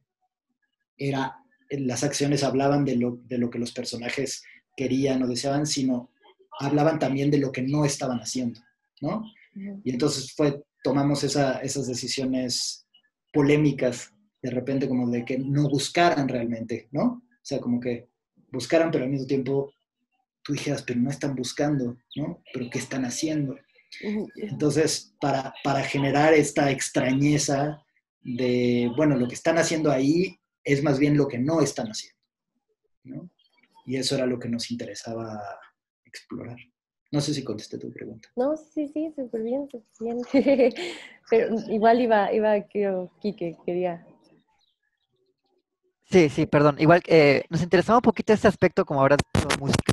[0.96, 1.38] era
[1.70, 4.42] las acciones hablaban de lo, de lo que los personajes
[4.76, 6.10] querían o deseaban, sino
[6.60, 8.60] hablaban también de lo que no estaban haciendo,
[9.00, 9.24] ¿no?
[9.84, 12.86] Y entonces fue, tomamos esas decisiones
[13.32, 14.12] polémicas,
[14.42, 17.23] de repente como de que no buscaran realmente, ¿no?
[17.44, 18.08] O sea, como que
[18.50, 19.70] buscaran, pero al mismo tiempo
[20.42, 22.42] tú dijeras, pero no están buscando, ¿no?
[22.54, 23.54] Pero ¿qué están haciendo?
[24.36, 27.84] Entonces, para, para generar esta extrañeza
[28.22, 32.18] de, bueno, lo que están haciendo ahí es más bien lo que no están haciendo.
[33.04, 33.30] ¿no?
[33.84, 35.38] Y eso era lo que nos interesaba
[36.06, 36.56] explorar.
[37.12, 38.30] No sé si contesté tu pregunta.
[38.36, 40.22] No, sí, sí, súper bien, súper bien.
[41.30, 44.06] Pero igual iba, iba, creo, Kike, quería.
[46.10, 46.76] Sí, sí, perdón.
[46.78, 49.92] Igual eh, nos interesaba un poquito este aspecto, como ahora de música.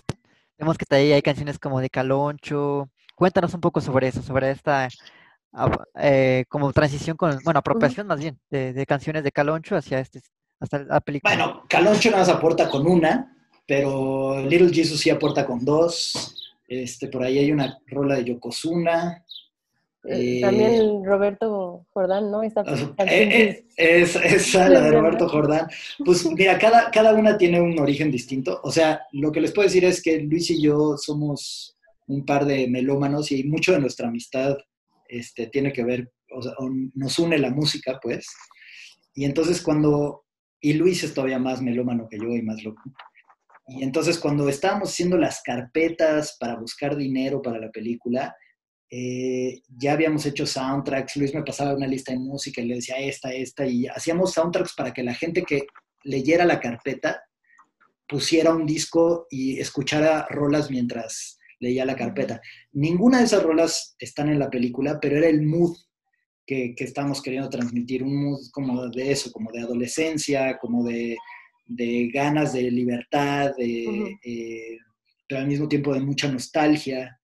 [0.57, 2.89] Vemos que ahí hay canciones como de Caloncho.
[3.15, 4.87] Cuéntanos un poco sobre eso, sobre esta
[5.95, 10.21] eh, como transición con, bueno, apropiación más bien, de, de, canciones de Caloncho hacia este
[10.59, 11.35] hasta la película.
[11.35, 13.35] Bueno, Caloncho nada más aporta con una,
[13.65, 16.53] pero Little Jesus sí aporta con dos.
[16.67, 19.25] Este, por ahí hay una rola de Yokozuna.
[20.03, 22.41] Eh, eh, también Roberto Jordán, ¿no?
[22.41, 22.63] Esta
[23.05, 25.67] eh, es, esa, la de Roberto Jordán.
[26.03, 28.59] Pues mira, cada, cada una tiene un origen distinto.
[28.63, 32.45] O sea, lo que les puedo decir es que Luis y yo somos un par
[32.45, 34.57] de melómanos y mucho de nuestra amistad
[35.07, 36.53] este, tiene que ver, o sea,
[36.95, 38.27] nos une la música, pues.
[39.13, 40.25] Y entonces cuando
[40.61, 42.81] y Luis es todavía más melómano que yo y más loco.
[43.67, 48.35] Y entonces cuando estábamos haciendo las carpetas para buscar dinero para la película,
[48.93, 52.97] eh, ya habíamos hecho soundtracks, Luis me pasaba una lista de música y le decía
[52.97, 55.65] esta, esta, y hacíamos soundtracks para que la gente que
[56.03, 57.23] leyera la carpeta
[58.05, 62.41] pusiera un disco y escuchara rolas mientras leía la carpeta.
[62.73, 65.77] Ninguna de esas rolas están en la película, pero era el mood
[66.45, 71.15] que, estamos queriendo transmitir, un mood como de eso, como de adolescencia, como de,
[72.13, 74.77] ganas de libertad, eh,
[75.25, 77.20] pero al mismo tiempo de mucha nostalgia.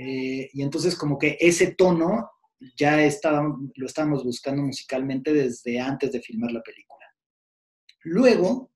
[0.00, 2.30] Eh, y entonces como que ese tono
[2.76, 3.42] ya estaba,
[3.74, 7.04] lo estábamos buscando musicalmente desde antes de filmar la película.
[8.04, 8.70] Luego,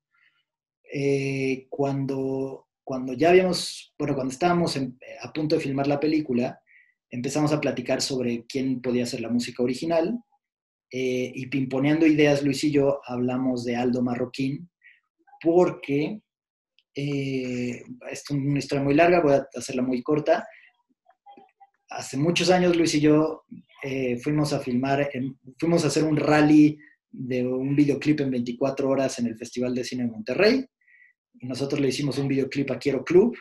[0.91, 4.77] eh, cuando, cuando ya habíamos, bueno, cuando estábamos
[5.21, 6.59] a punto de filmar la película,
[7.09, 10.19] empezamos a platicar sobre quién podía ser la música original
[10.91, 14.69] eh, y pimponeando ideas, Luis y yo hablamos de Aldo Marroquín
[15.41, 16.21] porque
[16.95, 20.45] eh, es una historia muy larga, voy a hacerla muy corta.
[21.95, 23.43] Hace muchos años Luis y yo
[23.83, 25.09] eh, fuimos a filmar,
[25.59, 26.77] fuimos a hacer un rally
[27.11, 30.65] de un videoclip en 24 horas en el Festival de Cine de Monterrey.
[31.39, 33.35] Y nosotros le hicimos un videoclip a Quiero Club,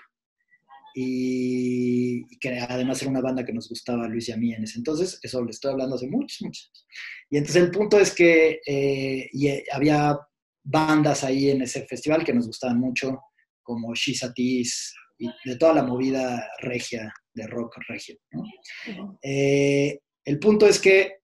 [0.95, 4.65] y, que además era una banda que nos gustaba a Luis y a mí en
[4.65, 6.87] ese entonces, eso le estoy hablando hace muchos, muchos años.
[7.31, 10.19] Y entonces el punto es que eh, eh, había
[10.63, 13.21] bandas ahí en ese festival que nos gustaban mucho,
[13.63, 14.95] como Shizatis
[15.45, 18.17] de toda la movida regia, de rock regio.
[19.23, 21.19] Eh, el punto es que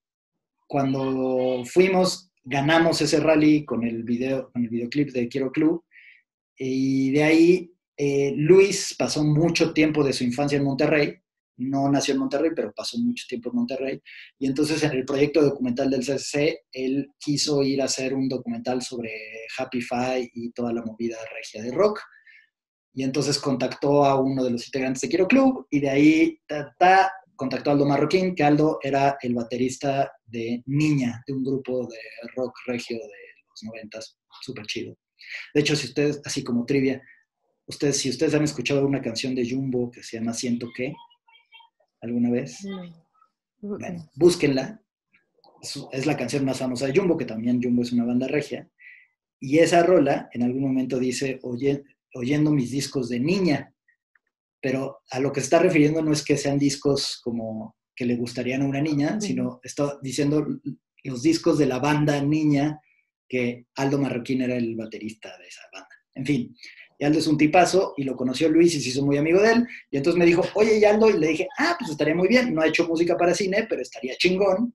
[0.67, 5.85] cuando fuimos, ganamos ese rally con el, video, con el videoclip de Quiero Club,
[6.57, 11.17] y de ahí eh, Luis pasó mucho tiempo de su infancia en Monterrey,
[11.59, 14.03] no nació en Monterrey, pero pasó mucho tiempo en Monterrey.
[14.39, 18.81] Y entonces en el proyecto documental del CCC, él quiso ir a hacer un documental
[18.81, 19.11] sobre
[19.57, 22.01] Happy Five y toda la movida regia de rock.
[22.95, 26.41] Y entonces contactó a uno de los integrantes de Quiero Club y de ahí
[27.37, 31.99] contactó a Aldo Marroquín, que Aldo era el baterista de Niña, de un grupo de
[32.35, 33.05] rock regio de
[33.51, 34.97] los noventas, súper chido.
[35.55, 37.03] De hecho, si ustedes, así como trivia,
[37.69, 40.95] Ustedes, si ustedes han escuchado una canción de Jumbo que se llama Siento que,
[42.01, 42.67] ¿alguna vez?
[43.61, 44.83] Bueno, búsquenla.
[45.93, 48.71] Es, la canción más famosa de Jumbo, que también Jumbo es una banda regia.
[49.39, 51.85] Y esa rola en algún momento dice, Oye,
[52.15, 53.75] oyendo mis discos de niña.
[54.61, 58.17] pero a lo que se está refiriendo no es que sean discos como que le
[58.17, 60.47] gustarían a una niña, sino está diciendo
[61.05, 62.81] los discos de la banda niña
[63.29, 65.89] que Aldo Marroquín era el baterista de esa banda.
[66.15, 66.57] En fin,
[66.99, 69.53] y Aldo es un tipazo y lo conoció Luis y se hizo muy amigo de
[69.53, 69.67] él.
[69.91, 72.53] Y entonces me dijo, oye, y Aldo, y le dije, ah, pues estaría muy bien.
[72.53, 74.75] No ha hecho música para cine, pero estaría chingón.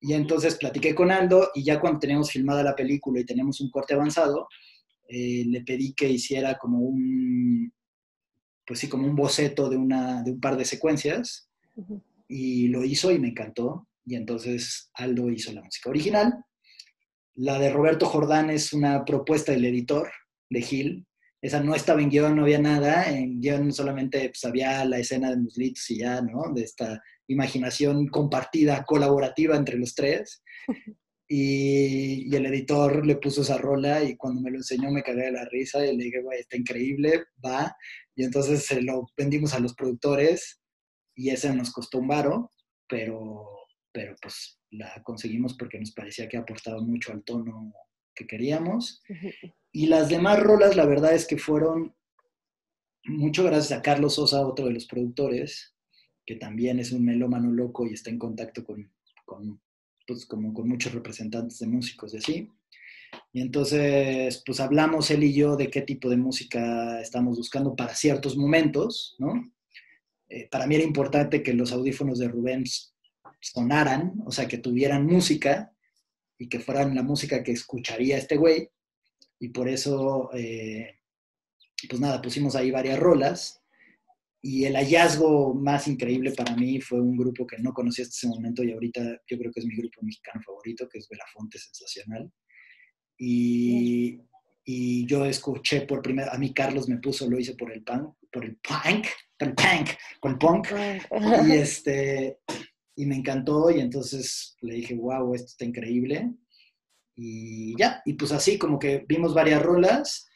[0.00, 3.70] Y entonces platiqué con Aldo y ya cuando teníamos filmada la película y teníamos un
[3.70, 4.48] corte avanzado,
[5.12, 7.72] eh, le pedí que hiciera como un,
[8.64, 11.50] pues sí, como un boceto de, una, de un par de secuencias.
[12.28, 13.88] Y lo hizo y me encantó.
[14.06, 16.44] Y entonces Aldo hizo la música original.
[17.34, 20.08] La de Roberto Jordán es una propuesta del editor
[20.48, 21.06] de Gil.
[21.42, 23.10] Esa no estaba en guion, no había nada.
[23.10, 26.52] En guion solamente pues, había la escena de Muslitos y ya, ¿no?
[26.54, 30.44] De esta imaginación compartida, colaborativa entre los tres.
[31.32, 35.32] Y, el editor le puso esa rola y cuando me lo enseñó me cagué de
[35.32, 37.76] la risa y le dije, güey, está increíble, va.
[38.16, 40.60] Y entonces se lo vendimos a los productores
[41.14, 42.50] y ese nos costó un varo,
[42.88, 43.46] pero,
[43.92, 47.72] pero pues la conseguimos porque nos parecía que aportaba mucho al tono
[48.14, 49.02] que queríamos.
[49.72, 51.94] Y las demás rolas, la verdad es que fueron
[53.04, 55.76] mucho gracias a Carlos Sosa, otro de los productores,
[56.26, 58.92] que también es un melómano loco y está en contacto con,
[59.24, 59.60] con,
[60.14, 62.48] pues, como con muchos representantes de músicos y así.
[63.32, 67.94] Y entonces, pues hablamos él y yo de qué tipo de música estamos buscando para
[67.94, 69.52] ciertos momentos, ¿no?
[70.28, 72.64] Eh, para mí era importante que los audífonos de Rubén
[73.40, 75.72] sonaran, o sea, que tuvieran música
[76.38, 78.68] y que fueran la música que escucharía este güey.
[79.38, 80.98] Y por eso, eh,
[81.88, 83.59] pues nada, pusimos ahí varias rolas
[84.42, 88.28] y el hallazgo más increíble para mí fue un grupo que no conocía hasta ese
[88.28, 92.30] momento y ahorita yo creo que es mi grupo mexicano favorito, que es Belafonte Sensacional.
[93.18, 94.18] Y,
[94.64, 98.14] y yo escuché por primera, a mí Carlos me puso, lo hice por el punk,
[98.32, 99.06] por el punk,
[99.38, 99.88] por el punk,
[100.22, 100.68] el punk.
[101.46, 102.38] Y, este,
[102.96, 106.32] y me encantó y entonces le dije, wow, esto está increíble.
[107.14, 110.30] Y ya, y pues así como que vimos varias rolas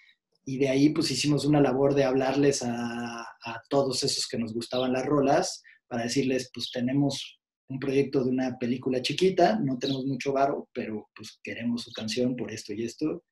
[0.45, 4.53] y de ahí pues hicimos una labor de hablarles a, a, todos esos que nos
[4.53, 7.39] gustaban las rolas para decirles pues tenemos
[7.69, 12.37] un proyecto de una película chiquita, no tenemos mucho varo, pero pues queremos su canción
[12.37, 13.25] por esto y esto.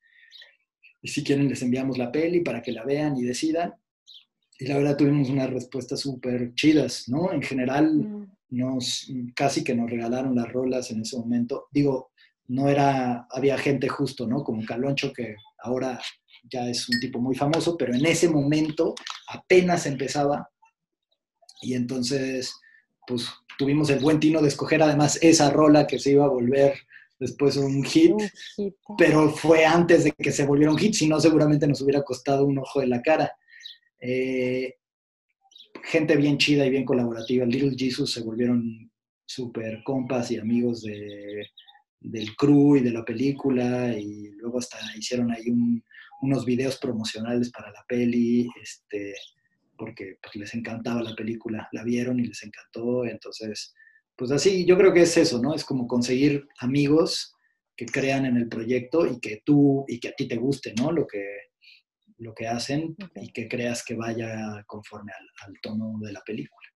[1.02, 3.74] Y si quieren les enviamos la peli para que la vean y decidan.
[4.59, 7.32] Y la verdad tuvimos unas respuestas súper chidas, ¿no?
[7.32, 8.32] En general mm.
[8.51, 11.66] nos casi que nos regalaron las rolas en ese momento.
[11.70, 12.12] Digo,
[12.48, 14.44] no era, había gente justo, ¿no?
[14.44, 16.01] Como Caloncho que ahora
[16.43, 18.94] ya es un tipo muy famoso, pero en ese momento
[19.28, 20.48] apenas empezaba
[21.60, 22.55] y entonces
[23.06, 23.28] pues
[23.59, 26.74] tuvimos el buen tino de escoger además esa rola que se iba a volver
[27.19, 28.14] después un hit,
[28.98, 32.44] pero fue antes de que se volviera un hit, si no seguramente nos hubiera costado
[32.44, 33.32] un ojo de la cara.
[34.01, 34.74] Eh,
[35.85, 38.90] gente bien chida y bien colaborativa, Little Jesus se volvieron
[39.24, 41.47] súper compas y amigos de,
[42.01, 45.44] del crew y de la película y luego hasta hicieron ahí
[46.23, 49.15] unos videos promocionales para la peli, este,
[49.77, 53.74] porque pues, les encantaba la película, la vieron y les encantó, entonces,
[54.16, 55.55] pues así, yo creo que es eso, ¿no?
[55.55, 57.35] Es como conseguir amigos
[57.77, 60.93] que crean en el proyecto y que tú y que a ti te guste, ¿no?
[60.93, 61.27] Lo que,
[62.19, 65.12] lo que hacen y que creas que vaya conforme
[65.44, 66.69] al, tono de la película.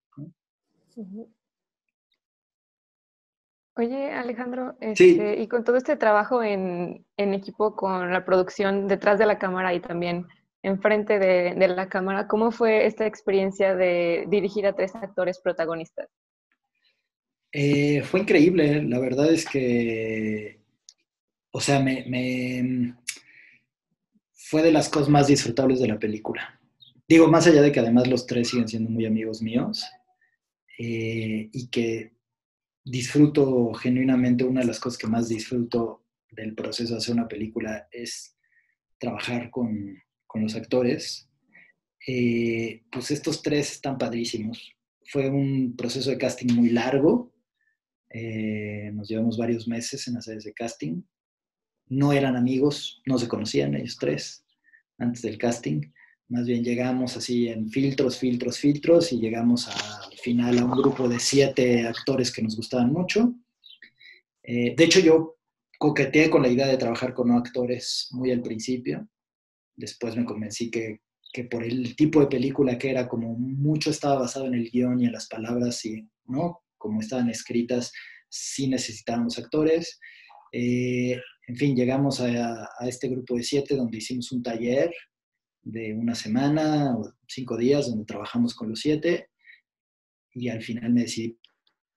[3.78, 9.26] Oye, Alejandro, este, y con todo este trabajo en, equipo con la producción detrás de
[9.26, 10.26] la cámara y también
[10.62, 16.08] enfrente de, de la cámara, ¿cómo fue esta experiencia de dirigir a tres actores protagonistas?
[17.52, 20.60] Eh, fue increíble, la verdad es que,
[21.50, 22.94] o sea, me,
[24.32, 26.60] fue de las cosas más disfrutables de la película.
[27.06, 29.84] Digo, más allá de que además los tres siguen siendo muy amigos míos
[30.78, 32.15] eh, y que
[32.86, 37.88] disfruto genuinamente, una de las cosas que más disfruto del proceso de hacer una película
[37.90, 38.36] es
[38.98, 40.02] trabajar con,
[40.34, 41.30] los actores.
[42.06, 44.70] Eh, pues estos tres están padrísimos.
[45.06, 47.32] Fue un proceso de casting muy largo.
[48.10, 51.00] Eh, nos llevamos varios meses en hacer ese casting.
[51.86, 54.44] No eran amigos, no se conocían ellos tres
[54.98, 55.80] antes del casting.
[56.28, 61.08] Más bien llegamos así en filtros, filtros, filtros y llegamos al final a un grupo
[61.08, 63.32] de siete actores que nos gustaban mucho.
[64.42, 65.36] Eh, de hecho, yo
[65.78, 69.08] coqueteé con la idea de trabajar con actores muy al principio.
[69.76, 74.22] Después me convencí que, que por el tipo de película que era, como mucho estaba
[74.22, 76.64] basado en el guion y en las palabras, y, ¿no?
[76.76, 77.92] Como estaban escritas,
[78.28, 80.00] sí necesitábamos actores.
[80.50, 84.90] Eh, en fin, llegamos a, este grupo de siete donde hicimos un taller
[85.62, 89.28] de una semana o cinco días donde trabajamos con los siete
[90.36, 91.38] y al final me decidí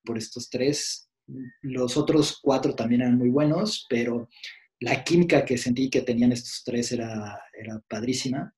[0.04, 1.10] por estos tres.
[1.62, 4.30] Los otros cuatro también eran muy buenos, pero
[4.80, 8.54] la química que sentí que tenían estos tres era, era padrísima.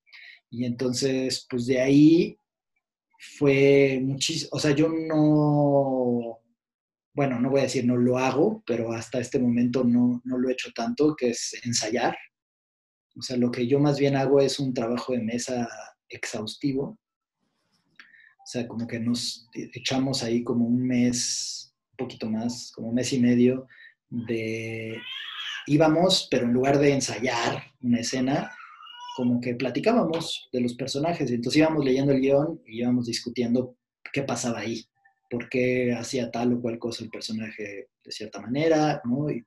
[0.52, 2.38] Y entonces, pues de ahí
[3.38, 6.40] fue muchísimo, o sea, yo no,
[7.14, 10.50] bueno, no voy a decir no lo hago, pero hasta este momento no, no lo
[10.50, 12.16] he hecho tanto, que es ensayar.
[13.18, 15.68] O sea, lo que yo más bien hago es un trabajo de mesa
[16.08, 17.00] exhaustivo.
[18.52, 22.96] O sea, como que nos echamos ahí como un mes, un poquito más, como un
[22.96, 23.66] mes y medio
[24.10, 24.98] de
[25.68, 28.52] íbamos, pero en lugar de ensayar una escena,
[29.16, 31.32] como que platicábamos de los personajes.
[31.32, 33.78] Y entonces íbamos leyendo el guion y íbamos discutiendo
[34.12, 34.84] qué pasaba ahí,
[35.30, 39.30] por qué hacía tal o cual cosa el personaje de cierta manera, ¿no?
[39.30, 39.46] Y,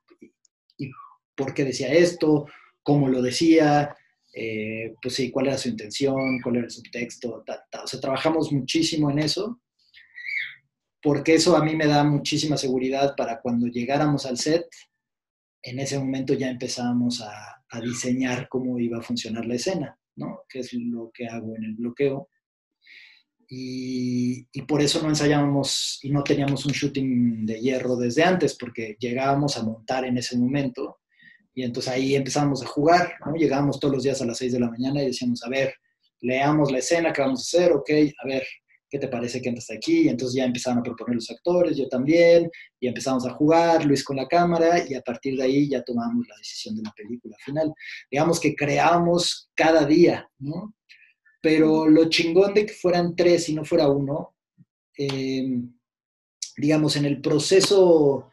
[1.36, 2.46] por qué decía esto,
[2.82, 3.94] cómo lo decía,
[4.36, 9.08] eh, pues sí, cuál era su intención, cuál era el subtexto, O sea, trabajamos muchísimo
[9.10, 9.60] en eso,
[11.00, 14.66] porque eso a mí me da muchísima seguridad para cuando llegáramos al set,
[15.62, 17.50] en ese momento ya empezábamos a,
[17.82, 20.42] diseñar cómo iba a funcionar la escena, ¿no?
[20.48, 22.28] Que es lo que hago en el bloqueo.
[23.48, 28.54] Y, y, por eso no ensayábamos y no teníamos un shooting de hierro desde antes,
[28.54, 31.00] porque llegábamos a montar en ese momento
[31.54, 33.34] y entonces ahí empezamos a jugar, ¿no?
[33.34, 35.74] Llegábamos todos los días a las 6 de la mañana y decíamos, a ver,
[36.20, 37.90] leamos la escena que vamos a hacer, ok,
[38.22, 38.42] a ver,
[38.90, 40.02] ¿qué te parece que entras aquí?
[40.02, 42.50] Y entonces ya empezaron a proponer los actores, yo también,
[42.80, 46.26] y empezamos a jugar, Luis con la cámara, y a partir de ahí ya tomamos
[46.26, 47.72] la decisión de la película final.
[48.10, 50.74] Digamos que creamos cada día, ¿no?
[51.40, 54.34] Pero lo chingón de que fueran tres y no fuera uno,
[54.96, 55.72] em,
[56.56, 58.30] digamos, en el proceso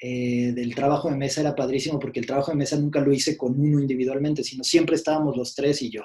[0.00, 3.36] eh, del trabajo de mesa era padrísimo porque el trabajo de mesa nunca lo hice
[3.36, 6.02] con uno individualmente, sino siempre estábamos los tres y yo.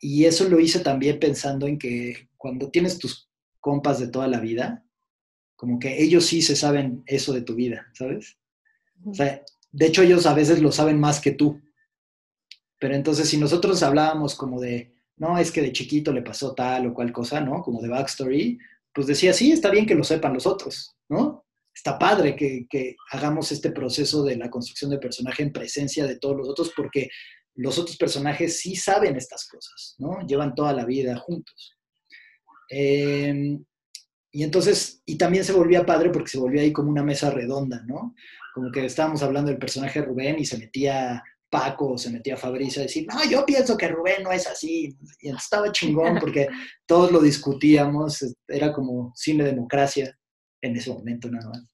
[0.00, 3.30] Y eso lo hice también pensando en que cuando tienes tus
[3.60, 4.84] compas de toda la vida,
[5.56, 8.36] como que ellos sí se saben eso de tu vida, ¿sabes?
[9.04, 11.60] O sea, de hecho ellos a veces lo saben más que tú.
[12.78, 16.86] Pero entonces si nosotros hablábamos como de, no, es que de chiquito le pasó tal
[16.86, 17.62] o cual cosa, ¿no?
[17.62, 18.58] Como de backstory,
[18.92, 21.44] pues decía, sí, está bien que lo sepan los otros, ¿no?
[21.78, 26.18] Está padre que, que hagamos este proceso de la construcción de personaje en presencia de
[26.18, 27.08] todos los otros porque
[27.54, 30.26] los otros personajes sí saben estas cosas, ¿no?
[30.26, 31.76] Llevan toda la vida juntos.
[32.68, 33.64] Em,
[34.32, 37.84] y entonces, y también se volvía padre porque se volvía ahí como una mesa redonda,
[37.86, 38.16] ¿no?
[38.54, 42.82] Como que estábamos hablando del personaje Rubén y se metía Paco o se metía Fabricio
[42.82, 44.96] a decir, no, yo pienso que Rubén no es así.
[45.20, 46.48] Y estaba chingón porque
[46.86, 50.17] todos lo discutíamos, era como cine democracia
[50.60, 51.66] en ese momento nada más.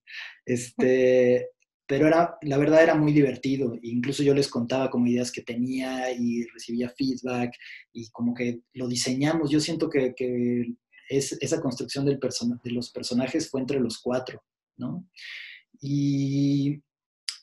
[0.45, 1.51] Este,
[1.87, 3.77] pero era, la verdad era muy divertido.
[3.83, 7.55] Incluso yo les contaba como ideas que tenía y recibía feedback
[7.93, 9.51] y como que lo diseñamos.
[9.51, 10.75] Yo siento que, que
[11.09, 14.43] es, esa construcción del de los personajes fue entre los cuatro,
[14.77, 15.07] ¿no?
[15.81, 16.83] Y,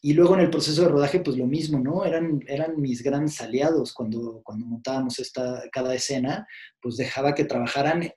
[0.01, 2.03] y, luego en el proceso de rodaje, pues lo mismo, ¿no?
[2.03, 6.47] Eran, eran mis grandes aliados cuando, cuando montábamos esta, cada escena,
[6.81, 8.11] pues dejaba que trabajaran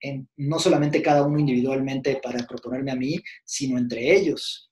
[0.00, 4.70] en, no solamente cada uno individualmente para proponerme a mí, sino entre ellos.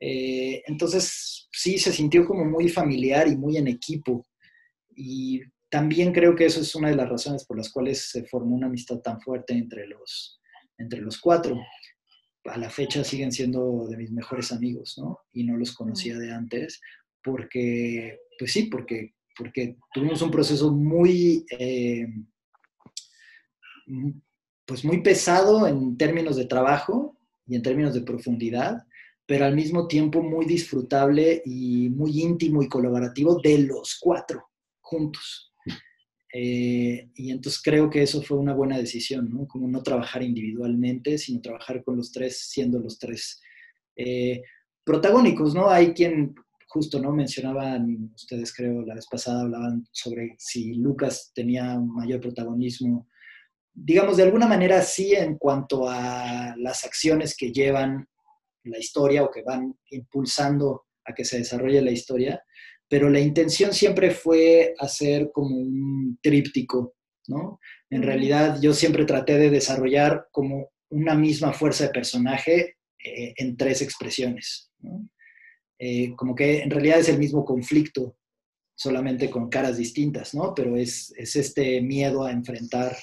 [0.00, 4.26] Eh, entonces, sí, se sintió como muy familiar y muy en equipo.
[4.96, 5.40] Y
[5.70, 8.66] también creo que eso es una de las razones por las cuales se formó una
[8.66, 10.40] amistad tan fuerte entre los,
[10.76, 11.56] entre los cuatro.
[12.44, 15.20] A la fecha siguen siendo de mis mejores amigos, ¿no?
[15.32, 16.80] Y no los conocía de antes,
[17.22, 22.08] porque, pues sí, porque, porque tuvimos un proceso muy, eh,
[24.64, 28.82] pues muy pesado en términos de trabajo y en términos de profundidad,
[29.26, 35.52] pero al mismo tiempo muy disfrutable y muy íntimo y colaborativo de los cuatro juntos.
[36.34, 39.46] Eh, y entonces creo que eso fue una buena decisión, ¿no?
[39.46, 43.40] Como no trabajar individualmente, sino trabajar con los tres, siendo los tres
[43.96, 44.42] eh,
[44.82, 45.68] protagónicos, ¿no?
[45.68, 46.34] Hay quien,
[46.68, 47.12] justo, ¿no?
[47.12, 53.08] Mencionaban, ustedes creo, la vez pasada hablaban sobre si Lucas tenía mayor protagonismo.
[53.74, 58.06] Digamos, de alguna manera sí en cuanto a las acciones que llevan
[58.64, 62.42] la historia o que van impulsando a que se desarrolle la historia,
[62.88, 66.94] pero la intención siempre fue hacer como un tríptico,
[67.28, 67.58] ¿no?
[67.90, 73.56] En realidad yo siempre traté de desarrollar como una misma fuerza de personaje eh, en
[73.56, 75.08] tres expresiones, ¿no?
[75.78, 78.16] Eh, como que en realidad es el mismo conflicto,
[78.74, 80.54] solamente con caras distintas, ¿no?
[80.54, 82.96] Pero es, es este miedo a enfrentar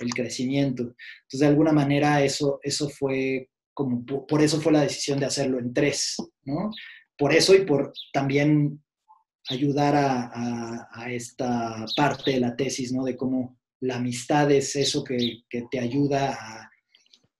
[0.00, 0.82] el crecimiento.
[0.82, 5.58] Entonces, de alguna manera, eso, eso fue como por, eso fue la decisión de hacerlo
[5.58, 6.70] en tres, ¿no?
[7.16, 8.82] Por eso y por también
[9.48, 13.04] ayudar a, esta parte de la tesis, ¿no?
[13.04, 16.70] De cómo la amistad es eso que, te ayuda a,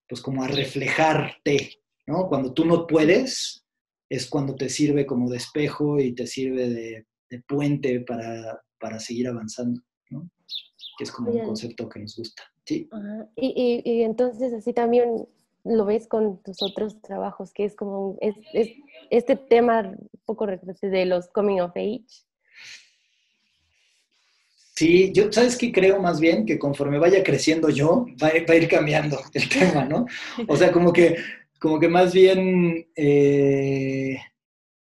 [0.08, 2.28] pues como a reflejarte, ¿no?
[2.28, 3.64] Cuando tú no puedes,
[4.08, 7.06] es cuando te sirve como de espejo y te sirve de,
[7.46, 9.80] puente para, seguir avanzando,
[10.12, 10.30] ¿no?
[10.98, 12.42] Que es como un concepto que nos gusta.
[12.64, 12.88] ¿sí?
[13.36, 15.26] y, entonces así también
[15.64, 18.36] lo ves con tus otros trabajos, que es como es,
[19.10, 22.04] este tema un poco de los coming of age.
[24.74, 26.46] Sí, yo, ¿sabes qué creo más bien?
[26.46, 30.06] Que conforme vaya creciendo yo, va, a ir cambiando el tema, ¿no?
[30.48, 31.16] O sea, como que,
[31.60, 34.18] como que más bien, eh,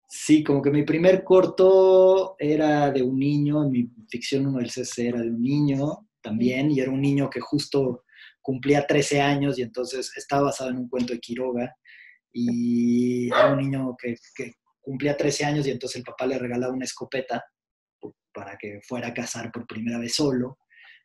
[0.10, 5.08] sí, como que mi primer corto era de un niño, mi ficción uno del CC
[5.08, 8.04] era de un niño también, y era un niño que justo
[8.42, 11.76] cumplía 13 años y entonces estaba basado en un cuento de Quiroga
[12.34, 14.16] y era un niño que,
[14.82, 17.44] cumplía 13 años y entonces el papá le regalaba una escopeta
[18.34, 20.58] para que fuera a cazar por primera vez solo.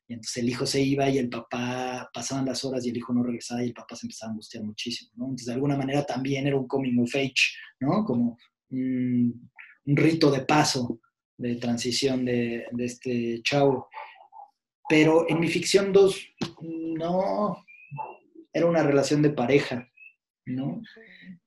[0.06, 3.12] Y entonces el hijo se iba y el papá, pasaban las horas y el hijo
[3.12, 5.24] no regresaba y el papá se empezaba a angustiar muchísimo, ¿no?
[5.24, 8.04] Entonces de alguna manera también era un coming of age, ¿no?
[8.04, 8.38] Como
[8.70, 9.50] un,
[9.86, 11.00] rito de paso,
[11.36, 13.88] de transición de, este chavo.
[14.88, 16.28] Pero en mi ficción 2,
[16.62, 17.64] no,
[18.52, 19.88] era una relación de pareja,
[20.46, 20.82] ¿no?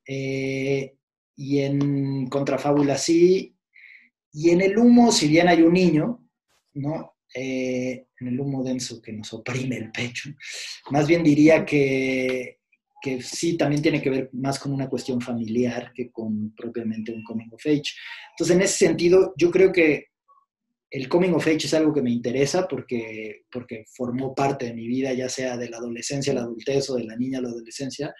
[0.06, 0.96] Eh,
[1.36, 3.56] y en Contrafábula sí,
[4.32, 6.28] y en el humo, si bien hay un niño,
[6.74, 7.16] ¿no?
[7.34, 10.30] Eh, en el humo denso que nos oprime el pecho,
[10.92, 12.60] más bien diría que,
[13.02, 17.24] que sí también tiene que ver más con una cuestión familiar que con propiamente un
[17.24, 17.94] coming of age.
[18.32, 20.06] Entonces, en ese sentido, yo creo que
[20.90, 24.88] el coming of age es algo que me interesa porque, porque formó parte de mi
[24.88, 27.50] vida, ya sea de la adolescencia a la adultez o de la niña a la
[27.50, 28.14] adolescencia,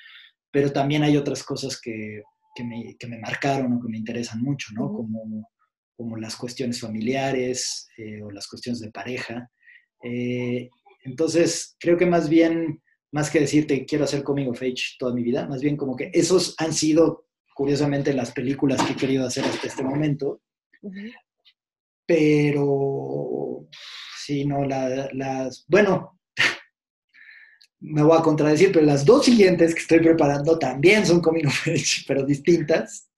[0.52, 2.22] pero también hay otras cosas que,
[2.64, 4.92] me, marcaron o que me interesan mucho, ¿no?
[4.92, 5.50] Como,
[5.96, 9.50] como las cuestiones familiares eh, o las cuestiones de pareja.
[10.04, 10.70] Eh,
[11.04, 12.82] entonces, creo que más bien,
[13.12, 16.12] más que decirte quiero hacer coming of age toda mi vida, más bien como que
[16.14, 20.42] esos han sido, curiosamente, las películas que he querido hacer hasta este momento
[22.08, 23.68] pero
[24.24, 26.20] sí, no, las, bueno,
[27.82, 31.68] me voy a contradecir, pero las dos siguientes que estoy preparando también son coming of
[31.68, 33.12] age, pero distintas.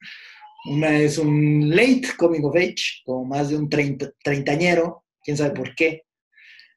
[0.66, 5.74] Una es un late coming of age, como más de un treintañero, quién sabe por
[5.74, 6.04] qué.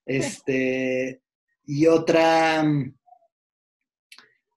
[0.04, 1.20] Este,
[1.64, 2.64] y otra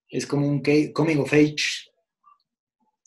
[0.09, 0.61] es como un
[0.93, 1.89] coming of age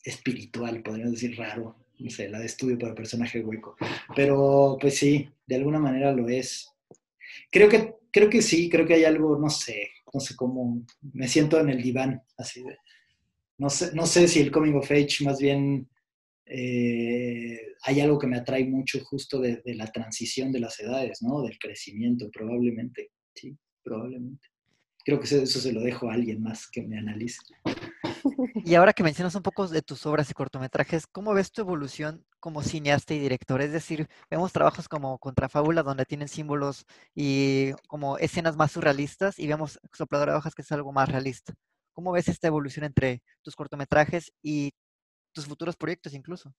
[0.05, 3.77] espiritual, podríamos decir raro no sé, la de estudio para personaje hueco.
[4.15, 6.71] Pero pues sí, de alguna manera lo es.
[7.51, 11.29] Creo que, creo que sí, creo que hay algo, no sé, no sé cómo, me
[11.29, 12.77] siento en el diván, así de,
[13.59, 15.89] no sé, no sé si el coming of age más bien
[16.47, 21.23] eh, hay algo que me atrae mucho justo de, de, la transición de las edades,
[21.23, 21.43] ¿no?
[21.43, 24.47] Del crecimiento, probablemente, sí, probablemente.
[25.09, 27.39] Creo que eso, eso se lo dejo a alguien más que me analice.
[28.63, 32.27] Y ahora que mencionas un poco de tus obras y cortometrajes, ¿cómo ves tu evolución
[32.41, 33.63] como cineasta y director?
[33.63, 39.47] Es decir, vemos trabajos como Contrafábula, donde tienen símbolos y como escenas más surrealistas, y
[39.47, 41.55] vemos Sopladora de hojas, que es algo más realista.
[41.95, 44.73] ¿Cómo ves esta evolución entre tus cortometrajes y
[45.33, 46.55] tus futuros proyectos incluso?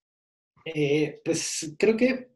[0.66, 2.32] Eh, pues creo que,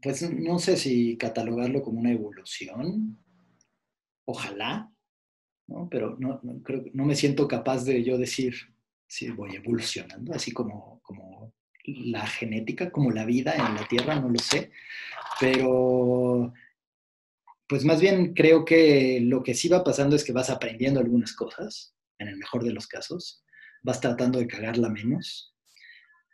[0.00, 3.18] pues no sé si catalogarlo como una evolución.
[4.24, 4.90] Ojalá,
[5.90, 8.54] pero no, creo, no me siento capaz de yo decir
[9.06, 11.52] si voy evolucionando, así como, como
[11.84, 14.70] la genética, como la vida en la Tierra, no lo sé,
[15.40, 16.52] pero
[17.68, 21.34] pues más bien creo que lo que sí va pasando es que vas aprendiendo algunas
[21.34, 23.44] cosas, en el mejor de los casos,
[23.82, 25.54] vas tratando de cagarla menos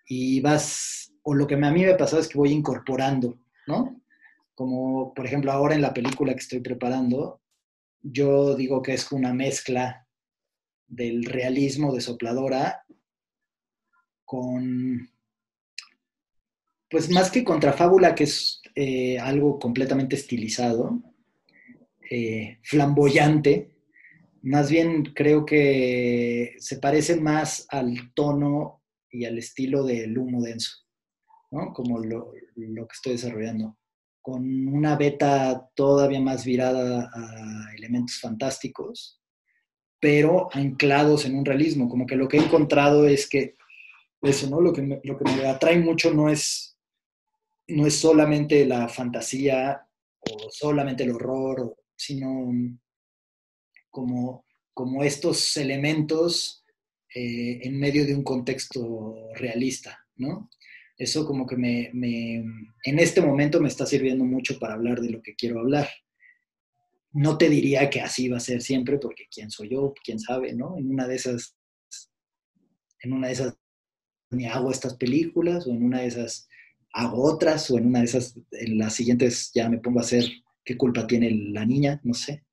[0.06, 4.00] y vas, o lo que a mí me ha pasado es que voy incorporando, ¿no?
[4.54, 7.40] Como por ejemplo ahora en la película que estoy preparando,
[8.02, 10.06] yo digo que es una mezcla
[10.86, 12.84] del realismo de sopladora
[14.24, 15.10] con,
[16.90, 21.02] pues más que contrafábula, que es eh, algo completamente estilizado,
[22.10, 23.76] eh, flamboyante,
[24.42, 30.72] más bien creo que se parece más al tono y al estilo del humo denso,
[31.50, 31.72] ¿no?
[31.72, 33.76] Como lo, lo que estoy desarrollando
[34.28, 39.18] con una beta todavía más virada a elementos fantásticos,
[39.98, 41.88] pero anclados en un realismo.
[41.88, 43.56] Como que lo que he encontrado es que
[44.20, 44.60] eso, ¿no?
[44.60, 46.76] Lo que me, lo que me atrae mucho no es,
[47.68, 49.88] no es solamente la fantasía
[50.20, 52.52] o solamente el horror, sino
[53.88, 54.44] como,
[54.74, 56.66] como estos elementos
[57.14, 60.50] eh, en medio de un contexto realista, ¿no?
[60.98, 65.22] Eso como que me, en este momento me está sirviendo mucho para hablar de lo
[65.22, 65.88] que quiero hablar.
[67.12, 70.54] No te diría que así va a ser siempre, porque quién soy yo, quién sabe,
[70.54, 70.76] ¿no?
[70.76, 71.56] En una de esas,
[73.00, 73.56] en una de esas
[74.30, 76.48] ni hago estas películas, o en una de esas
[76.92, 80.24] hago otras, o en una de esas, en las siguientes ya me pongo a hacer
[80.64, 82.44] qué culpa tiene la niña, no sé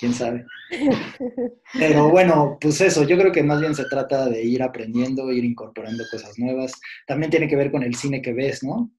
[0.00, 0.46] quién sabe.
[1.74, 5.44] Pero bueno, pues eso, yo creo que más bien se trata de ir aprendiendo, ir
[5.44, 6.72] incorporando cosas nuevas.
[7.06, 8.90] También tiene que ver con el cine que ves, ¿no?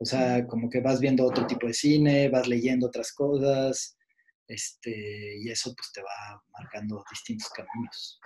[0.00, 3.96] O sea, como que vas viendo otro tipo de cine, vas leyendo otras cosas,
[4.46, 8.20] este, y eso pues te va marcando distintos caminos.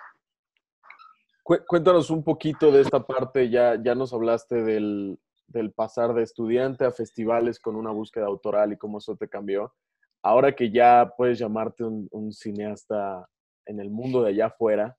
[1.45, 5.19] Cuéntanos un poquito de esta parte, ya, ya nos hablaste del,
[5.49, 9.75] del pasar de estudiante a festivales con una búsqueda autoral y cómo eso te cambió
[10.23, 13.27] ahora que ya puedes llamarte un, cineasta
[13.67, 14.97] en el mundo de allá afuera,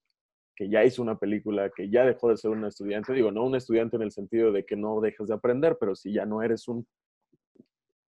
[0.56, 3.56] que ya hizo una película, que ya dejó de ser un estudiante, digo, no un
[3.56, 6.68] estudiante en el sentido de que no dejas de aprender, pero si ya no eres
[6.68, 6.86] un,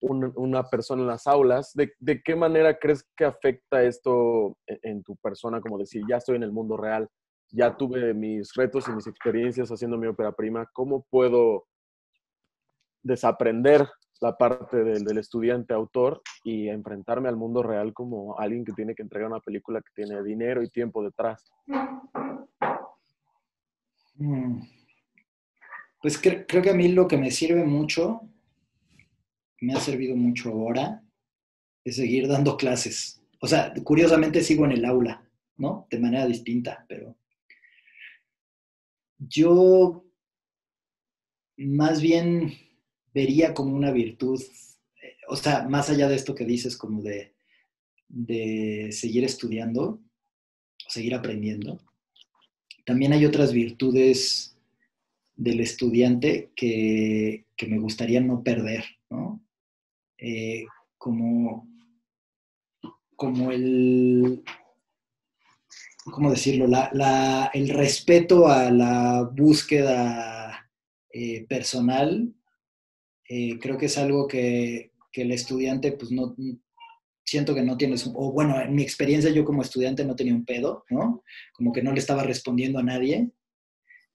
[0.01, 5.15] una persona en las aulas, ¿de, qué manera crees que afecta esto en, en, tu
[5.17, 5.61] persona?
[5.61, 7.07] Como decir, ya estoy en el mundo real,
[7.51, 11.65] ya tuve mis retos y mis experiencias haciendo mi ópera prima, ¿cómo puedo
[13.03, 13.87] desaprender
[14.21, 19.03] la parte del, estudiante autor y enfrentarme al mundo real como alguien que tiene que
[19.03, 21.51] entregar una película que tiene dinero y tiempo detrás.
[24.15, 24.61] Mm.
[26.01, 28.21] Pues creo que a mí lo que me sirve mucho,
[29.61, 31.01] me ha servido mucho ahora,
[31.83, 33.21] es seguir dando clases.
[33.41, 35.87] O sea, curiosamente sigo en el aula, ¿no?
[35.89, 37.17] De manera distinta, pero
[39.17, 40.05] yo
[41.57, 42.53] más bien
[43.13, 44.41] vería como una virtud,
[45.01, 47.33] eh, o sea, más allá de esto que dices, como de,
[48.07, 49.99] de seguir estudiando,
[50.87, 51.79] seguir aprendiendo,
[52.85, 54.57] también hay otras virtudes
[55.35, 59.41] del estudiante que, me gustaría no perder, ¿no?
[60.17, 60.65] Eh,
[60.97, 61.65] como,
[63.15, 64.43] como el,
[66.03, 66.67] ¿cómo decirlo?
[67.53, 70.69] el respeto a la búsqueda
[71.09, 72.33] eh, personal
[73.29, 76.35] eh, creo que es algo que, el estudiante, pues no,
[77.23, 80.45] siento que no tienes, o bueno, en mi experiencia yo como estudiante no tenía un
[80.45, 81.23] pedo, ¿no?
[81.53, 83.29] Como que no le estaba respondiendo a nadie.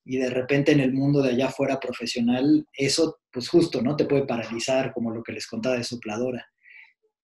[0.05, 3.95] Y de repente en el mundo de allá afuera profesional, eso, pues justo, ¿no?
[3.95, 6.47] Te puede paralizar, como lo que les contaba de sopladora.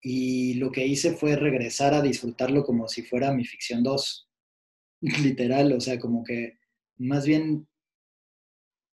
[0.01, 4.29] Y lo que hice fue regresar a disfrutarlo como si fuera mi ficción 2,
[5.23, 6.59] literal, o sea, como que
[6.99, 7.67] más bien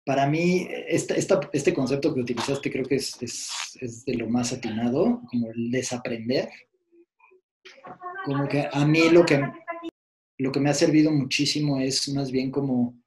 [0.09, 5.71] para mí, este concepto que utilizaste creo que es, de lo más atinado, como el
[5.71, 6.49] desaprender.
[8.25, 9.39] Como que a mí lo que,
[10.39, 12.99] lo que me ha servido muchísimo es más bien como,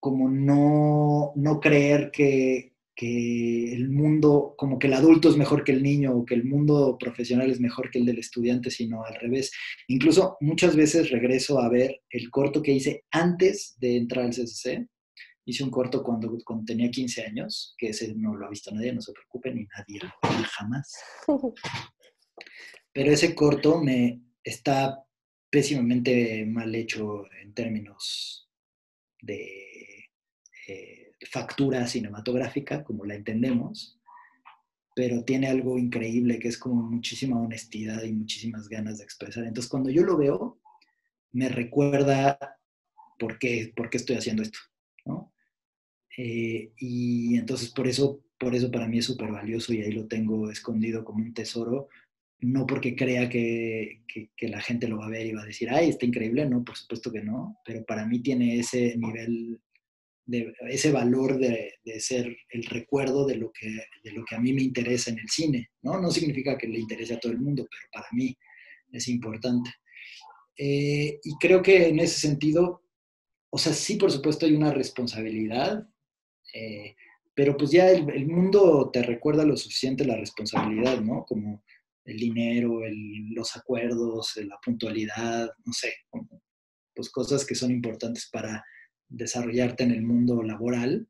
[0.00, 5.72] como no, no creer que, que el mundo, como que el adulto es mejor que
[5.72, 9.14] el niño o que el mundo profesional es mejor que el del estudiante, sino al
[9.14, 9.50] revés.
[9.88, 14.90] Incluso muchas veces regreso a ver el corto que hice antes de entrar al CCC
[15.46, 18.92] Hice un corto cuando, cuando tenía 15 años, que ese no lo ha visto nadie,
[18.92, 20.00] no se preocupen, ni nadie
[20.52, 20.92] jamás.
[22.92, 25.04] Pero ese corto me está
[25.50, 28.48] pésimamente mal hecho en términos
[29.20, 30.10] de
[30.68, 34.00] eh, factura cinematográfica, como la entendemos,
[34.94, 39.44] pero tiene algo increíble que es como muchísima honestidad y muchísimas ganas de expresar.
[39.44, 40.60] Entonces, cuando yo lo veo,
[41.32, 42.38] me recuerda
[43.18, 44.58] por qué, por qué estoy haciendo esto.
[45.04, 45.33] ¿no?
[46.16, 50.06] Eh, y entonces por eso, por eso para mí es súper valioso y ahí lo
[50.06, 51.88] tengo escondido como un tesoro,
[52.40, 55.70] no porque crea que, que, la gente lo va a ver y va a decir,
[55.70, 59.60] ay, está increíble, no, por supuesto que no, pero para mí tiene ese nivel,
[60.26, 63.68] de, ese valor de, de, ser el recuerdo de lo, que,
[64.02, 66.00] de lo que a mí me interesa en el cine, ¿no?
[66.00, 68.36] No significa que le interese a todo el mundo, pero para mí
[68.92, 69.70] es importante.
[70.56, 72.82] Eh, y creo que en ese sentido,
[73.50, 75.88] o sea, sí, por supuesto hay una responsabilidad
[76.54, 76.94] eh,
[77.34, 81.24] pero pues ya el, mundo te recuerda lo suficiente la responsabilidad, ¿no?
[81.26, 81.64] Como
[82.04, 82.80] el dinero,
[83.34, 85.92] los acuerdos, la puntualidad, no sé,
[86.94, 88.64] pues cosas que son importantes para
[89.08, 91.08] desarrollarte en el mundo laboral,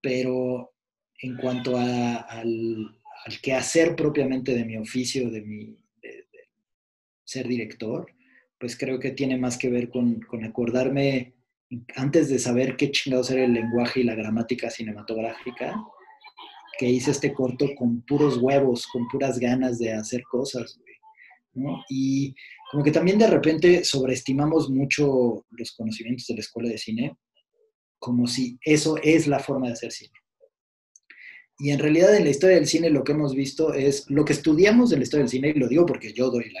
[0.00, 0.72] pero
[1.20, 5.76] en cuanto a, al, al quehacer propiamente de mi oficio, de mi
[7.28, 8.10] ser director,
[8.58, 11.34] pues creo que tiene más que ver con, con acordarme
[11.96, 15.74] antes de saber qué chingados era el lenguaje y la gramática cinematográfica,
[16.78, 20.78] que hice este corto con puros huevos, con puras ganas de hacer cosas,
[21.54, 21.82] ¿no?
[21.88, 22.34] Y
[22.70, 27.16] como que también de repente sobreestimamos mucho los conocimientos de la escuela de cine
[27.98, 30.12] como si eso es la forma de hacer cine.
[31.60, 34.32] Y en realidad en la historia del cine lo que hemos visto es, lo que
[34.32, 36.52] estudiamos de la historia del cine, y lo digo porque yo doy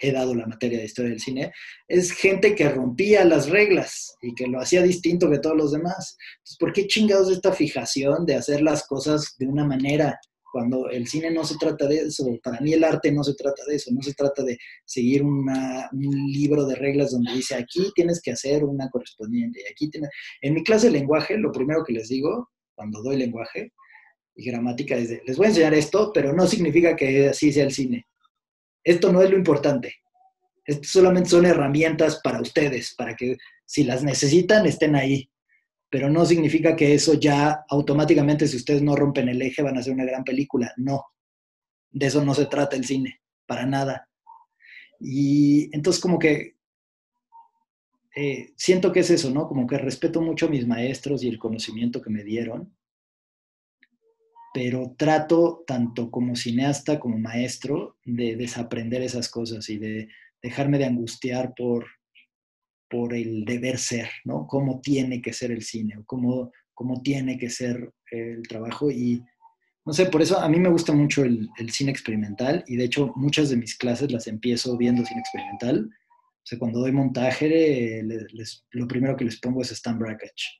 [0.00, 1.52] he dado la materia de historia del cine,
[1.88, 6.16] es gente que rompía las reglas y que lo hacía distinto que todos los demás.
[6.38, 10.20] Entonces, ¿por qué chingados esta fijación de hacer las cosas de una manera?
[10.52, 13.62] Cuando el cine no se trata de eso, para mí el arte no se trata
[13.66, 15.46] de eso, no se trata de seguir un
[16.32, 20.10] libro de reglas donde dice aquí tienes que hacer una correspondiente, y aquí tienes...
[20.40, 23.72] En mi clase de lenguaje, lo primero que les digo cuando doy lenguaje,
[24.38, 27.72] y gramática desde, les voy a enseñar esto, pero no significa que así sea el
[27.72, 28.06] cine.
[28.84, 29.96] Esto no es lo importante.
[30.64, 33.36] Esto solamente son herramientas para ustedes, para que
[33.66, 35.28] si las necesitan estén ahí.
[35.90, 39.80] Pero no significa que eso ya automáticamente, si ustedes no rompen el eje, van a
[39.80, 40.72] hacer una gran película.
[40.76, 41.02] No.
[41.90, 44.08] De eso no se trata el cine, para nada.
[45.00, 46.54] Y entonces como que
[48.14, 49.48] eh, siento que es eso, ¿no?
[49.48, 52.77] Como que respeto mucho a mis maestros y el conocimiento que me dieron
[54.60, 60.08] pero trato tanto como cineasta como maestro de desaprender esas cosas y de
[60.42, 61.86] dejarme de angustiar por,
[62.90, 64.48] por el deber ser, ¿no?
[64.48, 69.22] Cómo tiene que ser el cine o cómo, cómo tiene que ser el trabajo y
[69.86, 73.12] no sé, por eso a mí me gusta mucho el, cine experimental y de hecho
[73.14, 75.88] muchas de mis clases las empiezo viendo cine experimental.
[75.88, 78.02] O sea, cuando doy montaje,
[78.72, 80.58] lo primero que les pongo es Stan Brakhage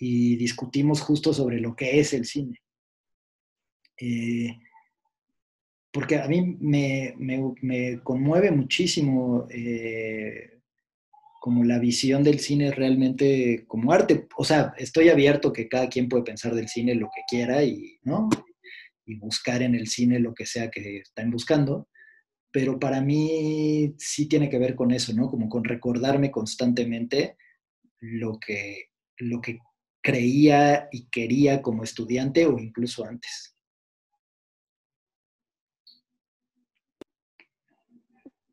[0.00, 2.58] y discutimos justo sobre lo que es el cine.
[3.98, 4.58] Eh,
[5.96, 10.60] porque a mí me, conmueve muchísimo eh,
[11.40, 14.28] como la visión del cine realmente como arte.
[14.36, 17.98] O sea, estoy abierto que cada quien puede pensar del cine lo que quiera y,
[19.18, 21.88] buscar en el cine lo que sea que estén buscando.
[22.50, 25.30] Pero para mí sí tiene que ver con eso, ¿no?
[25.30, 27.36] Como con recordarme constantemente
[28.00, 28.90] lo que
[30.02, 33.55] creía y quería como estudiante o incluso antes.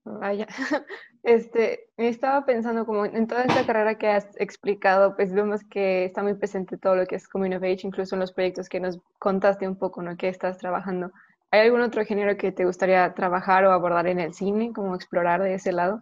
[0.06, 0.48] Vaya,
[1.24, 6.22] este, estaba pensando como en toda esta carrera que has explicado, pues vemos que está
[6.22, 9.00] muy presente todo lo que es Coming of Age, incluso en los proyectos que nos
[9.20, 10.18] contaste un poco, ¿no?
[10.18, 11.12] Que estás trabajando.
[11.52, 15.42] ¿Hay algún otro género que te gustaría trabajar o abordar en el cine, como explorar
[15.42, 16.02] de ese lado?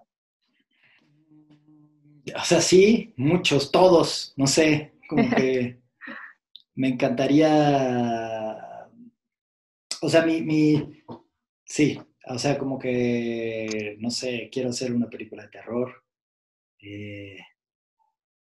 [2.35, 5.79] O sea, sí, muchos, todos, no sé, como que
[6.75, 8.87] me encantaría,
[10.01, 11.03] o sea, mi, mi,
[11.65, 16.03] sí, o sea, como que, no sé, quiero hacer una película de terror,
[16.79, 17.37] eh,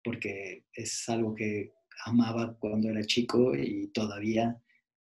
[0.04, 1.72] porque es algo que
[2.04, 4.60] amaba cuando era chico y todavía,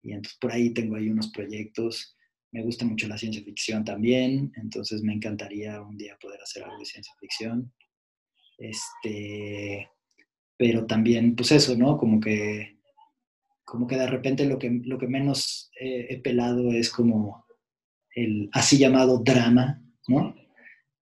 [0.03, 2.17] y entonces por ahí tengo ahí unos proyectos.
[2.53, 6.79] Me gusta mucho la ciencia ficción también, entonces me encantaría un día poder hacer algo
[6.79, 7.73] de ciencia ficción.
[8.59, 9.89] Este,
[10.57, 11.99] pero también, pues eso, ¿no?
[11.99, 12.79] Como que,
[13.65, 17.44] como que de repente lo que, lo que menos he pelado es como
[18.15, 20.35] el así llamado drama, ¿no?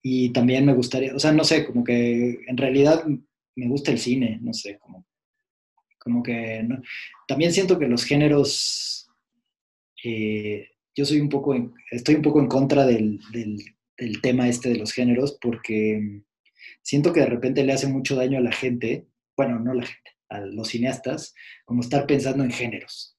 [0.02, 3.04] Y también me gustaría, o sea, no sé, como que en realidad
[3.56, 5.06] me gusta el cine, no sé, como,
[6.00, 6.82] como que no.
[7.28, 9.10] también siento que los géneros,
[10.04, 11.56] eh, yo soy un poco,
[11.92, 13.58] estoy un poco en contra del, del,
[13.98, 16.22] del tema este de los géneros porque
[16.82, 19.86] siento que de repente le hace mucho daño a la gente, bueno, no a la
[19.86, 21.34] gente, a los cineastas,
[21.66, 23.18] como estar pensando en géneros.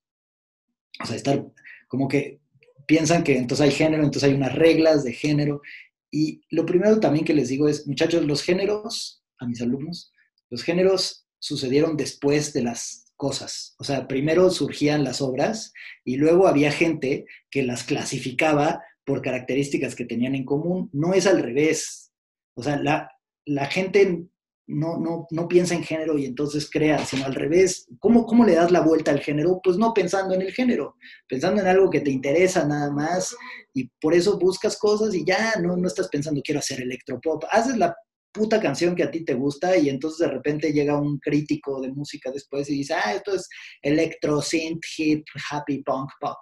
[1.03, 1.45] O sea, estar
[1.89, 2.41] como que
[2.87, 5.63] piensan que entonces hay género, entonces hay unas reglas de género.
[6.11, 10.13] Y lo primero también que les digo es, muchachos, los géneros, a mis alumnos,
[10.51, 13.75] los géneros sucedieron después de las cosas.
[13.79, 15.73] O sea, primero surgían las obras
[16.05, 20.89] y luego había gente que las clasificaba por características que tenían en común.
[20.93, 22.13] No es al revés.
[22.55, 23.11] O sea, la,
[23.45, 24.25] la gente
[24.71, 27.87] no, no, no piensa en género y entonces crea, sino al revés.
[27.99, 29.61] ¿Cómo, ¿Cómo le das la vuelta al género?
[29.63, 30.97] Pues no pensando en el género,
[31.29, 33.35] pensando en algo que te interesa nada más
[33.75, 37.45] y por eso buscas cosas y ya no, no estás pensando quiero hacer electropop.
[37.51, 37.95] Haces la
[38.33, 41.93] puta canción que a ti te gusta y entonces de repente llega un crítico de
[41.93, 43.49] música después y dice, ah, esto es
[43.83, 46.39] electro, synth, hip, happy, punk, pop.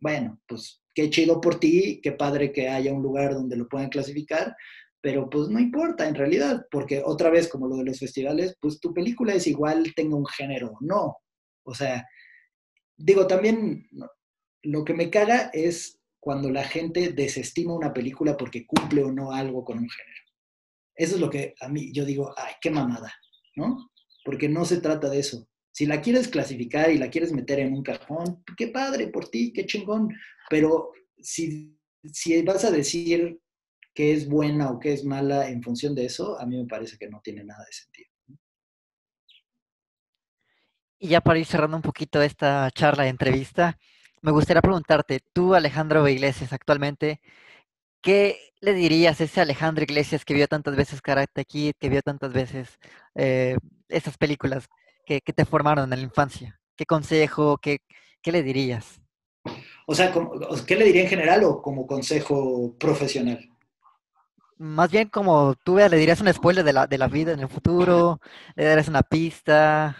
[0.00, 3.88] Bueno, pues qué chido por ti, qué padre que haya un lugar donde lo puedan
[3.88, 4.54] clasificar,
[5.02, 8.78] pero pues no importa en realidad, porque otra vez, como lo de los festivales, pues
[8.78, 11.16] tu película es igual, tenga un género o no.
[11.64, 12.06] O sea,
[12.96, 13.88] digo, también
[14.62, 19.32] lo que me caga es cuando la gente desestima una película porque cumple o no
[19.32, 20.22] algo con un género.
[20.94, 23.12] Eso es lo que a mí yo digo, ay, qué mamada,
[23.56, 23.90] ¿no?
[24.24, 25.48] Porque no se trata de eso.
[25.72, 29.52] Si la quieres clasificar y la quieres meter en un cajón, qué padre por ti,
[29.52, 30.14] qué chingón.
[30.48, 33.41] Pero si, si vas a decir
[33.94, 36.98] qué es buena o qué es mala en función de eso, a mí me parece
[36.98, 38.10] que no tiene nada de sentido.
[40.98, 43.76] Y ya para ir cerrando un poquito esta charla de entrevista,
[44.20, 47.20] me gustaría preguntarte, tú Alejandro Iglesias actualmente,
[48.00, 52.02] ¿qué le dirías a ese Alejandro Iglesias que vio tantas veces Karate Kid, que vio
[52.02, 52.78] tantas veces
[53.16, 53.56] eh,
[53.88, 54.68] esas películas
[55.04, 56.60] que, te formaron en la infancia?
[56.76, 57.80] ¿Qué consejo, qué,
[58.22, 59.00] qué le dirías?
[59.86, 60.14] O sea,
[60.66, 63.51] ¿qué le diría en general o como consejo profesional?
[64.58, 67.48] Más bien como tú le dirías un spoiler de la, de la vida en el
[67.48, 68.20] futuro,
[68.54, 69.96] le darías una pista.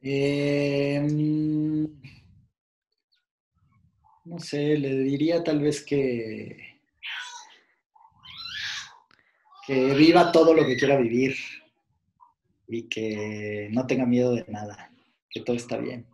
[0.00, 1.88] Em,
[4.24, 6.80] no sé, le diría tal vez que,
[9.66, 11.34] que viva todo lo que quiera vivir
[12.68, 14.90] y que no tenga miedo de nada,
[15.30, 16.06] que todo está bien.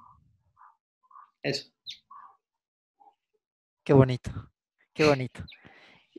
[1.43, 1.71] Eso.
[3.85, 4.31] Qué bonito,
[4.95, 5.45] qué bonito.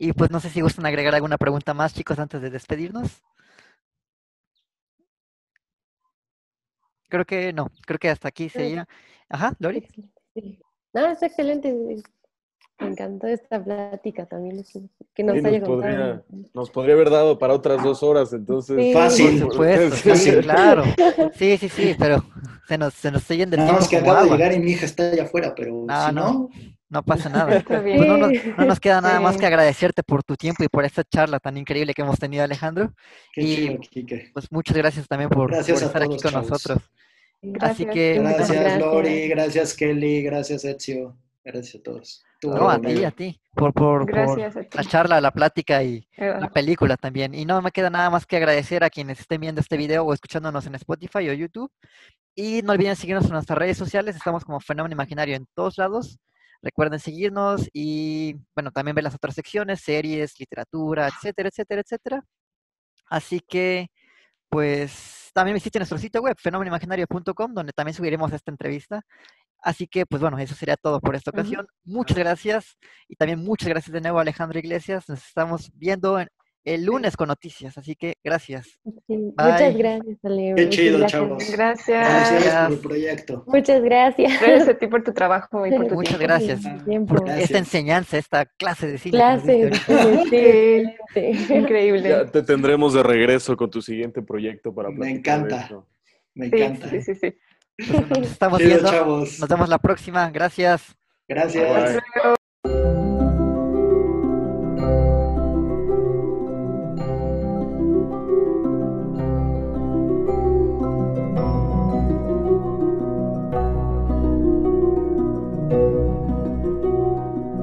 [0.04, 3.22] Y pues no sé si gustan agregar alguna pregunta más, chicos, antes de despedirnos.
[7.08, 8.88] Creo que no, creo que hasta aquí sería.
[9.30, 9.88] Ajá, Lori.
[10.92, 11.72] No, es excelente.
[12.80, 14.66] Me encantó esta plática también,
[15.14, 18.92] que nos haya nos podría, nos podría haber dado para otras dos horas, entonces.
[18.92, 19.46] Fácil.
[19.50, 20.84] Por sí, claro.
[21.36, 22.26] Sí, sí, sí, pero
[22.68, 24.88] se nos, se nos siguen del Nada más que acaba de llegar y mi hija
[24.88, 26.50] está allá afuera, pero no, no,
[26.92, 27.64] no pasa nada.
[27.66, 31.40] Pues no, nos, queda nada más que agradecerte por tu tiempo y por esta charla
[31.40, 32.94] tan increíble que hemos tenido, Alejandro.
[33.34, 36.80] Qué y chido, pues muchas gracias también por, estar aquí con nosotros.
[37.42, 42.24] Gracias, Así que gracias, Lori, gracias Kelly, gracias Ezio, gracias a todos.
[42.44, 47.34] no, a ti, a ti, por, por, la charla, la plática y la película también.
[47.34, 50.14] Y no me queda nada más que agradecer a quienes estén viendo este video o
[50.14, 51.72] escuchándonos en Spotify o YouTube.
[52.36, 56.20] Y no olviden seguirnos en nuestras redes sociales, estamos como Fenómeno Imaginario en todos lados.
[56.62, 62.24] Recuerden seguirnos y, bueno, también ver las otras secciones, series, literatura, etcétera, etcétera, etcétera.
[63.10, 63.88] Así que,
[64.50, 69.02] pues, también visiten nuestro sitio web, fenómenoimaginario.com, donde también subiremos esta entrevista.
[69.64, 71.68] Así que, pues bueno, eso sería todo por esta ocasión.
[71.84, 72.78] Muchas gracias
[73.08, 75.08] y también muchas gracias de nuevo a Alejandro Iglesias.
[75.08, 76.28] Nos estamos viendo en,
[76.64, 78.80] el lunes con noticias, así que gracias.
[79.08, 80.54] muchas gracias, Ale.
[80.56, 81.52] Qué chido, chavos.
[81.52, 82.08] Gracias.
[82.08, 83.44] Gracias por el proyecto.
[83.48, 84.42] Muchas gracias.
[84.42, 86.62] Gracias a ti por tu trabajo y por tu Muchas gracias
[87.08, 89.18] por esta enseñanza, esta clase de cine.
[89.18, 89.72] Clase,
[90.30, 92.10] sí, increíble.
[92.10, 95.70] Ya te tendremos de regreso con tu siguiente proyecto para Me encanta,
[96.34, 96.90] me encanta.
[96.90, 97.36] Sí, sí, sí.
[97.78, 98.92] Pues nos estamos viendo.
[99.20, 100.30] Nos vemos la próxima.
[100.30, 100.96] Gracias.
[101.28, 102.02] Gracias.